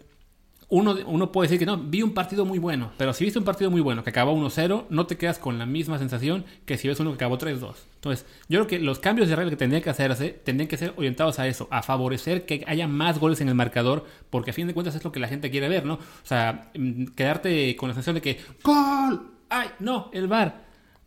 uno, 0.69 0.97
uno, 1.07 1.31
puede 1.31 1.47
decir 1.49 1.61
que 1.61 1.67
no, 1.67 1.77
vi 1.79 2.03
un 2.03 2.13
partido 2.13 2.45
muy 2.45 2.59
bueno, 2.59 2.91
pero 2.99 3.13
si 3.13 3.25
viste 3.25 3.39
un 3.39 3.45
partido 3.45 3.71
muy 3.71 3.81
bueno 3.81 4.03
que 4.03 4.11
acabó 4.11 4.33
1-0, 4.35 4.87
no 4.91 5.07
te 5.07 5.17
quedas 5.17 5.39
con 5.39 5.59
la 5.59 5.67
misma 5.67 5.99
sensación 5.99 6.45
que 6.65 6.77
si 6.77 6.89
ves 6.89 6.99
uno 6.99 7.11
que 7.11 7.17
acabó 7.17 7.39
3-2. 7.39 7.75
Entonces, 7.95 8.27
yo 8.49 8.59
creo 8.59 8.67
que 8.67 8.79
los 8.81 8.99
cambios 8.99 9.29
de 9.29 9.37
regla 9.37 9.51
que 9.51 9.57
tendrían 9.57 9.83
que 9.83 9.91
hacerse 9.91 10.31
tendrían 10.31 10.67
que 10.69 10.77
ser 10.77 10.93
orientados 10.97 11.39
a 11.39 11.47
eso, 11.47 11.69
a 11.71 11.83
favorecer 11.83 12.47
que 12.47 12.65
haya 12.67 12.89
más 12.89 13.21
goles 13.21 13.41
en 13.41 13.49
el 13.49 13.55
marcador, 13.55 14.07
porque 14.29 14.51
a 14.51 14.55
fin 14.55 14.67
de 14.67 14.75
cuentas 14.75 14.97
es 14.97 15.05
lo 15.05 15.13
que 15.13 15.21
la 15.21 15.29
gente 15.29 15.53
quiere 15.53 15.69
ver, 15.69 15.85
¿no? 15.85 15.95
O 15.95 16.01
sea, 16.25 16.73
mm, 16.77 17.07
quedarte 17.15 17.77
con 17.77 17.89
la 17.89 17.95
sensación 17.95 18.17
de 18.17 18.23
que 18.23 18.41
¡Gol! 18.65 19.35
¡Ay! 19.49 19.69
No, 19.79 20.11
el 20.13 20.27
bar. 20.27 20.67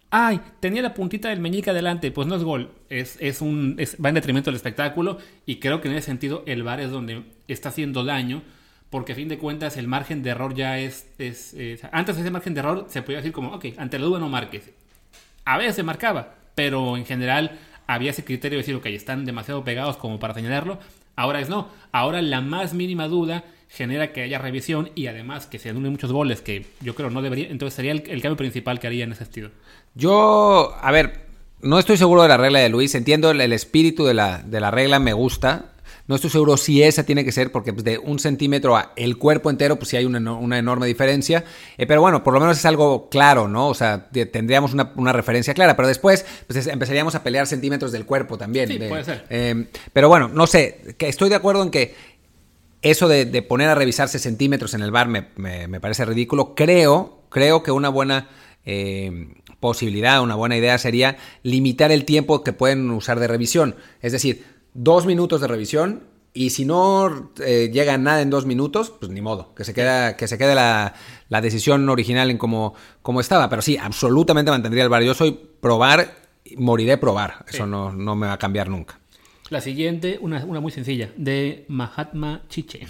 ¡Ay! 0.09 0.39
Tenía 0.61 0.81
la 0.81 0.93
puntita 0.93 1.29
del 1.29 1.41
meñique 1.41 1.69
adelante. 1.69 2.11
Pues 2.11 2.27
no 2.27 2.35
es 2.35 2.43
gol. 2.43 2.71
Es, 2.89 3.17
es 3.19 3.41
un, 3.41 3.77
va 4.03 4.09
en 4.09 4.15
detrimento 4.15 4.49
del 4.49 4.55
espectáculo. 4.55 5.17
Y 5.45 5.57
creo 5.57 5.81
que 5.81 5.89
en 5.89 5.95
ese 5.95 6.07
sentido 6.07 6.43
el 6.47 6.63
bar 6.63 6.79
es 6.79 6.91
donde 6.91 7.23
está 7.47 7.69
haciendo 7.69 8.05
daño 8.05 8.41
porque 8.89 9.13
a 9.13 9.15
fin 9.15 9.28
de 9.28 9.38
cuentas 9.38 9.78
el 9.78 9.88
margen 9.88 10.23
de 10.23 10.32
error 10.32 10.54
ya 10.54 10.80
es... 10.80 11.08
es 11.17 11.54
eh, 11.56 11.80
antes 11.91 12.17
ese 12.17 12.32
margen 12.32 12.54
de 12.54 12.62
error 12.62 12.86
se 12.89 13.02
podía 13.02 13.17
decir 13.17 13.32
como, 13.32 13.54
ok, 13.54 13.65
ante 13.78 13.99
la 13.99 14.06
duda 14.06 14.19
no 14.19 14.30
marques. 14.30 14.71
A 15.45 15.58
veces 15.58 15.75
se 15.75 15.84
marcaba, 15.84 16.36
pero 16.56 16.97
en 16.97 17.06
general 17.06 17.60
había 17.88 18.12
ese 18.12 18.23
criterio 18.23 18.58
de 18.58 18.62
decir, 18.62 18.75
ok, 18.75 18.86
están 18.88 19.25
demasiado 19.25 19.63
pegados 19.63 19.97
como 19.97 20.19
para 20.19 20.34
señalarlo. 20.34 20.80
Ahora 21.15 21.39
es 21.39 21.49
no. 21.49 21.69
Ahora 21.91 22.21
la 22.21 22.41
más 22.41 22.73
mínima 22.73 23.08
duda 23.08 23.43
genera 23.67 24.12
que 24.13 24.21
haya 24.21 24.39
revisión 24.39 24.89
y 24.95 25.08
además 25.08 25.45
que 25.45 25.60
se 25.60 25.69
anulen 25.69 25.91
muchos 25.91 26.12
goles 26.12 26.41
que 26.41 26.65
yo 26.82 26.95
creo 26.95 27.10
no 27.10 27.21
debería. 27.21 27.49
Entonces 27.49 27.75
sería 27.75 27.91
el, 27.91 28.02
cambio 28.04 28.38
principal 28.38 28.80
que 28.80 28.88
haría 28.88 29.04
en 29.04 29.12
ese 29.12 29.25
sentido. 29.25 29.52
Yo, 29.95 30.75
a 30.82 30.91
ver, 30.91 31.25
no 31.62 31.78
estoy 31.78 31.97
seguro 31.97 32.23
de 32.23 32.30
la 32.30 32.38
regla 32.38 32.60
de 32.60 32.69
Luis. 32.69 32.95
Entiendo 32.95 33.32
el, 33.32 33.41
el 33.41 33.54
espíritu 33.54 34.06
de 34.06 34.13
la, 34.13 34.39
de 34.39 34.60
la 34.60 34.71
regla, 34.71 34.99
me 34.99 35.13
gusta. 35.13 35.73
No 36.09 36.15
estoy 36.15 36.31
seguro 36.31 36.57
si 36.57 36.81
esa 36.81 37.03
tiene 37.03 37.23
que 37.23 37.31
ser, 37.31 37.51
porque 37.51 37.71
pues, 37.71 37.83
de 37.83 37.99
un 37.99 38.17
centímetro 38.17 38.75
a 38.75 38.93
el 38.95 39.19
cuerpo 39.19 39.51
entero, 39.51 39.77
pues 39.77 39.89
sí 39.89 39.95
hay 39.95 40.05
una, 40.05 40.57
enorme 40.57 40.87
diferencia. 40.87 41.45
Eh, 41.77 41.85
pero 41.85 42.01
bueno, 42.01 42.23
por 42.23 42.33
lo 42.33 42.39
menos 42.39 42.57
es 42.57 42.65
algo 42.65 43.09
claro, 43.09 43.47
¿no? 43.47 43.67
O 43.67 43.75
sea, 43.75 44.09
tendríamos 44.09 44.73
una, 44.73 45.13
referencia 45.13 45.53
clara. 45.53 45.75
Pero 45.75 45.87
después, 45.87 46.25
pues 46.47 46.65
empezaríamos 46.65 47.13
a 47.13 47.21
pelear 47.21 47.45
centímetros 47.45 47.91
del 47.91 48.07
cuerpo 48.07 48.39
también. 48.39 48.67
Sí, 48.67 48.79
puede 48.79 49.03
ser. 49.03 49.27
Eh, 49.29 49.67
pero 49.93 50.09
bueno, 50.09 50.29
no 50.29 50.47
sé, 50.47 50.95
que 50.97 51.07
estoy 51.07 51.29
de 51.29 51.35
acuerdo 51.35 51.61
en 51.61 51.69
que 51.69 51.93
eso 52.81 53.07
de, 53.07 53.27
poner 53.43 53.69
a 53.69 53.75
revisarse 53.75 54.17
centímetros 54.17 54.73
en 54.73 54.81
el 54.81 54.89
bar 54.89 55.09
me, 55.09 55.79
parece 55.79 56.05
ridículo. 56.05 56.55
Creo, 56.55 57.21
creo 57.29 57.61
que 57.61 57.69
una 57.69 57.89
buena 57.89 58.29
eh, 58.65 59.35
posibilidad, 59.59 60.23
una 60.23 60.33
buena 60.33 60.57
idea 60.57 60.79
sería 60.79 61.17
limitar 61.43 61.91
el 61.91 62.03
tiempo 62.03 62.43
que 62.43 62.51
pueden 62.51 62.89
usar 62.89 63.19
de 63.19 63.27
revisión. 63.27 63.75
Es 64.01 64.11
decir, 64.11 64.58
dos 64.73 65.05
minutos 65.05 65.41
de 65.41 65.47
revisión 65.47 66.03
y 66.34 66.51
si 66.51 66.63
no 66.63 67.32
eh, 67.43 67.69
llega 67.73 67.97
nada 67.97 68.21
en 68.21 68.29
dos 68.29 68.45
minutos, 68.45 68.91
pues 68.91 69.12
ni 69.12 69.21
modo, 69.21 69.54
que 69.56 69.63
se, 69.63 69.73
queda, 69.73 70.15
que 70.15 70.27
se 70.27 70.37
quede 70.37 70.54
la, 70.54 70.93
decisión 71.41 71.89
original 71.89 72.29
en 72.29 72.37
como, 72.37 72.75
como, 73.02 73.19
estaba. 73.19 73.50
Pero 73.50 73.62
sí, 73.62 73.77
absolutamente 73.77 74.52
mantendría 74.52 74.83
el 74.83 74.89
bar. 74.89 75.04
Yo 75.04 75.13
soy 75.13 75.39
probar, 75.60 76.15
moriré 76.56 76.98
probar. 76.98 77.46
Eso 77.48 77.65
no, 77.65 77.91
no, 77.91 78.15
me 78.15 78.27
va 78.27 78.33
a 78.33 78.37
cambiar 78.37 78.69
nunca. 78.69 79.00
La 79.50 79.62
siguiente, 79.62 80.19
una, 80.21 80.46
una 80.46 80.60
muy 80.60 80.71
sencilla, 80.71 81.12
de 81.17 81.65
Mahatma 81.67 82.43
Chiche. 82.48 82.87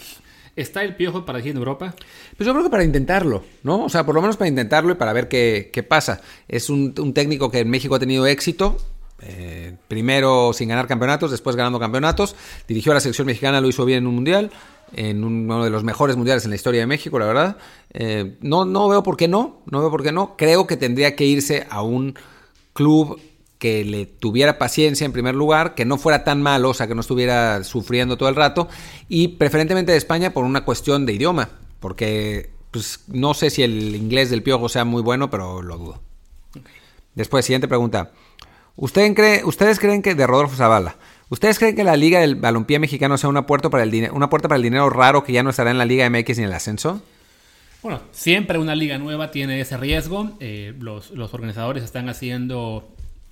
¿Está 0.57 0.83
el 0.83 0.97
piojo 0.97 1.23
para 1.25 1.39
ir 1.39 1.47
en 1.47 1.57
Europa? 1.57 1.95
Pues 2.35 2.45
yo 2.45 2.51
creo 2.51 2.65
que 2.65 2.69
para 2.69 2.83
intentarlo, 2.83 3.45
¿no? 3.63 3.85
O 3.85 3.89
sea, 3.89 4.05
por 4.05 4.13
lo 4.13 4.21
menos 4.21 4.35
para 4.35 4.49
intentarlo 4.49 4.91
y 4.91 4.95
para 4.95 5.13
ver 5.13 5.29
qué, 5.29 5.69
qué 5.71 5.83
pasa. 5.83 6.19
Es 6.49 6.69
un, 6.69 6.93
un 6.99 7.13
técnico 7.13 7.49
que 7.49 7.59
en 7.59 7.69
México 7.69 7.95
ha 7.95 7.99
tenido 7.99 8.27
éxito, 8.27 8.77
eh, 9.21 9.75
primero 9.87 10.51
sin 10.53 10.69
ganar 10.69 10.87
campeonatos, 10.87 11.31
después 11.31 11.55
ganando 11.55 11.79
campeonatos. 11.79 12.35
Dirigió 12.67 12.91
a 12.91 12.95
la 12.95 13.01
selección 13.01 13.27
mexicana, 13.27 13.61
lo 13.61 13.67
hizo 13.67 13.85
bien 13.85 13.99
en 13.99 14.07
un 14.07 14.15
mundial. 14.15 14.51
en 14.91 15.23
uno 15.23 15.63
de 15.63 15.69
los 15.69 15.83
mejores 15.83 16.15
mundiales 16.17 16.45
en 16.45 16.49
la 16.49 16.55
historia 16.55 16.81
de 16.81 16.87
México, 16.87 17.19
la 17.19 17.25
verdad. 17.27 17.57
Eh, 17.93 18.37
no, 18.41 18.65
no 18.65 18.87
veo 18.89 19.03
por 19.03 19.17
qué 19.17 19.27
no, 19.27 19.61
no 19.69 19.81
veo 19.81 19.91
por 19.91 20.01
qué 20.01 20.11
no. 20.11 20.35
Creo 20.35 20.65
que 20.65 20.77
tendría 20.77 21.15
que 21.15 21.25
irse 21.25 21.67
a 21.69 21.83
un 21.83 22.15
club 22.73 23.19
que 23.59 23.83
le 23.83 24.05
tuviera 24.05 24.57
paciencia 24.57 25.05
en 25.05 25.11
primer 25.11 25.35
lugar, 25.35 25.75
que 25.75 25.85
no 25.85 25.97
fuera 25.97 26.23
tan 26.23 26.41
malo, 26.41 26.69
o 26.69 26.73
sea, 26.73 26.87
que 26.87 26.95
no 26.95 27.01
estuviera 27.01 27.63
sufriendo 27.65 28.17
todo 28.17 28.29
el 28.29 28.35
rato, 28.35 28.69
y 29.09 29.27
preferentemente 29.27 29.91
de 29.91 29.97
España 29.97 30.31
por 30.33 30.45
una 30.45 30.63
cuestión 30.63 31.05
de 31.05 31.13
idioma, 31.13 31.49
porque 31.81 32.49
pues, 32.71 33.01
no 33.07 33.33
sé 33.33 33.49
si 33.49 33.61
el 33.61 33.95
inglés 33.95 34.29
del 34.29 34.43
Piojo 34.43 34.69
sea 34.69 34.85
muy 34.85 35.01
bueno, 35.01 35.29
pero 35.29 35.61
lo 35.61 35.77
dudo. 35.77 36.01
Después, 37.15 37.45
siguiente 37.45 37.67
pregunta. 37.67 38.11
¿Usted 38.81 39.13
cree, 39.13 39.43
¿Ustedes 39.43 39.77
creen 39.77 40.01
que, 40.01 40.15
de 40.15 40.25
Rodolfo 40.25 40.55
Zavala, 40.55 40.95
¿ustedes 41.27 41.59
creen 41.59 41.75
que 41.75 41.83
la 41.83 41.97
Liga 41.97 42.21
del 42.21 42.35
Balompié 42.35 42.79
Mexicano 42.79 43.17
sea 43.17 43.29
una 43.29 43.45
puerta, 43.45 43.69
para 43.69 43.83
el 43.83 44.09
una 44.13 44.29
puerta 44.29 44.47
para 44.47 44.55
el 44.55 44.63
dinero 44.63 44.89
raro 44.89 45.25
que 45.25 45.33
ya 45.33 45.43
no 45.43 45.49
estará 45.49 45.71
en 45.71 45.77
la 45.77 45.83
Liga 45.83 46.09
MX 46.09 46.37
ni 46.37 46.43
en 46.43 46.49
el 46.49 46.53
ascenso? 46.53 47.01
Bueno, 47.83 48.01
siempre 48.11 48.57
una 48.57 48.75
liga 48.75 48.97
nueva 48.97 49.31
tiene 49.31 49.59
ese 49.59 49.75
riesgo. 49.75 50.31
Eh, 50.39 50.73
los, 50.79 51.11
los 51.11 51.33
organizadores 51.33 51.83
están 51.83 52.07
haciendo 52.07 52.89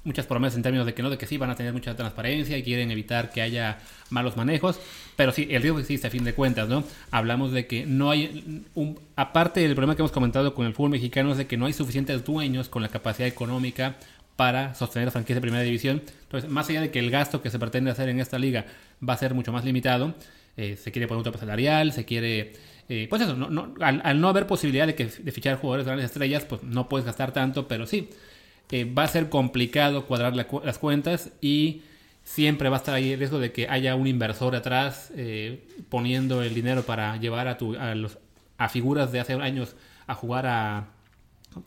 muchas 0.08 0.26
promesas 0.26 0.56
en 0.56 0.64
términos 0.64 0.86
de 0.86 0.94
que 0.94 1.04
no, 1.04 1.10
de 1.10 1.18
que 1.18 1.28
sí 1.28 1.38
van 1.38 1.50
a 1.50 1.56
tener 1.56 1.74
mucha 1.74 1.96
transparencia 1.96 2.58
y 2.58 2.64
quieren 2.64 2.90
evitar 2.92 3.30
que 3.30 3.42
haya 3.42 3.80
malos 4.10 4.38
manejos, 4.38 4.80
pero 5.18 5.34
sí, 5.34 5.48
el 5.52 5.62
riesgo 5.62 5.80
existe 5.80 6.08
a 6.08 6.10
fin 6.10 6.24
de 6.24 6.34
cuentas, 6.34 6.70
¿no? 6.70 6.86
Hablamos 7.12 7.52
de 7.52 7.68
que 7.68 7.86
no 7.86 8.10
hay, 8.10 8.64
un, 8.74 9.00
aparte 9.18 9.60
del 9.60 9.76
problema 9.76 9.96
que 9.96 10.02
hemos 10.02 10.14
comentado 10.14 10.54
con 10.54 10.66
el 10.66 10.74
fútbol 10.74 10.92
mexicano, 10.92 11.34
es 11.34 11.38
de 11.38 11.46
que 11.46 11.58
no 11.58 11.66
hay 11.66 11.74
suficientes 11.74 12.24
dueños 12.24 12.70
con 12.70 12.82
la 12.82 12.88
capacidad 12.88 13.28
económica 13.28 13.98
para 14.38 14.76
sostener 14.76 15.08
la 15.08 15.12
franquicia 15.12 15.36
de 15.36 15.42
primera 15.42 15.64
división. 15.64 16.02
Entonces, 16.24 16.50
más 16.50 16.70
allá 16.70 16.80
de 16.80 16.92
que 16.92 17.00
el 17.00 17.12
gasto 17.12 17.42
que 17.42 17.50
se 17.50 17.60
pretende 17.60 17.92
hacer 17.92 18.08
en 18.08 18.22
esta 18.22 18.40
liga 18.40 18.66
va 19.08 19.14
a 19.14 19.18
ser 19.18 19.34
mucho 19.34 19.52
más 19.52 19.66
limitado, 19.66 20.16
eh, 20.56 20.78
se 20.78 20.92
quiere 20.92 21.08
poner 21.08 21.18
un 21.20 21.24
tope 21.26 21.40
salarial, 21.40 21.92
se 21.92 22.06
quiere... 22.06 22.54
Eh, 22.90 23.08
pues 23.10 23.22
eso, 23.22 23.36
no, 23.36 23.74
al, 23.82 24.22
no 24.22 24.30
haber 24.30 24.48
posibilidad 24.48 24.88
de, 24.88 24.96
que, 24.96 25.10
fichar 25.10 25.58
jugadores 25.58 25.86
de 25.86 25.90
grandes 25.90 26.06
estrellas, 26.06 26.46
pues 26.46 26.64
no 26.64 26.88
puedes 26.88 27.06
gastar 27.06 27.34
tanto, 27.34 27.68
pero 27.68 27.86
sí, 27.86 28.10
va 28.98 29.04
a 29.04 29.08
ser 29.10 29.28
complicado 29.28 30.06
cuadrar 30.06 30.34
las 30.36 30.78
cuentas 30.78 31.32
y 31.42 31.82
siempre 32.28 32.68
va 32.68 32.76
a 32.76 32.80
estar 32.80 32.94
ahí 32.94 33.14
el 33.14 33.20
riesgo 33.20 33.40
de 33.40 33.54
que 33.54 33.70
haya 33.70 33.96
un 33.96 34.06
inversor 34.06 34.54
atrás 34.56 35.12
eh, 35.16 35.66
poniendo 35.90 36.44
el 36.44 36.54
dinero 36.54 36.84
para 36.84 37.16
llevar 37.18 37.48
a, 37.48 37.58
tu, 37.58 37.76
a, 37.76 37.96
los, 37.96 38.18
a 38.58 38.68
figuras 38.68 39.14
de 39.14 39.22
hace 39.22 39.34
años 39.34 39.78
a 40.08 40.14
jugar 40.14 40.46
a 40.46 40.88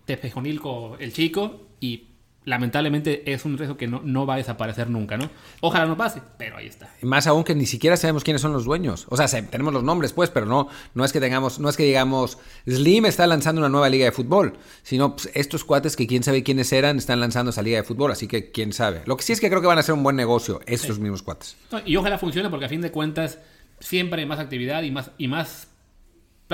Tepejonilco 0.05 0.99
el 1.01 1.15
chico 1.15 1.67
y 1.81 2.10
lamentablemente 2.45 3.31
es 3.33 3.45
un 3.45 3.59
riesgo 3.59 3.77
que 3.77 3.87
no, 3.87 4.01
no, 4.03 4.27
va 4.27 4.35
a 4.35 4.37
desaparecer 4.39 4.89
nunca, 4.89 5.17
¿no? 5.17 5.31
Ojalá 5.61 5.87
no 5.87 5.97
pase, 5.97 6.23
pero 6.39 6.57
ahí 6.57 6.67
está. 6.67 6.91
Más 7.03 7.27
aún 7.27 7.45
que 7.45 7.55
ni 7.55 7.67
siquiera 7.67 7.97
sabemos 7.97 8.25
quiénes 8.25 8.41
son 8.41 8.53
los 8.53 8.65
dueños. 8.65 9.07
O 9.11 9.17
sea, 9.17 9.27
tenemos 9.49 9.73
los 9.73 9.83
nombres, 9.83 10.13
pues, 10.13 10.31
pero 10.31 10.47
no, 10.47 10.69
no 10.95 11.05
es 11.05 11.13
que 11.13 11.21
tengamos, 11.21 11.59
no 11.59 11.69
es 11.69 11.77
que 11.77 11.85
digamos, 11.85 12.39
Slim 12.67 13.07
está 13.07 13.27
lanzando 13.27 13.61
una 13.61 13.69
nueva 13.69 13.89
liga 13.89 14.07
de 14.07 14.13
fútbol, 14.13 14.55
sino 14.83 15.17
pues, 15.17 15.31
estos 15.35 15.65
cuates 15.65 15.97
que 15.97 16.07
quién 16.07 16.23
sabe 16.23 16.43
quiénes 16.43 16.73
eran 16.73 16.97
están 16.97 17.21
lanzando 17.21 17.51
esa 17.51 17.63
liga 17.63 17.79
de 17.79 17.85
fútbol, 17.85 18.11
así 18.13 18.27
que 18.27 18.51
quién 18.51 18.73
sabe. 18.73 19.03
Lo 19.05 19.17
que 19.17 19.23
sí 19.23 19.33
es 19.33 19.41
que 19.41 19.49
creo 19.49 19.61
que 19.61 19.67
van 19.67 19.79
a 19.79 19.83
ser 19.83 19.95
un 19.95 20.03
buen 20.03 20.17
negocio, 20.17 20.61
estos 20.67 20.99
mismos 20.99 21.23
cuates. 21.23 21.57
Y 21.85 21.97
ojalá 21.97 22.19
funcione 22.19 22.49
porque 22.49 22.67
a 22.67 22.69
fin 22.69 22.81
de 22.81 22.91
cuentas 22.91 23.39
siempre 23.81 24.23
hay 24.23 24.27
más 24.27 24.39
actividad 24.39 24.83
y 24.83 24.91
más, 24.91 25.11
y 25.19 25.29
más 25.29 25.69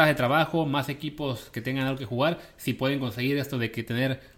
de 0.05 0.15
trabajo, 0.15 0.67
más 0.67 0.89
equipos 0.91 1.49
que 1.51 1.63
tengan 1.63 1.87
algo 1.87 1.99
que 1.99 2.05
jugar, 2.05 2.39
si 2.59 2.75
pueden 2.75 3.01
conseguir 3.01 3.39
esto 3.39 3.57
de 3.57 3.71
que 3.71 3.83
tener 3.83 4.36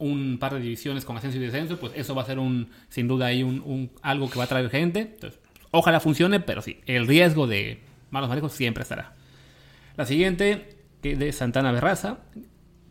un 0.00 0.38
par 0.38 0.54
de 0.54 0.60
divisiones 0.60 1.04
con 1.04 1.16
ascenso 1.16 1.36
y 1.36 1.40
descenso, 1.40 1.78
pues 1.78 1.92
eso 1.94 2.14
va 2.14 2.22
a 2.22 2.26
ser 2.26 2.38
un, 2.38 2.70
sin 2.88 3.06
duda 3.06 3.26
ahí 3.26 3.42
un, 3.42 3.90
algo 4.02 4.28
que 4.28 4.38
va 4.38 4.44
a 4.44 4.48
traer 4.48 4.68
gente. 4.70 5.00
Entonces, 5.00 5.38
ojalá 5.70 6.00
funcione, 6.00 6.40
pero 6.40 6.62
sí, 6.62 6.80
el 6.86 7.06
riesgo 7.06 7.46
de 7.46 7.80
malos 8.10 8.28
manejos 8.28 8.52
siempre 8.52 8.82
estará. 8.82 9.14
La 9.96 10.06
siguiente, 10.06 10.76
que 11.02 11.16
de 11.16 11.32
Santana 11.32 11.70
Berraza, 11.70 12.18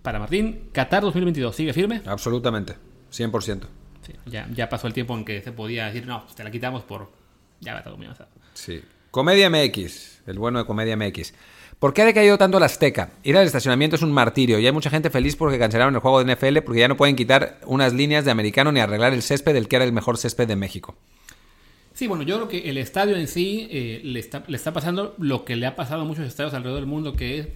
para 0.04 0.20
Martín, 0.20 0.70
Qatar 0.72 1.02
2022, 1.04 1.56
¿sigue 1.56 1.74
firme? 1.74 2.02
Absolutamente, 2.06 2.76
100%. 3.12 3.62
Sí, 4.06 4.14
ya, 4.28 4.48
ya 4.54 4.70
pasó 4.70 4.88
el 4.88 4.94
tiempo 4.94 5.18
en 5.18 5.26
que 5.26 5.42
se 5.42 5.52
podía 5.52 5.88
decir, 5.88 6.06
no, 6.06 6.24
pues 6.24 6.36
te 6.36 6.44
la 6.44 6.52
quitamos 6.52 6.84
por... 6.84 7.12
Ya 7.60 7.74
va 7.74 7.84
todo 7.84 7.98
muy 7.98 8.06
avanzado. 8.06 8.30
Sí. 8.54 8.82
Comedia 9.12 9.50
MX, 9.50 10.22
el 10.28 10.38
bueno 10.38 10.60
de 10.60 10.66
Comedia 10.66 10.96
MX. 10.96 11.34
¿Por 11.80 11.94
qué 11.94 12.02
ha 12.02 12.06
decaído 12.06 12.38
tanto 12.38 12.60
la 12.60 12.66
Azteca? 12.66 13.12
Ir 13.24 13.38
al 13.38 13.46
estacionamiento 13.46 13.96
es 13.96 14.02
un 14.02 14.12
martirio 14.12 14.60
y 14.60 14.66
hay 14.66 14.72
mucha 14.74 14.90
gente 14.90 15.10
feliz 15.10 15.38
porque 15.38 15.58
cancelaron 15.58 15.96
el 15.96 16.02
juego 16.02 16.22
de 16.22 16.36
NFL 16.36 16.58
porque 16.66 16.82
ya 16.82 16.90
no 16.90 16.98
pueden 16.98 17.16
quitar 17.16 17.58
unas 17.66 17.94
líneas 17.94 18.26
de 18.26 18.32
americano 18.32 18.74
ni 18.74 18.82
arreglar 18.82 19.14
el 19.14 19.22
césped 19.22 19.54
del 19.54 19.70
que 19.70 19.78
era 19.78 19.86
el 19.86 19.94
mejor 19.94 20.18
césped 20.18 20.46
de 20.46 20.58
México. 20.58 20.98
Sí, 21.94 22.08
bueno, 22.08 22.24
yo 22.24 22.36
creo 22.36 22.48
que 22.50 22.70
el 22.70 22.78
estadio 22.78 23.16
en 23.16 23.30
sí 23.30 23.70
eh, 23.72 24.02
le, 24.04 24.20
está, 24.20 24.44
le 24.48 24.58
está 24.58 24.74
pasando 24.74 25.16
lo 25.20 25.46
que 25.46 25.56
le 25.56 25.66
ha 25.68 25.78
pasado 25.78 26.02
a 26.02 26.06
muchos 26.06 26.26
estadios 26.28 26.54
alrededor 26.54 26.82
del 26.82 26.90
mundo, 26.90 27.16
que 27.16 27.40
es, 27.40 27.48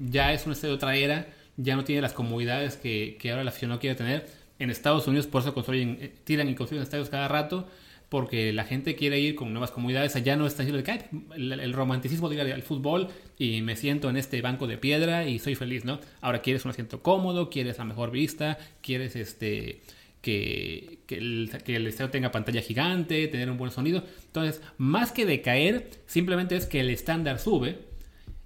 ya 0.00 0.32
es 0.32 0.44
un 0.44 0.52
estadio 0.52 0.72
de 0.72 0.76
otra 0.76 0.96
era, 0.96 1.28
ya 1.56 1.76
no 1.76 1.84
tiene 1.84 2.02
las 2.02 2.12
comodidades 2.12 2.76
que, 2.76 3.16
que 3.20 3.30
ahora 3.30 3.42
el 3.42 3.48
aficionado 3.48 3.78
quiere 3.78 3.94
tener. 3.94 4.26
En 4.58 4.70
Estados 4.70 5.06
Unidos 5.06 5.28
por 5.28 5.42
eso 5.42 5.54
construyen, 5.54 5.98
eh, 6.00 6.12
tiran 6.24 6.48
y 6.48 6.56
construyen 6.56 6.82
estadios 6.82 7.10
cada 7.10 7.28
rato 7.28 7.68
porque 8.08 8.52
la 8.52 8.64
gente 8.64 8.94
quiere 8.94 9.20
ir 9.20 9.34
con 9.34 9.52
nuevas 9.52 9.70
comunidades. 9.70 10.16
Allá 10.16 10.36
no 10.36 10.46
está 10.46 10.64
diciendo 10.64 10.92
el, 11.34 11.72
romanticismo 11.72 12.28
diga 12.28 12.42
al 12.42 12.62
fútbol 12.62 13.08
y 13.38 13.60
me 13.62 13.76
siento 13.76 14.08
en 14.08 14.16
este 14.16 14.40
banco 14.40 14.66
de 14.66 14.78
piedra 14.78 15.26
y 15.26 15.38
soy 15.38 15.54
feliz, 15.54 15.84
¿no? 15.84 16.00
Ahora 16.20 16.40
quieres 16.40 16.64
un 16.64 16.70
asiento 16.70 17.02
cómodo, 17.02 17.50
quieres 17.50 17.78
la 17.78 17.84
mejor 17.84 18.10
vista, 18.10 18.58
quieres 18.80 19.14
este 19.16 19.82
que, 20.22 21.00
que, 21.06 21.16
el, 21.16 21.50
que 21.64 21.76
el 21.76 21.86
estadio 21.86 22.10
tenga 22.10 22.30
pantalla 22.30 22.62
gigante, 22.62 23.28
tener 23.28 23.50
un 23.50 23.58
buen 23.58 23.70
sonido. 23.70 24.02
Entonces, 24.24 24.62
más 24.78 25.12
que 25.12 25.26
decaer, 25.26 25.90
simplemente 26.06 26.56
es 26.56 26.66
que 26.66 26.80
el 26.80 26.90
estándar 26.90 27.38
sube 27.38 27.78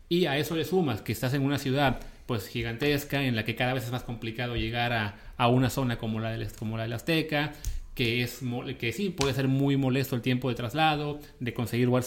y 0.08 0.26
a 0.26 0.36
eso 0.36 0.56
le 0.56 0.64
sumas 0.64 1.00
que 1.02 1.12
estás 1.12 1.34
en 1.34 1.42
una 1.42 1.58
ciudad 1.58 2.00
pues 2.26 2.46
gigantesca 2.48 3.22
en 3.22 3.34
la 3.34 3.44
que 3.44 3.54
cada 3.54 3.74
vez 3.74 3.84
es 3.84 3.90
más 3.90 4.04
complicado 4.04 4.56
llegar 4.56 4.92
a, 4.92 5.16
a 5.36 5.48
una 5.48 5.70
zona 5.70 5.98
como 5.98 6.20
la, 6.20 6.30
del, 6.30 6.50
como 6.52 6.76
la 6.76 6.84
del 6.84 6.92
Azteca, 6.92 7.52
que, 7.94 8.22
es, 8.22 8.40
que 8.78 8.92
sí 8.92 9.10
puede 9.10 9.34
ser 9.34 9.48
muy 9.48 9.76
molesto 9.76 10.16
el 10.16 10.22
tiempo 10.22 10.48
de 10.48 10.54
traslado, 10.54 11.20
de 11.40 11.54
conseguir 11.54 11.88
buen. 11.88 12.04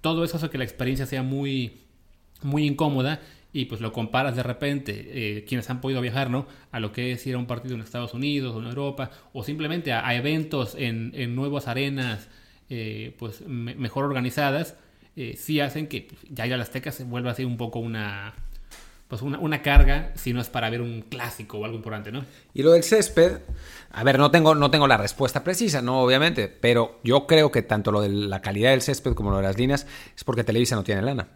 Todo 0.00 0.24
eso 0.24 0.36
hace 0.36 0.50
que 0.50 0.58
la 0.58 0.64
experiencia 0.64 1.06
sea 1.06 1.22
muy, 1.22 1.78
muy 2.42 2.64
incómoda 2.64 3.20
y 3.52 3.64
pues 3.64 3.80
lo 3.80 3.92
comparas 3.92 4.36
de 4.36 4.42
repente, 4.42 5.38
eh, 5.38 5.44
quienes 5.44 5.70
han 5.70 5.80
podido 5.80 6.00
viajar, 6.02 6.28
¿no? 6.28 6.46
A 6.72 6.78
lo 6.78 6.92
que 6.92 7.12
es 7.12 7.26
ir 7.26 7.36
a 7.36 7.38
un 7.38 7.46
partido 7.46 7.74
en 7.74 7.80
Estados 7.80 8.12
Unidos 8.12 8.54
o 8.54 8.60
en 8.60 8.66
Europa, 8.66 9.10
o 9.32 9.42
simplemente 9.44 9.92
a, 9.92 10.14
eventos 10.14 10.74
en, 10.74 11.12
en, 11.14 11.34
nuevas 11.34 11.66
arenas, 11.66 12.28
eh, 12.68 13.14
pues 13.18 13.40
mejor 13.46 14.04
organizadas, 14.04 14.76
eh, 15.16 15.36
sí 15.38 15.60
hacen 15.60 15.86
que 15.86 16.08
ya 16.28 16.44
ya 16.44 16.58
la 16.58 16.64
Azteca 16.64 16.92
se 16.92 17.04
vuelva 17.04 17.30
así 17.30 17.44
un 17.44 17.56
poco 17.56 17.78
una, 17.78 18.34
pues 19.08 19.22
una, 19.22 19.38
una, 19.38 19.62
carga 19.62 20.12
si 20.14 20.32
no 20.32 20.40
es 20.40 20.48
para 20.48 20.68
ver 20.68 20.80
un 20.80 21.02
clásico 21.02 21.58
o 21.58 21.64
algo 21.64 21.76
importante, 21.76 22.10
¿no? 22.10 22.24
Y 22.54 22.62
lo 22.62 22.72
del 22.72 22.82
césped, 22.82 23.38
a 23.92 24.04
ver, 24.04 24.18
no 24.18 24.30
tengo, 24.30 24.54
no 24.54 24.70
tengo 24.70 24.86
la 24.86 24.96
respuesta 24.96 25.44
precisa, 25.44 25.80
no, 25.82 26.00
obviamente, 26.02 26.48
pero 26.48 26.98
yo 27.04 27.26
creo 27.26 27.52
que 27.52 27.62
tanto 27.62 27.92
lo 27.92 28.00
de 28.00 28.08
la 28.08 28.42
calidad 28.42 28.70
del 28.70 28.82
césped 28.82 29.14
como 29.14 29.30
lo 29.30 29.36
de 29.36 29.44
las 29.44 29.58
líneas 29.58 29.86
es 30.16 30.24
porque 30.24 30.44
Televisa 30.44 30.74
no 30.74 30.84
tiene 30.84 31.02
lana, 31.02 31.28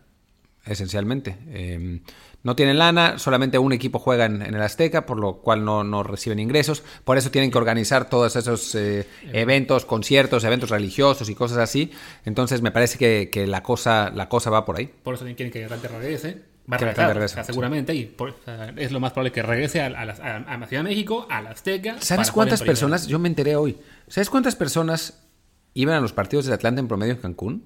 esencialmente. 0.65 1.37
Eh, 1.49 2.01
no 2.43 2.57
tienen 2.57 2.79
lana, 2.79 3.19
solamente 3.19 3.59
un 3.59 3.73
equipo 3.73 3.99
juega 3.99 4.25
en, 4.25 4.41
en 4.41 4.55
el 4.55 4.63
Azteca, 4.63 5.05
por 5.05 5.19
lo 5.19 5.37
cual 5.43 5.65
no, 5.65 5.85
no, 5.85 6.03
reciben 6.03 6.39
ingresos. 6.39 6.83
Por 7.05 7.19
eso 7.19 7.31
tienen 7.31 7.51
que 7.51 7.59
organizar 7.59 8.09
todos 8.09 8.35
esos 8.35 8.75
eh, 8.75 9.07
eventos, 9.33 9.85
conciertos, 9.85 10.45
eventos 10.45 10.71
religiosos 10.71 11.29
y 11.29 11.35
cosas 11.35 11.59
así. 11.59 11.91
Entonces 12.25 12.63
me 12.63 12.71
parece 12.71 12.97
que, 12.97 13.29
que, 13.31 13.47
la, 13.47 13.63
cosa, 13.63 14.11
la 14.15 14.31
cosa 14.31 14.49
va 14.49 14.65
por 14.65 14.79
ahí. 14.79 14.87
Por 14.87 15.15
eso 15.15 15.25
quieren 15.25 15.51
que 15.51 15.61
Garante 15.61 15.89
regrese. 15.89 16.50
Va 16.71 16.77
a 16.77 16.79
regresar, 16.79 17.19
o 17.19 17.29
sea, 17.29 17.45
seguramente, 17.45 17.95
y 17.95 18.05
por, 18.05 18.31
o 18.31 18.35
sea, 18.45 18.73
es 18.77 18.93
lo 18.93 19.01
más 19.01 19.13
probable 19.13 19.33
que 19.33 19.43
regrese 19.43 19.81
a, 19.81 19.87
a, 19.87 20.05
la, 20.05 20.13
a, 20.13 20.57
la, 20.57 20.67
Ciudad 20.67 20.85
de 20.85 20.89
México, 20.89 21.27
a 21.29 21.43
la 21.43 21.51
Azteca. 21.51 21.97
¿Sabes 22.01 22.31
cuántas 22.31 22.63
personas? 22.63 23.07
Yo 23.07 23.19
me 23.19 23.29
enteré 23.29 23.57
hoy. 23.57 23.79
¿Sabes 24.09 24.31
cuántas 24.31 24.57
personas 24.57 25.27
iban 25.75 25.95
a 25.95 26.01
los 26.01 26.13
partidos 26.13 26.47
de 26.47 26.55
Atlanta 26.55 26.81
en 26.81 26.89
promedio 26.89 27.15
en 27.15 27.19
Cancún? 27.19 27.65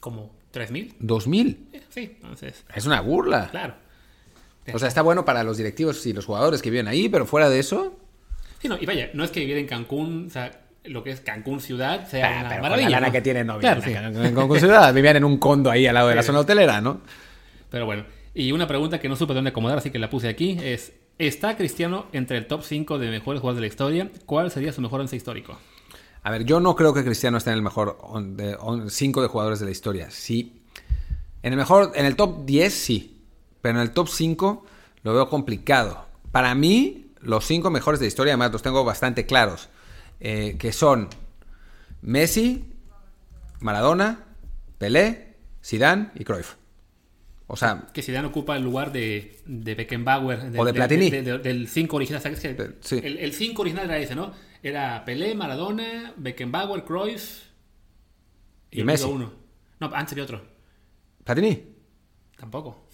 Como 0.00 0.34
¿3.000? 0.52 0.98
¿2.000? 1.00 1.56
Sí, 1.88 2.16
entonces. 2.16 2.64
Es 2.74 2.86
una 2.86 3.00
burla. 3.00 3.48
Claro. 3.50 3.74
O 4.72 4.78
sea, 4.78 4.88
está 4.88 5.02
bueno 5.02 5.24
para 5.24 5.44
los 5.44 5.56
directivos 5.56 6.06
y 6.06 6.12
los 6.12 6.24
jugadores 6.24 6.62
que 6.62 6.70
viven 6.70 6.88
ahí, 6.88 7.08
pero 7.08 7.26
fuera 7.26 7.50
de 7.50 7.58
eso. 7.58 7.98
Sí, 8.60 8.68
no, 8.68 8.78
y 8.80 8.86
vaya, 8.86 9.10
no 9.12 9.24
es 9.24 9.30
que 9.30 9.40
vivir 9.40 9.58
en 9.58 9.66
Cancún, 9.66 10.26
o 10.28 10.30
sea, 10.30 10.50
lo 10.84 11.02
que 11.02 11.10
es 11.10 11.20
Cancún 11.20 11.60
ciudad 11.60 12.08
sea 12.08 12.26
ah, 12.26 12.40
una 12.40 12.48
pero 12.48 12.62
maravilla. 12.62 12.86
Con 12.86 12.92
la 12.92 13.00
lana 13.00 13.06
¿no? 13.08 13.12
que 13.12 13.20
tienen, 13.20 13.46
no 13.46 13.58
Claro, 13.58 13.82
sí. 13.82 13.92
en 13.92 14.34
Cancún 14.34 14.58
ciudad, 14.58 14.94
vivían 14.94 15.16
en 15.16 15.24
un 15.24 15.38
condo 15.38 15.70
ahí 15.70 15.86
al 15.86 15.94
lado 15.94 16.08
de 16.08 16.14
la 16.14 16.22
zona 16.22 16.40
hotelera, 16.40 16.80
¿no? 16.80 17.02
Pero 17.74 17.86
bueno, 17.86 18.04
y 18.34 18.52
una 18.52 18.68
pregunta 18.68 19.00
que 19.00 19.08
no 19.08 19.16
supe 19.16 19.34
dónde 19.34 19.50
acomodar, 19.50 19.78
así 19.78 19.90
que 19.90 19.98
la 19.98 20.08
puse 20.08 20.28
aquí, 20.28 20.56
es, 20.62 20.92
¿está 21.18 21.56
Cristiano 21.56 22.06
entre 22.12 22.38
el 22.38 22.46
top 22.46 22.62
5 22.62 23.00
de 23.00 23.10
mejores 23.10 23.40
jugadores 23.40 23.56
de 23.56 23.60
la 23.62 23.66
historia? 23.66 24.12
¿Cuál 24.26 24.52
sería 24.52 24.72
su 24.72 24.80
mejor 24.80 25.00
once 25.00 25.16
histórico? 25.16 25.58
A 26.22 26.30
ver, 26.30 26.44
yo 26.44 26.60
no 26.60 26.76
creo 26.76 26.94
que 26.94 27.02
Cristiano 27.02 27.36
esté 27.36 27.50
en 27.50 27.56
el 27.56 27.62
mejor 27.62 27.98
5 28.88 29.20
de, 29.20 29.26
de 29.26 29.28
jugadores 29.28 29.58
de 29.58 29.64
la 29.64 29.72
historia. 29.72 30.08
Sí. 30.12 30.62
En 31.42 31.52
el 31.52 31.56
mejor, 31.56 31.90
en 31.96 32.06
el 32.06 32.14
top 32.14 32.44
10 32.46 32.72
sí, 32.72 33.24
pero 33.60 33.74
en 33.80 33.82
el 33.82 33.90
top 33.90 34.06
5 34.06 34.64
lo 35.02 35.12
veo 35.12 35.28
complicado. 35.28 36.06
Para 36.30 36.54
mí, 36.54 37.06
los 37.22 37.44
5 37.44 37.70
mejores 37.70 37.98
de 37.98 38.04
la 38.04 38.08
historia, 38.08 38.34
además 38.34 38.52
los 38.52 38.62
tengo 38.62 38.84
bastante 38.84 39.26
claros, 39.26 39.68
eh, 40.20 40.54
que 40.60 40.72
son 40.72 41.08
Messi, 42.02 42.72
Maradona, 43.58 44.26
Pelé, 44.78 45.34
Zidane 45.60 46.12
y 46.14 46.22
Cruyff. 46.22 46.54
O 47.46 47.56
sea, 47.56 47.88
que 47.92 48.02
Zidane 48.02 48.26
ocupa 48.28 48.56
el 48.56 48.62
lugar 48.64 48.90
de, 48.90 49.38
de 49.44 49.74
Beckenbauer. 49.74 50.50
o 50.56 50.64
de 50.64 50.72
Platini. 50.74 51.10
del 51.10 51.68
5 51.68 51.96
original. 51.96 52.22
De- 52.22 52.76
sí. 52.80 53.00
El 53.02 53.32
5 53.32 53.60
original 53.62 53.84
era 53.84 53.98
ese, 53.98 54.14
¿no? 54.14 54.32
Era 54.62 55.04
Pelé, 55.04 55.34
Maradona, 55.34 56.14
Beckenbauer, 56.16 56.84
Cruyff 56.84 57.42
Y 58.70 58.76
olvido 58.80 58.86
Messi. 58.86 59.04
uno. 59.08 59.32
No, 59.78 59.90
antes 59.94 60.12
había 60.12 60.24
otro. 60.24 60.42
Platini. 61.22 61.62
Tampoco. 62.38 62.88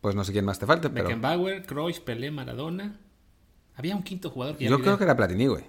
Pues 0.00 0.14
no 0.16 0.24
sé 0.24 0.32
quién 0.32 0.44
más 0.44 0.58
te 0.58 0.66
falte, 0.66 0.90
pero. 0.90 1.04
Beckenbauer, 1.04 1.64
Cruyff, 1.64 2.00
Pelé, 2.00 2.30
Maradona. 2.30 2.98
Había 3.76 3.94
un 3.96 4.02
quinto 4.02 4.28
jugador 4.30 4.56
que 4.56 4.64
Yo 4.64 4.80
creo 4.80 4.98
que 4.98 5.04
era 5.04 5.16
Platini, 5.16 5.46
güey. 5.46 5.64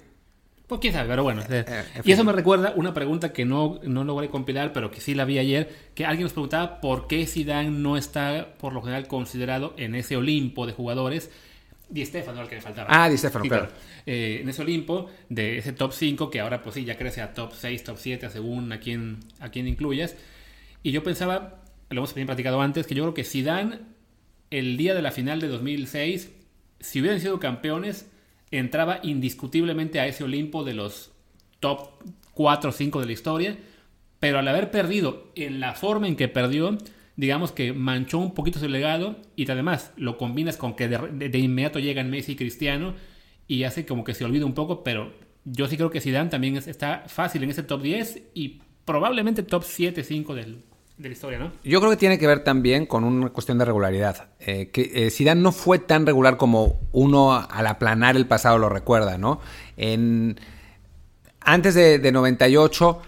Pues 0.68 0.82
quién 0.82 0.94
sabe, 0.94 1.10
pero 1.10 1.24
bueno. 1.24 1.44
eh, 1.48 1.64
en 1.68 2.02
y 2.04 2.12
eso 2.12 2.24
me 2.24 2.32
recuerda 2.32 2.74
una 2.76 2.94
pregunta 2.94 3.32
que 3.32 3.46
no, 3.46 3.80
no 3.84 4.04
logré 4.04 4.30
compilar, 4.30 4.74
pero 4.74 4.90
que 4.90 5.00
sí 5.00 5.14
la 5.14 5.24
vi 5.26 5.38
ayer, 5.38 5.70
que 5.94 6.06
alguien 6.06 6.24
nos 6.24 6.34
preguntaba 6.34 6.82
por 6.82 7.08
qué 7.08 7.28
Zidane 7.28 7.70
no 7.70 7.98
está, 7.98 8.56
por 8.58 8.74
lo 8.74 8.82
general, 8.82 9.08
considerado 9.08 9.76
en 9.78 9.94
ese 9.94 10.18
Olimpo 10.18 10.66
de 10.66 10.74
jugadores. 10.74 11.30
Di 11.88 12.04
Stefano, 12.04 12.42
el 12.42 12.48
que 12.48 12.56
me 12.56 12.62
faltaba. 12.62 12.88
Ah, 12.90 13.08
Di 13.10 13.18
Stefano, 13.18 13.46
claro. 13.46 13.68
Eh, 14.08 14.40
en 14.42 14.50
ese 14.50 14.64
Olimpo, 14.64 15.08
de 15.30 15.60
ese 15.60 15.72
top 15.72 15.94
5, 15.94 16.32
que 16.32 16.40
ahora 16.40 16.64
pues 16.64 16.74
sí, 16.74 16.84
ya 16.84 16.98
crece 16.98 17.22
a 17.22 17.36
top 17.36 17.54
6, 17.54 17.84
top 17.84 17.98
7, 18.00 18.30
según 18.32 18.72
a 18.72 18.80
quién, 18.80 19.20
a 19.40 19.50
quién 19.50 19.68
incluyas. 19.68 20.16
Y 20.82 20.92
yo 20.92 21.04
pensaba, 21.04 21.62
lo 21.90 21.98
hemos 21.98 22.10
también 22.10 22.26
platicado 22.26 22.60
antes, 22.62 22.88
que 22.88 22.96
yo 22.96 23.04
creo 23.04 23.14
que 23.14 23.24
Zidane, 23.24 23.82
el 24.50 24.78
día 24.78 24.96
de 24.96 25.04
la 25.04 25.12
final 25.12 25.40
de 25.40 25.48
2006, 25.48 26.32
si 26.80 27.02
hubieran 27.02 27.22
sido 27.22 27.40
campeones, 27.40 28.10
entraba 28.58 29.00
indiscutiblemente 29.04 30.00
a 30.00 30.08
ese 30.08 30.24
Olimpo 30.24 30.64
de 30.64 30.74
los 30.74 31.12
top 31.60 31.90
4 32.34 32.70
o 32.70 32.74
5 32.74 33.00
de 33.00 33.06
la 33.06 33.12
historia, 33.12 33.58
pero 34.20 34.40
al 34.40 34.48
haber 34.48 34.72
perdido 34.72 35.32
en 35.36 35.60
la 35.60 35.74
forma 35.74 36.08
en 36.08 36.16
que 36.16 36.28
perdió, 36.28 36.78
digamos 37.16 37.52
que 37.52 37.74
manchó 37.74 38.20
un 38.20 38.34
poquito 38.34 38.60
su 38.60 38.68
legado 38.68 39.18
y 39.36 39.50
además 39.50 39.94
lo 39.98 40.18
combinas 40.18 40.58
con 40.58 40.76
que 40.76 40.88
de, 40.88 41.30
de- 41.30 41.40
inmediato 41.40 41.80
llegan 41.80 42.10
Messi 42.10 42.34
y 42.34 42.36
Cristiano 42.36 42.96
y 43.48 43.64
hace 43.64 43.86
como 43.86 44.04
que 44.04 44.14
se 44.14 44.26
olvida 44.26 44.46
un 44.46 44.54
poco, 44.54 44.84
pero 44.84 45.14
yo 45.46 45.68
sí 45.68 45.78
creo 45.78 45.92
que 45.92 46.02
Zidane 46.02 46.30
también 46.30 46.58
es- 46.58 46.68
está 46.68 47.04
fácil 47.08 47.44
en 47.44 47.52
ese 47.52 47.64
top 47.64 47.82
10 47.82 48.24
y 48.34 48.62
probablemente 48.84 49.44
top 49.44 49.64
7, 49.64 50.04
5 50.04 50.36
del, 50.36 50.58
de 50.98 51.10
la 51.10 51.14
historia, 51.14 51.38
¿no? 51.38 51.52
Yo 51.64 51.80
creo 51.80 51.92
que 51.92 51.98
tiene 51.98 52.18
que 52.18 52.26
ver 52.26 52.44
también 52.44 52.86
con 52.86 53.04
una 53.04 53.30
cuestión 53.30 53.58
de 53.58 53.66
regularidad. 53.66 54.30
Eh, 54.40 54.70
que 54.72 54.92
eh, 54.94 55.12
Zidane 55.12 55.42
no 55.42 55.52
fue 55.52 55.80
tan 55.80 56.06
regular 56.06 56.38
como 56.38 56.80
uno 56.94 57.34
al 57.34 57.68
aplanar 57.68 58.16
el 58.16 58.28
pasado 58.28 58.58
lo 58.58 58.70
recuerda, 58.70 59.18
¿no? 59.18 59.42
En, 59.76 60.40
antes 61.42 61.76
de, 61.76 62.00
de 62.00 62.12
98 62.12 63.02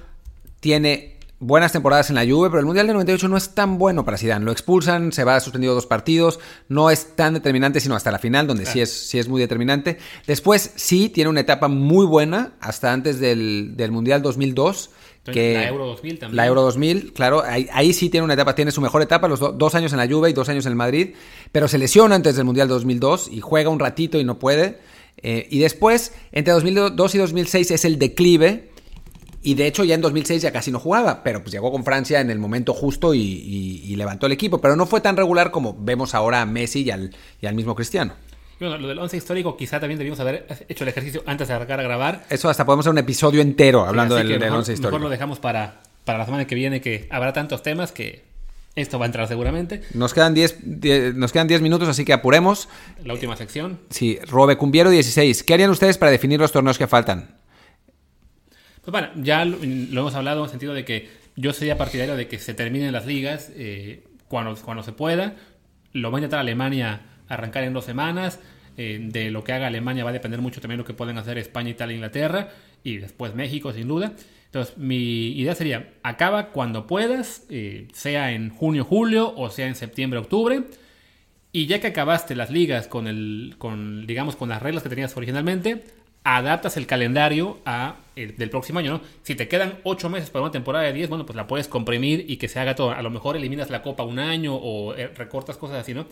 tiene 0.60 1.18
buenas 1.40 1.72
temporadas 1.72 2.10
en 2.10 2.16
la 2.16 2.26
Juve, 2.26 2.50
pero 2.50 2.60
el 2.60 2.66
Mundial 2.66 2.88
de 2.88 2.94
98 2.94 3.28
no 3.28 3.38
es 3.38 3.50
tan 3.50 3.78
bueno 3.78 4.04
para 4.04 4.18
Zidane. 4.18 4.44
Lo 4.44 4.52
expulsan, 4.52 5.12
se 5.12 5.24
va 5.24 5.40
suspendido 5.40 5.74
dos 5.74 5.86
partidos, 5.86 6.40
no 6.68 6.90
es 6.90 7.16
tan 7.16 7.36
determinante 7.36 7.80
sino 7.80 7.96
hasta 7.96 8.12
la 8.12 8.20
final, 8.20 8.48
donde 8.48 8.66
sí, 8.66 8.82
es, 8.82 8.92
sí 8.92 9.20
es 9.20 9.28
muy 9.28 9.40
determinante. 9.40 9.98
Después 10.26 10.72
sí 10.76 11.10
tiene 11.10 11.30
una 11.30 11.42
etapa 11.42 11.68
muy 11.68 12.06
buena 12.06 12.54
hasta 12.60 12.92
antes 12.92 13.20
del, 13.20 13.78
del 13.78 13.92
Mundial 13.92 14.22
2002. 14.22 14.90
Que, 15.34 15.54
la 15.56 15.68
Euro 15.68 15.86
2000 15.88 16.20
también. 16.20 16.36
La 16.36 16.46
Euro 16.48 16.62
2000, 16.62 17.14
claro, 17.14 17.44
ahí, 17.44 17.68
ahí 17.74 17.94
sí 17.94 18.10
tiene 18.10 18.24
una 18.26 18.34
etapa, 18.34 18.56
tiene 18.56 18.72
su 18.72 18.82
mejor 18.82 19.02
etapa, 19.02 19.28
los 19.28 19.40
do- 19.40 19.52
dos 19.52 19.76
años 19.76 19.92
en 19.94 19.98
la 20.00 20.08
Juve 20.08 20.30
y 20.30 20.34
dos 20.34 20.50
años 20.50 20.66
en 20.66 20.72
el 20.72 20.76
Madrid, 20.76 21.10
pero 21.52 21.68
se 21.68 21.78
lesiona 21.78 22.16
antes 22.16 22.36
del 22.36 22.46
Mundial 22.46 22.68
2002 22.68 23.30
y 23.32 23.40
juega 23.42 23.70
un 23.70 23.80
ratito 23.80 24.20
y 24.20 24.24
no 24.24 24.40
puede. 24.40 24.80
Eh, 25.22 25.48
y 25.50 25.60
después, 25.60 26.14
entre 26.32 26.54
2002 26.54 27.16
y 27.16 27.18
2006 27.18 27.72
es 27.72 27.86
el 27.86 27.98
declive, 27.98 28.70
y 29.44 29.54
de 29.54 29.66
hecho 29.68 29.84
ya 29.84 29.96
en 29.96 30.02
2006 30.02 30.42
ya 30.42 30.52
casi 30.52 30.72
no 30.72 30.80
jugaba, 30.80 31.24
pero 31.24 31.42
pues 31.42 31.52
llegó 31.54 31.72
con 31.72 31.84
Francia 31.86 32.20
en 32.20 32.30
el 32.30 32.38
momento 32.40 32.74
justo 32.74 33.14
y, 33.14 33.20
y- 33.22 33.82
y 33.86 33.96
levantó 33.96 34.26
el 34.26 34.34
equipo, 34.34 34.60
pero 34.60 34.76
no 34.76 34.86
fue 34.86 35.00
tan 35.02 35.16
regular 35.16 35.52
como 35.52 35.76
vemos 35.80 36.14
ahora 36.16 36.42
a 36.42 36.46
Messi 36.46 36.82
y 36.84 36.92
al, 36.92 37.16
y 37.42 37.46
al 37.46 37.56
mismo 37.56 37.74
Cristiano. 37.76 38.14
Y 38.60 38.64
Bueno, 38.66 38.78
lo 38.80 38.88
del 38.88 38.98
11 39.00 39.18
histórico 39.18 39.56
quizá 39.56 39.80
también 39.80 39.98
debimos 40.00 40.20
haber 40.20 40.48
hecho 40.68 40.84
el 40.84 40.88
ejercicio 40.90 41.24
antes 41.26 41.48
de 41.48 41.54
arrancar 41.54 41.80
a 41.80 41.84
grabar. 41.84 42.26
Eso 42.30 42.50
hasta 42.50 42.66
podemos 42.66 42.84
hacer 42.86 42.92
un 42.94 42.98
episodio 42.98 43.42
entero 43.42 43.86
hablando 43.86 44.16
del, 44.16 44.28
mejor, 44.28 44.58
once 44.58 44.72
mejor 44.72 44.74
histórico. 44.74 45.00
lo 45.00 45.10
dejamos 45.10 45.40
para, 45.40 45.82
para 46.06 46.18
la 46.18 46.26
semana 46.26 46.46
que 46.48 46.56
viene, 46.56 46.82
que 46.82 47.08
habrá 47.12 47.34
tantos 47.34 47.62
temas 47.62 47.92
que 47.92 48.26
esto 48.76 48.98
va 49.00 49.06
a 49.06 49.08
entrar 49.08 49.28
seguramente. 49.28 49.82
Nos 49.94 50.14
quedan 50.14 50.34
10 50.34 50.58
die- 50.64 51.14
nos 51.16 51.32
quedan 51.32 51.48
10 51.48 51.62
minutos, 51.62 51.88
así 51.90 52.04
que 52.06 52.14
apuremos. 52.14 52.68
La 53.04 53.14
última 53.14 53.36
sección. 53.36 53.80
Sí, 53.90 54.20
Robe 54.28 54.56
Cumbiero 54.58 54.90
16. 54.90 55.44
¿Qué 55.44 55.54
harían 55.54 55.70
ustedes 55.72 55.98
para 55.98 56.12
definir 56.12 56.40
los 56.40 56.52
torneos 56.52 56.78
que 56.78 56.88
faltan? 56.88 57.38
Pues 58.82 58.92
bueno, 58.92 59.10
ya 59.18 59.44
lo, 59.46 59.58
lo 59.62 60.02
hemos 60.02 60.16
hablado 60.16 60.40
en 60.40 60.44
el 60.46 60.50
sentido 60.50 60.74
de 60.74 60.86
que 60.86 61.10
yo 61.36 61.54
sería 61.54 61.78
partidario 61.78 62.16
de 62.16 62.28
que 62.28 62.40
se 62.40 62.54
terminen 62.54 62.92
las 62.94 63.06
ligas 63.06 63.52
eh, 63.56 64.04
cuando, 64.28 64.56
cuando 64.56 64.84
se 64.84 64.94
pueda. 64.94 65.36
Lo 65.94 66.12
va 66.12 66.18
a 66.18 66.22
intentar 66.22 66.40
Alemania 66.40 67.02
arrancar 67.28 67.64
en 67.64 67.74
dos 67.74 67.86
semanas. 67.86 68.40
Eh, 68.80 69.00
de 69.02 69.32
lo 69.32 69.44
que 69.44 69.54
haga 69.54 69.66
Alemania 69.66 70.04
va 70.04 70.12
a 70.12 70.14
depender 70.14 70.40
mucho 70.40 70.62
también 70.62 70.78
lo 70.78 70.86
que 70.86 70.94
pueden 70.94 71.18
hacer 71.18 71.40
España, 71.40 71.72
Italia, 71.72 71.96
Inglaterra 71.96 72.50
y 72.84 72.98
después 72.98 73.34
México, 73.34 73.74
sin 73.74 73.88
duda. 73.88 74.14
Entonces, 74.46 74.78
mi 74.78 75.32
idea 75.32 75.56
sería, 75.56 75.94
acaba 76.04 76.50
cuando 76.50 76.88
puedas, 76.88 77.46
eh, 77.50 77.88
sea 77.94 78.32
en 78.32 78.50
junio, 78.50 78.86
julio 78.86 79.34
o 79.36 79.50
sea 79.50 79.68
en 79.68 79.76
septiembre, 79.76 80.20
octubre. 80.20 80.64
Y 81.52 81.66
ya 81.66 81.80
que 81.80 81.88
acabaste 81.88 82.36
las 82.36 82.52
ligas 82.52 82.88
con 82.88 83.08
el, 83.08 83.56
con, 83.58 84.06
digamos, 84.06 84.36
con 84.36 84.50
las 84.50 84.62
reglas 84.62 84.84
que 84.84 84.90
tenías 84.90 85.16
originalmente, 85.18 85.84
adaptas 86.24 86.78
el 86.78 86.86
calendario 86.88 87.60
a 87.66 87.96
el 88.16 88.36
del 88.36 88.50
próximo 88.50 88.80
año, 88.80 88.92
¿no? 88.92 89.02
Si 89.24 89.36
te 89.36 89.48
quedan 89.48 89.80
8 89.84 90.10
meses 90.10 90.30
para 90.30 90.44
una 90.44 90.52
temporada 90.52 90.86
de 90.86 90.94
10, 90.94 91.10
bueno, 91.10 91.26
pues 91.26 91.36
la 91.36 91.48
puedes 91.48 91.68
comprimir 91.68 92.26
y 92.28 92.38
que 92.38 92.48
se 92.48 92.60
haga 92.60 92.76
todo. 92.76 92.92
A 92.92 93.02
lo 93.02 93.10
mejor 93.10 93.38
eliminas 93.38 93.70
la 93.70 93.82
copa 93.82 94.04
un 94.04 94.20
año 94.20 94.56
o 94.56 94.94
eh, 94.94 95.08
recortas 95.08 95.58
cosas 95.58 95.78
así, 95.78 95.94
¿no? 95.94 96.06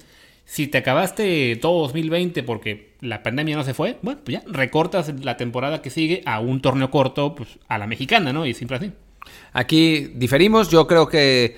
Si 0.46 0.68
te 0.68 0.78
acabaste 0.78 1.56
todo 1.58 1.82
2020 1.82 2.44
porque 2.44 2.94
la 3.02 3.24
pandemia 3.24 3.56
no 3.56 3.64
se 3.64 3.74
fue, 3.74 3.98
bueno, 4.02 4.20
pues 4.24 4.38
ya 4.38 4.44
recortas 4.48 5.12
la 5.24 5.38
temporada 5.38 5.82
que 5.82 5.90
sigue 5.90 6.22
a 6.26 6.40
un 6.40 6.62
torneo 6.62 6.92
corto, 6.92 7.34
pues 7.36 7.50
a 7.68 7.78
la 7.78 7.88
mexicana, 7.88 8.32
¿no? 8.32 8.46
Y 8.46 8.54
siempre 8.54 8.78
así. 8.78 8.92
Aquí 9.54 10.12
diferimos. 10.16 10.70
Yo 10.70 10.86
creo 10.86 11.08
que, 11.08 11.58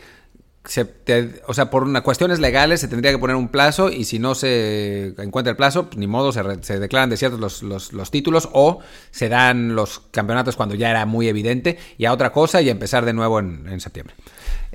se 0.63 0.85
te- 0.85 1.41
o 1.47 1.53
sea, 1.53 1.69
por 1.69 1.83
una 1.83 2.01
cuestiones 2.01 2.39
legales 2.39 2.79
se 2.81 2.87
tendría 2.87 3.11
que 3.11 3.17
poner 3.19 3.35
un 3.35 3.49
plazo 3.49 3.89
y 3.91 4.05
si 4.05 4.19
no 4.19 4.35
se 4.35 5.13
encuentra 5.17 5.51
el 5.51 5.57
plazo, 5.57 5.87
pues 5.87 5.97
ni 5.97 6.07
modo, 6.07 6.31
se, 6.31 6.79
declaran 6.79 7.09
desiertos 7.09 7.39
los, 7.41 7.63
los- 7.63 7.91
los 7.93 8.09
títulos 8.11 8.47
o 8.53 8.79
se 9.11 9.27
dan 9.29 9.75
los 9.75 9.99
campeonatos 10.11 10.55
cuando 10.55 10.75
ya 10.75 10.89
era 10.89 11.05
muy 11.05 11.27
evidente 11.27 11.77
y 11.97 12.05
a 12.05 12.13
otra 12.13 12.31
cosa 12.31 12.61
y 12.61 12.69
empezar 12.69 13.03
de 13.05 13.13
nuevo 13.13 13.39
en, 13.39 13.67
en 13.67 13.79
septiembre. 13.81 14.15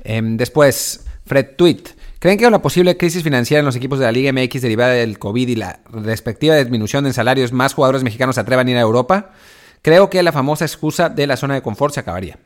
Em, 0.03 0.37
después, 0.37 1.05
Fred 1.25 1.55
Tweet. 1.57 1.83
¿Creen 2.23 2.37
que 2.37 2.49
la 2.49 2.61
posible 2.61 2.95
crisis 2.95 3.21
financiera 3.21 3.59
en 3.59 3.65
los 3.65 3.75
equipos 3.75 3.99
de 3.99 4.05
la 4.05 4.11
Liga 4.13 4.31
MX 4.31 4.61
derivada 4.61 4.93
del 4.93 5.19
COVID 5.19 5.45
y 5.45 5.55
la 5.55 5.81
respectiva 5.91 6.55
disminución 6.55 7.05
en 7.05 7.11
salarios 7.11 7.51
más 7.51 7.73
jugadores 7.73 8.01
mexicanos 8.01 8.35
se 8.35 8.41
atrevan 8.41 8.65
a 8.65 8.71
ir 8.71 8.77
a 8.77 8.79
Europa? 8.79 9.33
Creo 9.81 10.09
que 10.09 10.23
la 10.23 10.31
famosa 10.31 10.63
excusa 10.63 11.09
de 11.09 11.27
la 11.27 11.35
zona 11.35 11.55
de 11.55 11.61
confort 11.61 11.93
se 11.93 11.99
acabaría. 11.99 12.39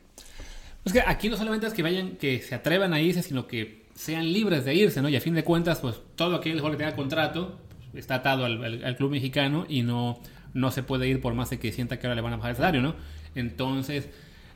Es 0.84 0.92
que 0.92 1.00
aquí 1.06 1.28
no 1.28 1.36
solamente 1.36 1.68
es 1.68 1.74
que 1.74 1.84
vayan, 1.84 2.16
que 2.16 2.42
se 2.42 2.56
atrevan 2.56 2.92
a 2.92 3.00
irse, 3.00 3.22
sino 3.22 3.46
que 3.46 3.84
sean 3.94 4.32
libres 4.32 4.64
de 4.64 4.74
irse, 4.74 5.00
¿no? 5.00 5.08
Y 5.08 5.14
a 5.14 5.20
fin 5.20 5.36
de 5.36 5.44
cuentas, 5.44 5.78
pues 5.78 5.94
todo 6.16 6.34
aquel 6.34 6.54
jugador 6.54 6.76
que 6.76 6.82
tenga 6.82 6.96
contrato 6.96 7.56
pues, 7.92 8.00
está 8.00 8.16
atado 8.16 8.46
al, 8.46 8.96
club 8.96 9.12
mexicano 9.12 9.64
y 9.68 9.82
no, 9.82 10.18
no 10.54 10.72
se 10.72 10.82
puede 10.82 11.06
ir 11.06 11.20
por 11.20 11.34
más 11.34 11.50
de 11.50 11.60
que 11.60 11.70
sienta 11.70 12.00
que 12.00 12.08
ahora 12.08 12.16
le 12.16 12.22
van 12.22 12.32
a 12.32 12.38
bajar 12.38 12.50
el 12.50 12.56
salario, 12.56 12.82
¿no? 12.82 12.96
Entonces, 13.36 14.08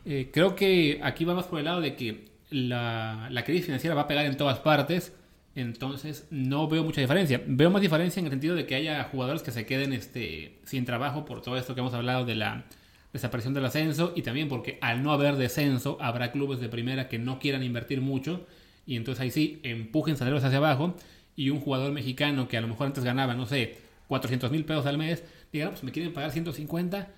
eh, 0.04 0.30
creo 0.32 0.56
que 0.56 0.98
aquí 1.00 1.24
va 1.24 1.34
más 1.34 1.46
por 1.46 1.60
el 1.60 1.66
lado 1.66 1.80
de 1.80 1.94
que 1.94 2.31
la, 2.52 3.28
crisis 3.44 3.64
financiera 3.66 3.94
va 3.94 4.02
a 4.02 4.08
pegar 4.08 4.26
en 4.26 4.36
todas 4.36 4.58
partes. 4.58 5.12
Entonces, 5.54 6.26
no 6.30 6.66
veo 6.68 6.82
mucha 6.82 7.00
diferencia. 7.00 7.42
Veo 7.46 7.70
más 7.70 7.82
diferencia 7.82 8.20
en 8.20 8.26
el 8.26 8.32
sentido 8.32 8.54
de 8.54 8.64
que 8.66 8.74
haya 8.74 9.04
jugadores 9.04 9.42
que 9.42 9.50
se 9.50 9.66
queden 9.66 9.92
este, 9.92 10.58
sin 10.64 10.84
trabajo 10.84 11.24
por 11.24 11.42
todo 11.42 11.56
esto 11.58 11.74
que 11.74 11.80
hemos 11.80 11.92
hablado 11.94 12.24
de 12.24 12.34
la 12.36 12.64
desaparición 13.12 13.52
del 13.52 13.66
ascenso 13.66 14.14
y 14.16 14.22
también 14.22 14.48
porque 14.48 14.78
al 14.80 15.02
no 15.02 15.12
haber 15.12 15.36
descenso 15.36 15.98
habrá 16.00 16.32
clubes 16.32 16.60
de 16.60 16.70
primera 16.70 17.08
que 17.08 17.18
no 17.18 17.38
quieran 17.38 17.62
invertir 17.62 18.00
mucho 18.00 18.46
y 18.86 18.96
entonces 18.96 19.20
ahí 19.20 19.30
sí 19.30 19.60
empujen 19.64 20.16
salarios 20.16 20.42
hacia 20.44 20.56
abajo 20.56 20.94
y 21.36 21.50
un 21.50 21.60
jugador 21.60 21.92
mexicano 21.92 22.48
que 22.48 22.56
a 22.56 22.62
lo 22.62 22.68
mejor 22.68 22.86
antes 22.86 23.04
ganaba, 23.04 23.34
no 23.34 23.44
sé, 23.44 23.76
400 24.08 24.50
mil 24.50 24.64
pesos 24.64 24.86
al 24.86 24.96
mes, 24.96 25.24
diga, 25.52 25.68
pues 25.68 25.84
me 25.84 25.92
quieren 25.92 26.14
pagar 26.14 26.30
150, 26.32 27.10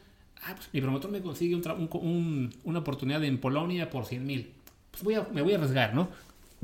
ah, 0.43 0.53
pues 0.57 0.68
mi 0.72 0.80
promotor 0.80 1.12
me 1.12 1.20
consigue 1.20 1.55
un- 1.55 1.89
un- 1.93 2.51
una 2.64 2.80
oportunidad 2.80 3.22
en 3.22 3.39
Polonia 3.39 3.89
por 3.89 4.05
100 4.07 4.26
mil, 4.26 4.51
pues 5.03 5.18
me 5.32 5.42
voy 5.42 5.53
a 5.53 5.57
arriesgar, 5.57 5.95
¿no? 5.95 6.09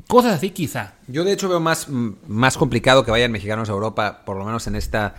Cosas 0.07 0.33
así 0.33 0.49
quizá. 0.49 0.93
Yo 1.07 1.23
de 1.23 1.33
hecho 1.33 1.47
veo 1.47 1.59
más, 1.59 1.87
mm, 1.87 2.11
más 2.27 2.57
complicado 2.57 3.05
que 3.05 3.11
vayan 3.11 3.31
mexicanos 3.31 3.69
a 3.69 3.73
Europa, 3.73 4.23
por 4.25 4.37
lo 4.37 4.45
menos 4.45 4.67
en 4.67 4.75
esta, 4.75 5.15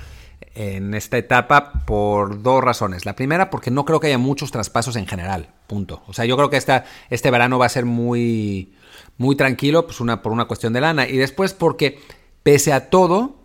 en 0.55 0.95
esta 0.95 1.19
etapa, 1.19 1.85
por 1.87 2.43
dos 2.43 2.63
razones. 2.63 3.07
La 3.07 3.17
primera, 3.17 3.51
porque 3.51 3.71
no 3.71 3.85
creo 3.85 4.01
que 4.01 4.09
haya 4.09 4.19
muchos 4.19 4.51
traspasos 4.51 4.97
en 4.97 5.07
general, 5.07 5.49
punto. 5.67 6.03
O 6.09 6.13
sea, 6.13 6.25
yo 6.25 6.37
creo 6.37 6.51
que 6.51 6.57
esta, 6.57 6.85
este 7.11 7.31
verano 7.31 7.59
va 7.59 7.67
a 7.67 7.71
ser 7.71 7.85
muy, 7.85 8.75
muy 9.19 9.37
tranquilo, 9.37 9.87
pues 9.87 10.01
una, 10.01 10.23
por 10.23 10.33
una 10.33 10.47
cuestión 10.47 10.73
de 10.73 10.81
lana. 10.81 11.09
Y 11.09 11.17
después 11.17 11.55
porque, 11.55 12.01
pese 12.43 12.73
a 12.73 12.91
todo, 12.91 13.37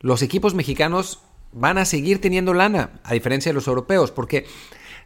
los 0.00 0.22
equipos 0.22 0.54
mexicanos 0.54 1.20
van 1.52 1.78
a 1.78 1.84
seguir 1.84 2.20
teniendo 2.20 2.54
lana, 2.54 3.00
a 3.04 3.14
diferencia 3.14 3.50
de 3.50 3.54
los 3.54 3.66
europeos, 3.66 4.10
porque 4.10 4.46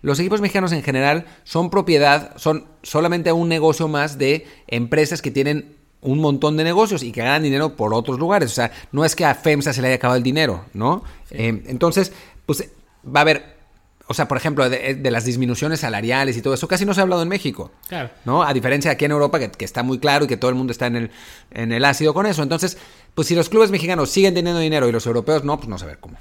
los 0.04 0.20
equipos 0.20 0.42
mexicanos 0.42 0.72
en 0.72 0.82
general 0.82 1.24
son 1.44 1.70
propiedad, 1.70 2.36
son 2.36 2.66
solamente 2.82 3.32
un 3.32 3.48
negocio 3.48 3.88
más 3.88 4.18
de 4.18 4.46
empresas 4.66 5.22
que 5.22 5.30
tienen 5.30 5.76
un 6.02 6.18
montón 6.18 6.58
de 6.58 6.64
negocios 6.64 7.02
y 7.02 7.10
que 7.10 7.22
ganan 7.22 7.42
dinero 7.42 7.74
por 7.74 7.94
otros 7.94 8.18
lugares. 8.18 8.52
O 8.52 8.54
sea, 8.54 8.70
no 8.92 9.06
es 9.06 9.16
que 9.16 9.24
a 9.24 9.34
FEMSA 9.34 9.72
se 9.72 9.80
le 9.80 9.88
haya 9.88 9.96
acabado 9.96 10.18
el 10.18 10.22
dinero, 10.22 10.66
¿no? 10.74 11.02
Eh, 11.30 11.62
entonces, 11.68 12.12
pues 12.44 12.68
va 13.04 13.20
a 13.20 13.22
haber, 13.22 13.56
o 14.06 14.12
sea, 14.12 14.28
por 14.28 14.36
ejemplo, 14.36 14.68
de, 14.68 14.94
de, 14.94 15.10
las 15.10 15.24
disminuciones 15.24 15.80
salariales 15.80 16.36
y 16.36 16.42
todo 16.42 16.52
eso, 16.52 16.68
casi 16.68 16.84
no 16.84 16.92
se 16.92 17.00
ha 17.00 17.04
hablado 17.04 17.22
en 17.22 17.28
México. 17.28 17.72
Claro. 17.88 18.10
¿No? 18.26 18.42
A 18.42 18.52
diferencia 18.52 18.90
de 18.90 18.96
aquí 18.96 19.06
en 19.06 19.12
Europa, 19.12 19.38
que, 19.38 19.50
que, 19.52 19.64
está 19.64 19.82
muy 19.82 19.98
claro 19.98 20.26
y 20.26 20.28
que 20.28 20.36
todo 20.36 20.50
el 20.50 20.54
mundo 20.54 20.70
está 20.70 20.86
en 20.86 20.96
el, 20.96 21.10
en 21.50 21.72
el 21.72 21.82
ácido 21.82 22.12
con 22.12 22.26
eso. 22.26 22.42
Entonces, 22.42 22.76
pues 23.14 23.26
si 23.26 23.34
los 23.34 23.48
clubes 23.48 23.70
mexicanos 23.70 24.10
siguen 24.10 24.34
teniendo 24.34 24.60
dinero 24.60 24.86
y 24.86 24.92
los 24.92 25.06
europeos 25.06 25.44
no, 25.44 25.56
pues 25.56 25.70
no 25.70 25.78
sé 25.78 25.86
ver 25.86 25.98
cómo. 25.98 26.18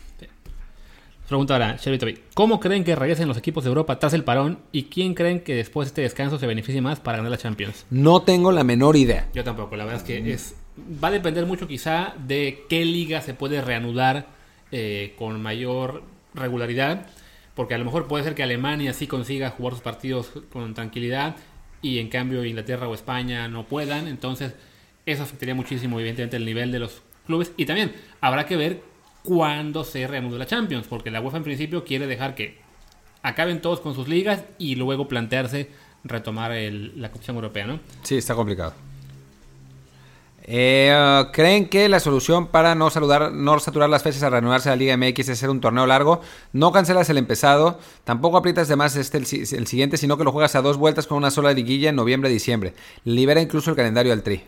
Pregunta 1.34 1.56
ahora, 1.56 1.78
Shelby 1.78 2.20
¿Cómo 2.36 2.60
creen 2.60 2.84
que 2.84 2.96
regresen 2.96 3.28
los 3.28 3.40
equipos 3.40 3.64
de 3.64 3.70
Europa 3.70 3.98
tras 3.98 4.14
el 4.14 4.24
parón? 4.24 4.60
¿Y 4.72 4.84
quién 4.84 5.16
creen 5.16 5.40
que 5.40 5.56
después 5.56 5.88
de 5.88 5.90
este 5.90 6.02
descanso 6.04 6.38
se 6.38 6.46
beneficie 6.46 6.80
más 6.80 7.00
para 7.00 7.18
ganar 7.18 7.32
la 7.32 7.40
Champions? 7.40 7.88
No 7.90 8.22
tengo 8.22 8.52
la 8.52 8.64
menor 8.64 8.96
idea. 8.96 9.28
Yo 9.34 9.44
tampoco, 9.44 9.76
la 9.76 9.84
verdad 9.84 10.02
es 10.02 10.06
que 10.06 10.32
es, 10.32 10.56
va 11.04 11.08
a 11.08 11.12
depender 11.12 11.48
mucho 11.48 11.68
quizá 11.68 12.14
de 12.28 12.66
qué 12.70 12.86
liga 12.86 13.22
se 13.22 13.34
puede 13.34 13.64
reanudar 13.64 14.28
eh, 14.72 15.16
con 15.18 15.42
mayor 15.42 16.04
regularidad. 16.36 17.08
Porque 17.56 17.74
a 17.74 17.80
lo 17.80 17.86
mejor 17.86 18.08
puede 18.08 18.24
ser 18.24 18.36
que 18.36 18.44
Alemania 18.44 18.94
sí 18.94 19.08
consiga 19.08 19.50
jugar 19.50 19.74
sus 19.74 19.82
partidos 19.82 20.30
con 20.52 20.76
tranquilidad 20.76 21.36
y 21.82 21.98
en 21.98 22.10
cambio 22.10 22.46
Inglaterra 22.46 22.88
o 22.88 22.94
España 22.94 23.48
no 23.48 23.66
puedan. 23.66 24.08
Entonces 24.08 24.54
eso 25.08 25.24
afectaría 25.24 25.56
muchísimo 25.56 26.00
evidentemente 26.00 26.38
el 26.38 26.46
nivel 26.46 26.72
de 26.72 26.78
los 26.78 27.02
clubes. 27.26 27.54
Y 27.58 27.66
también 27.66 27.92
habrá 28.22 28.46
que 28.46 28.56
ver 28.56 28.93
cuando 29.24 29.84
se 29.84 30.06
reanude 30.08 30.38
la 30.38 30.46
Champions, 30.46 30.88
porque 30.88 31.12
la 31.12 31.22
UEFA 31.22 31.38
en 31.38 31.44
principio 31.44 31.84
quiere 31.84 32.08
dejar 32.08 32.36
que 32.36 32.62
acaben 33.22 33.62
todos 33.62 33.80
con 33.80 33.96
sus 33.96 34.08
ligas 34.08 34.44
y 34.58 34.76
luego 34.76 35.08
plantearse 35.08 35.70
retomar 36.04 36.52
el, 36.52 37.00
la 37.02 37.10
competición 37.10 37.38
europea, 37.38 37.66
¿no? 37.66 37.80
Sí, 38.04 38.18
está 38.18 38.36
complicado. 38.36 38.74
Eh, 40.46 41.24
¿Creen 41.32 41.70
que 41.70 41.88
la 41.88 42.02
solución 42.02 42.48
para 42.48 42.76
no, 42.76 42.90
saludar, 42.90 43.32
no 43.32 43.58
saturar 43.60 43.90
las 43.90 44.04
fechas 44.04 44.24
a 44.24 44.30
reanudarse 44.30 44.68
la 44.68 44.76
Liga 44.76 44.98
MX 44.98 45.20
es 45.20 45.30
hacer 45.30 45.50
un 45.50 45.62
torneo 45.62 45.86
largo? 45.88 46.20
No 46.52 46.74
cancelas 46.74 47.10
el 47.10 47.18
empezado, 47.18 47.80
tampoco 48.04 48.36
aprietas 48.36 48.68
de 48.68 48.76
más 48.76 48.98
este, 48.98 49.20
el, 49.20 49.24
el, 49.24 49.68
siguiente, 49.68 49.96
sino 49.96 50.18
que 50.18 50.26
lo 50.26 50.34
juegas 50.34 50.56
a 50.56 50.62
dos 50.62 50.76
vueltas 50.76 51.08
con 51.08 51.18
una 51.18 51.32
sola 51.32 51.54
liguilla 51.54 51.90
en 51.90 51.96
noviembre-diciembre. 51.96 52.74
Libera 53.06 53.42
incluso 53.42 53.70
el 53.70 53.78
calendario 53.78 54.12
al 54.12 54.22
Tri. 54.22 54.44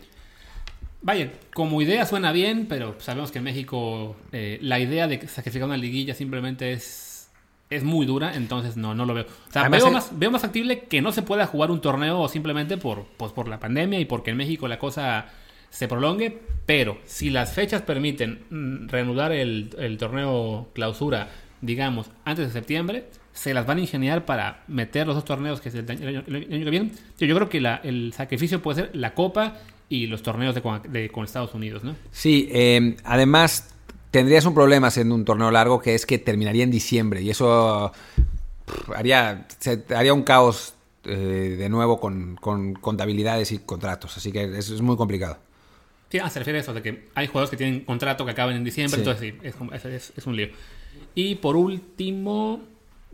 Vaya, 1.06 1.30
como 1.54 1.80
idea 1.80 2.04
suena 2.04 2.32
bien, 2.32 2.66
pero 2.68 2.96
sabemos 2.98 3.30
que 3.30 3.38
en 3.38 3.44
México 3.44 4.16
eh, 4.32 4.58
la 4.60 4.80
idea 4.80 5.06
de 5.06 5.28
sacrificar 5.28 5.68
una 5.68 5.76
liguilla 5.76 6.14
simplemente 6.14 6.72
es, 6.72 7.30
es 7.70 7.84
muy 7.84 8.06
dura, 8.06 8.34
entonces 8.34 8.76
no, 8.76 8.92
no 8.92 9.04
lo 9.04 9.14
veo. 9.14 9.24
O 9.48 9.52
sea, 9.52 9.68
veo, 9.68 9.92
más, 9.92 10.18
veo 10.18 10.32
más 10.32 10.42
factible 10.42 10.80
que 10.80 11.00
no 11.02 11.12
se 11.12 11.22
pueda 11.22 11.46
jugar 11.46 11.70
un 11.70 11.80
torneo 11.80 12.26
simplemente 12.26 12.76
por, 12.76 13.04
pues, 13.18 13.30
por 13.30 13.46
la 13.46 13.60
pandemia 13.60 14.00
y 14.00 14.04
porque 14.04 14.32
en 14.32 14.36
México 14.36 14.66
la 14.66 14.80
cosa 14.80 15.26
se 15.70 15.86
prolongue, 15.86 16.40
pero 16.66 16.98
si 17.04 17.30
las 17.30 17.52
fechas 17.52 17.82
permiten 17.82 18.88
reanudar 18.88 19.30
el, 19.30 19.76
el 19.78 19.98
torneo 19.98 20.70
clausura, 20.72 21.28
digamos, 21.60 22.10
antes 22.24 22.48
de 22.48 22.52
septiembre, 22.52 23.04
se 23.32 23.54
las 23.54 23.64
van 23.64 23.78
a 23.78 23.82
ingeniar 23.82 24.24
para 24.24 24.64
meter 24.66 25.06
los 25.06 25.14
dos 25.14 25.24
torneos 25.24 25.60
que 25.60 25.68
es 25.68 25.76
el 25.76 25.88
año, 25.88 26.24
el 26.26 26.34
año 26.34 26.64
que 26.64 26.70
viene. 26.70 26.90
Yo, 27.16 27.26
yo 27.28 27.36
creo 27.36 27.48
que 27.48 27.60
la, 27.60 27.76
el 27.84 28.12
sacrificio 28.12 28.60
puede 28.60 28.82
ser 28.82 28.96
la 28.96 29.14
Copa 29.14 29.58
y 29.88 30.06
los 30.06 30.22
torneos 30.22 30.54
de 30.54 30.62
con, 30.62 30.82
de, 30.90 31.10
con 31.10 31.24
Estados 31.24 31.54
Unidos, 31.54 31.84
¿no? 31.84 31.94
Sí, 32.10 32.48
eh, 32.52 32.96
además 33.04 33.68
tendrías 34.10 34.44
un 34.44 34.54
problema 34.54 34.90
siendo 34.90 35.14
un 35.14 35.24
torneo 35.24 35.50
largo 35.50 35.80
que 35.80 35.94
es 35.94 36.06
que 36.06 36.18
terminaría 36.18 36.64
en 36.64 36.70
diciembre 36.70 37.22
y 37.22 37.30
eso 37.30 37.92
pff, 38.64 38.90
haría, 38.96 39.46
se, 39.58 39.84
haría 39.94 40.14
un 40.14 40.22
caos 40.22 40.74
eh, 41.04 41.56
de 41.58 41.68
nuevo 41.68 42.00
con, 42.00 42.36
con, 42.36 42.74
contabilidades 42.74 43.52
y 43.52 43.58
contratos, 43.58 44.16
así 44.16 44.32
que 44.32 44.44
eso 44.58 44.74
es 44.74 44.80
muy 44.80 44.96
complicado. 44.96 45.38
Sí, 46.10 46.18
ah, 46.18 46.30
se 46.30 46.38
refiere 46.38 46.58
a 46.58 46.62
eso, 46.62 46.72
de 46.72 46.82
que 46.82 47.08
hay 47.14 47.26
jugadores 47.26 47.50
que 47.50 47.56
tienen 47.56 47.80
contrato 47.80 48.24
que 48.24 48.30
acaban 48.30 48.56
en 48.56 48.64
diciembre, 48.64 48.96
sí. 48.96 49.00
entonces 49.00 49.34
sí, 49.34 49.38
es, 49.42 49.84
es, 49.84 50.12
es, 50.16 50.26
un 50.26 50.36
lío. 50.36 50.48
Y 51.14 51.36
por 51.36 51.56
último, 51.56 52.60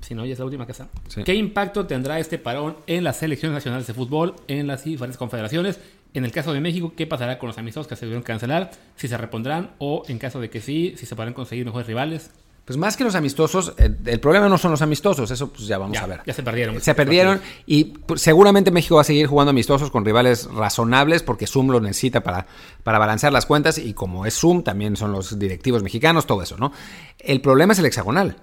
si 0.00 0.14
no, 0.14 0.26
ya 0.26 0.34
es 0.34 0.38
la 0.38 0.44
última 0.44 0.66
casa. 0.66 0.88
Sí. 1.08 1.22
¿Qué 1.24 1.34
impacto 1.34 1.86
tendrá 1.86 2.18
este 2.18 2.38
parón 2.38 2.76
en 2.86 3.04
las 3.04 3.18
selecciones 3.18 3.54
nacionales 3.54 3.86
de 3.86 3.94
fútbol, 3.94 4.36
en 4.46 4.66
las 4.66 4.84
diferentes 4.84 5.16
confederaciones? 5.16 5.80
En 6.14 6.24
el 6.24 6.32
caso 6.32 6.52
de 6.52 6.60
México, 6.60 6.92
¿qué 6.96 7.06
pasará 7.06 7.38
con 7.38 7.48
los 7.48 7.58
amistosos 7.58 7.86
que 7.86 7.96
se 7.96 8.04
debieron 8.04 8.22
cancelar? 8.22 8.70
Si 8.96 9.08
se 9.08 9.16
repondrán 9.16 9.70
o, 9.78 10.02
en 10.08 10.18
caso 10.18 10.40
de 10.40 10.50
que 10.50 10.60
sí, 10.60 10.94
si 10.96 11.06
se 11.06 11.16
podrán 11.16 11.32
conseguir 11.32 11.64
mejores 11.64 11.86
rivales. 11.86 12.30
Pues 12.64 12.76
más 12.76 12.96
que 12.96 13.02
los 13.02 13.16
amistosos, 13.16 13.74
el, 13.76 13.98
el, 14.04 14.20
problema 14.20 14.48
no 14.48 14.56
son 14.56 14.70
los 14.70 14.82
amistosos, 14.82 15.28
eso 15.32 15.52
pues 15.52 15.66
ya 15.66 15.78
vamos 15.78 15.96
ya, 15.96 16.04
a 16.04 16.06
ver. 16.06 16.20
Ya 16.24 16.32
se 16.32 16.44
perdieron. 16.44 16.80
Se 16.80 16.94
perdieron 16.94 17.40
y 17.66 17.84
pues, 17.84 18.22
seguramente 18.22 18.70
México 18.70 18.94
va 18.94 19.00
a 19.00 19.04
seguir 19.04 19.26
jugando 19.26 19.50
amistosos 19.50 19.90
con 19.90 20.04
rivales 20.04 20.48
razonables 20.52 21.24
porque 21.24 21.48
Zoom 21.48 21.70
lo 21.70 21.80
necesita 21.80 22.22
para, 22.22 22.46
para 22.84 23.00
balancear 23.00 23.32
las 23.32 23.46
cuentas 23.46 23.78
y 23.78 23.94
como 23.94 24.26
es 24.26 24.34
Zoom 24.38 24.62
también 24.62 24.96
son 24.96 25.10
los 25.10 25.40
directivos 25.40 25.82
mexicanos, 25.82 26.24
todo 26.26 26.42
eso, 26.42 26.56
¿no? 26.56 26.72
El 27.18 27.40
problema 27.40 27.72
es 27.72 27.80
el 27.80 27.86
hexagonal. 27.86 28.36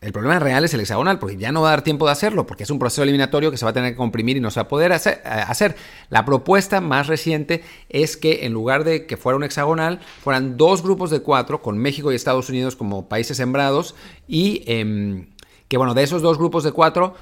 El 0.00 0.12
problema 0.12 0.38
real 0.38 0.64
es 0.64 0.74
el 0.74 0.80
hexagonal, 0.80 1.18
porque 1.18 1.36
ya 1.36 1.52
no 1.52 1.62
va 1.62 1.68
a 1.68 1.70
dar 1.70 1.82
tiempo 1.82 2.04
de 2.06 2.12
hacerlo, 2.12 2.46
porque 2.46 2.64
es 2.64 2.70
un 2.70 2.78
proceso 2.78 3.02
eliminatorio 3.02 3.50
que 3.50 3.56
se 3.56 3.64
va 3.64 3.70
a 3.70 3.74
tener 3.74 3.92
que 3.92 3.96
comprimir 3.96 4.36
y 4.36 4.40
no 4.40 4.50
se 4.50 4.60
va 4.60 4.64
a 4.64 4.68
poder 4.68 4.92
hacer. 4.92 5.22
hacer. 5.24 5.74
La 6.10 6.24
propuesta 6.24 6.80
más 6.80 7.06
reciente 7.06 7.64
es 7.88 8.16
que 8.16 8.44
en 8.44 8.52
lugar 8.52 8.84
de 8.84 9.06
que 9.06 9.16
fuera 9.16 9.36
un 9.36 9.44
hexagonal, 9.44 10.00
fueran 10.22 10.56
dos 10.56 10.82
grupos 10.82 11.10
de 11.10 11.20
cuatro, 11.20 11.62
con 11.62 11.78
México 11.78 12.12
y 12.12 12.14
Estados 12.14 12.50
Unidos 12.50 12.76
como 12.76 13.08
países 13.08 13.38
sembrados, 13.38 13.94
y 14.28 14.62
eh, 14.66 15.26
que 15.68 15.78
bueno, 15.78 15.94
de 15.94 16.02
esos 16.02 16.20
dos 16.20 16.36
grupos 16.36 16.62
de 16.62 16.72
cuatro 16.72 17.14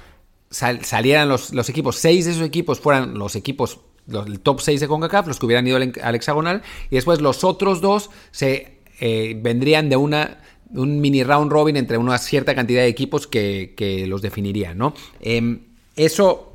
sal, 0.49 0.83
salieran 0.83 1.29
los, 1.29 1.53
los, 1.53 1.69
equipos, 1.69 1.95
seis 1.95 2.25
de 2.25 2.31
esos 2.31 2.43
equipos 2.43 2.79
fueran 2.79 3.17
los 3.17 3.35
equipos, 3.35 3.79
los, 4.07 4.25
top 4.43 4.59
6 4.61 4.81
de 4.81 4.87
CONCACAF, 4.87 5.27
los 5.27 5.39
que 5.39 5.45
hubieran 5.45 5.65
ido 5.65 5.77
al, 5.77 5.93
al 6.03 6.15
hexagonal, 6.15 6.61
y 6.89 6.95
después 6.95 7.21
los 7.21 7.43
otros 7.43 7.81
dos 7.81 8.09
se 8.31 8.79
eh, 8.99 9.37
vendrían 9.41 9.89
de 9.89 9.97
una 9.97 10.37
un 10.71 10.99
mini 10.99 11.23
round 11.23 11.51
robin 11.51 11.77
entre 11.77 11.97
una 11.97 12.17
cierta 12.17 12.55
cantidad 12.55 12.81
de 12.81 12.87
equipos 12.87 13.27
que, 13.27 13.73
que 13.77 14.07
los 14.07 14.21
definirían, 14.21 14.77
¿no? 14.77 14.93
Eh, 15.21 15.59
eso 15.95 16.53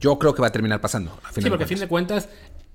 yo 0.00 0.18
creo 0.18 0.34
que 0.34 0.42
va 0.42 0.48
a 0.48 0.52
terminar 0.52 0.80
pasando. 0.80 1.18
A 1.24 1.32
sí, 1.32 1.48
porque 1.48 1.64
a 1.64 1.66
fin 1.66 1.78
de 1.78 1.88
cuentas 1.88 2.28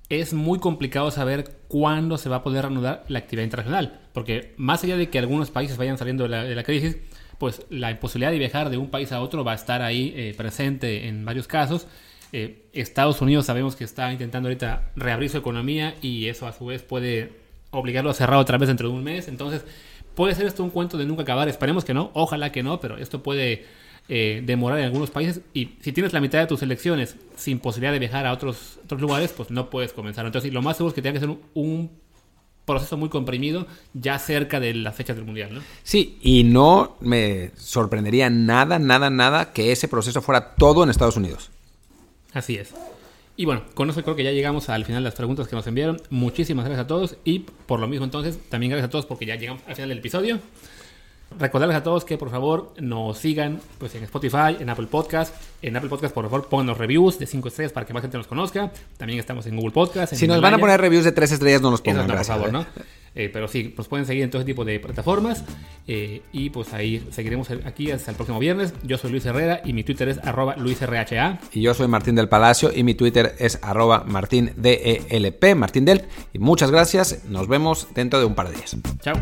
es 0.09 0.33
muy 0.33 0.59
complicado 0.59 1.09
saber 1.09 1.57
cuándo 1.67 2.17
se 2.17 2.29
va 2.29 2.38
a 2.38 2.43
poder 2.43 2.63
reanudar 2.63 3.03
la 3.07 3.19
actividad 3.19 3.43
internacional, 3.43 3.99
porque 4.13 4.53
más 4.57 4.83
allá 4.83 4.97
de 4.97 5.09
que 5.09 5.17
algunos 5.17 5.49
países 5.49 5.77
vayan 5.77 5.97
saliendo 5.97 6.23
de 6.23 6.29
la, 6.29 6.43
de 6.43 6.55
la 6.55 6.63
crisis, 6.63 6.97
pues 7.38 7.65
la 7.69 7.91
imposibilidad 7.91 8.31
de 8.31 8.38
viajar 8.38 8.69
de 8.69 8.77
un 8.77 8.89
país 8.89 9.11
a 9.11 9.21
otro 9.21 9.43
va 9.43 9.53
a 9.53 9.55
estar 9.55 9.81
ahí 9.81 10.13
eh, 10.15 10.33
presente 10.38 11.07
en 11.07 11.25
varios 11.25 11.47
casos. 11.47 11.88
Eh, 12.31 12.67
Estados 12.73 13.21
Unidos 13.21 13.45
sabemos 13.45 13.75
que 13.75 13.83
está 13.83 14.11
intentando 14.11 14.47
ahorita 14.47 14.91
reabrir 14.95 15.29
su 15.29 15.38
economía 15.38 15.95
y 16.01 16.27
eso 16.27 16.47
a 16.47 16.53
su 16.53 16.65
vez 16.67 16.83
puede 16.83 17.33
obligarlo 17.71 18.09
a 18.09 18.13
cerrar 18.13 18.38
otra 18.38 18.57
vez 18.57 18.67
dentro 18.67 18.89
de 18.89 18.93
un 18.93 19.03
mes. 19.03 19.27
Entonces, 19.27 19.65
puede 20.16 20.36
ser 20.36 20.47
esto 20.47 20.63
un 20.63 20.70
cuento 20.70 20.97
de 20.97 21.05
nunca 21.05 21.24
acabar. 21.24 21.47
Esperemos 21.47 21.86
que 21.86 21.93
no, 21.93 22.11
ojalá 22.13 22.51
que 22.51 22.63
no, 22.63 22.80
pero 22.80 22.97
esto 22.97 23.22
puede 23.22 23.66
eh, 24.07 24.41
demorar 24.45 24.80
en 24.80 24.86
algunos 24.86 25.11
países. 25.11 25.41
Y 25.53 25.76
si 25.82 25.91
tienes 25.91 26.13
la 26.13 26.22
mitad 26.22 26.39
de 26.39 26.47
tus 26.47 26.61
elecciones 26.61 27.16
sin 27.36 27.59
posibilidad 27.59 27.93
de 27.93 27.99
viajar 27.99 28.26
a 28.26 28.34
otros, 28.34 28.80
otros 28.84 29.01
lugares, 29.01 29.34
pues 29.36 29.51
no 29.51 29.70
puedes 29.70 29.93
comenzar. 29.93 30.26
Entonces, 30.26 30.51
lo 30.51 30.61
más 30.61 30.78
seguro 30.78 30.89
es 30.89 30.95
que 30.95 31.01
tenga 31.01 31.13
que 31.13 31.20
ser 31.20 31.30
un, 31.30 31.39
un 31.53 31.91
proceso 32.66 32.97
muy 32.97 33.09
comprimido 33.09 33.68
ya 33.93 34.18
cerca 34.20 34.59
de 34.59 34.74
las 34.74 34.95
fechas 34.95 35.16
del 35.16 35.26
mundial, 35.26 35.53
¿no? 35.53 35.61
Sí, 35.84 36.18
y 36.22 36.43
no 36.43 36.97
me 36.99 37.51
sorprendería 37.55 38.30
nada, 38.30 38.80
nada, 38.80 39.09
nada 39.09 39.53
que 39.53 39.72
ese 39.72 39.88
proceso 39.88 40.22
fuera 40.22 40.55
todo 40.55 40.84
en 40.84 40.89
Estados 40.89 41.18
Unidos. 41.18 41.51
Así 42.34 42.55
es. 42.55 42.74
Y 43.38 43.45
bueno, 43.45 43.63
con 43.73 43.89
eso 43.89 44.01
creo 44.01 44.15
que 44.15 44.23
ya 44.23 44.31
llegamos 44.31 44.69
al 44.69 44.86
final 44.86 45.03
de 45.03 45.09
las 45.09 45.15
preguntas 45.15 45.47
que 45.47 45.55
nos 45.55 45.67
enviaron. 45.67 46.01
Muchísimas 46.09 46.65
gracias 46.65 46.86
a 46.86 46.88
todos 46.88 47.17
y 47.25 47.39
por 47.39 47.79
lo 47.79 47.88
mismo 47.88 48.05
entonces 48.05 48.39
también 48.49 48.71
gracias 48.71 48.88
a 48.88 48.91
todos 48.91 49.05
porque 49.05 49.25
ya 49.25 49.36
llegamos 49.36 49.61
al 49.67 49.75
final 49.75 49.89
del 49.89 49.97
episodio. 49.97 50.39
Recordarles 51.38 51.75
a 51.75 51.83
todos 51.83 52.05
que 52.05 52.17
por 52.17 52.29
favor 52.29 52.73
nos 52.79 53.17
sigan 53.17 53.59
pues, 53.77 53.93
en 53.95 54.03
Spotify, 54.03 54.55
en 54.59 54.69
Apple 54.69 54.88
Podcast. 54.88 55.36
En 55.61 55.75
Apple 55.75 55.89
Podcast, 55.89 56.13
por 56.13 56.23
favor, 56.25 56.47
pónganos 56.47 56.77
reviews 56.77 57.19
de 57.19 57.25
5 57.25 57.47
estrellas 57.49 57.73
para 57.73 57.86
que 57.86 57.93
más 57.93 58.03
gente 58.03 58.17
nos 58.17 58.27
conozca. 58.27 58.71
También 58.97 59.19
estamos 59.19 59.45
en 59.47 59.57
Google 59.57 59.71
Podcast. 59.71 60.13
En 60.13 60.19
si 60.19 60.27
nos 60.27 60.38
Himalaya. 60.38 60.51
van 60.51 60.59
a 60.59 60.61
poner 60.61 60.79
reviews 60.79 61.03
de 61.03 61.11
3 61.11 61.31
estrellas, 61.33 61.61
no 61.61 61.71
nos 61.71 61.81
pongan. 61.81 62.05
Eso 62.05 62.07
no, 62.07 62.15
por 62.15 62.25
favor, 62.25 62.49
¿eh? 62.49 62.51
¿no? 62.51 62.65
Eh, 63.16 63.30
pero 63.32 63.47
sí, 63.47 63.74
nos 63.78 63.88
pueden 63.88 64.05
seguir 64.05 64.24
en 64.24 64.30
todo 64.30 64.41
ese 64.41 64.45
tipo 64.45 64.66
de 64.66 64.80
plataformas. 64.80 65.43
Eh, 65.88 66.22
y 66.34 66.49
pues 66.49 66.74
ahí 66.74 67.07
seguiremos 67.11 67.49
aquí 67.66 67.91
hasta 67.91 68.11
el 68.11 68.18
próximo 68.18 68.39
viernes. 68.39 68.74
Yo 68.84 68.97
soy 68.97 69.11
Luis 69.11 69.26
Herrera 69.26 69.61
y 69.63 69.74
mi 69.74 69.84
Twitter 69.84 70.09
es 70.09 70.18
arroba 70.20 70.55
luisrha. 70.57 71.39
Y 71.53 71.61
yo 71.61 71.74
soy 71.74 71.88
Martín 71.88 72.16
del 72.16 72.30
Palacio 72.30 72.72
y 72.74 72.84
mi 72.84 72.95
Twitter 72.95 73.36
es 73.39 73.59
arroba 73.61 74.03
martindelp, 74.05 75.55
Martín 75.55 75.86
del. 75.86 76.03
Y 76.34 76.39
muchas 76.39 76.72
gracias. 76.72 77.26
Nos 77.30 77.47
vemos 77.47 77.88
dentro 77.93 78.20
de 78.20 78.26
un 78.26 78.36
par 78.36 78.49
de 78.49 78.55
días. 78.55 78.78
Chao. 79.01 79.16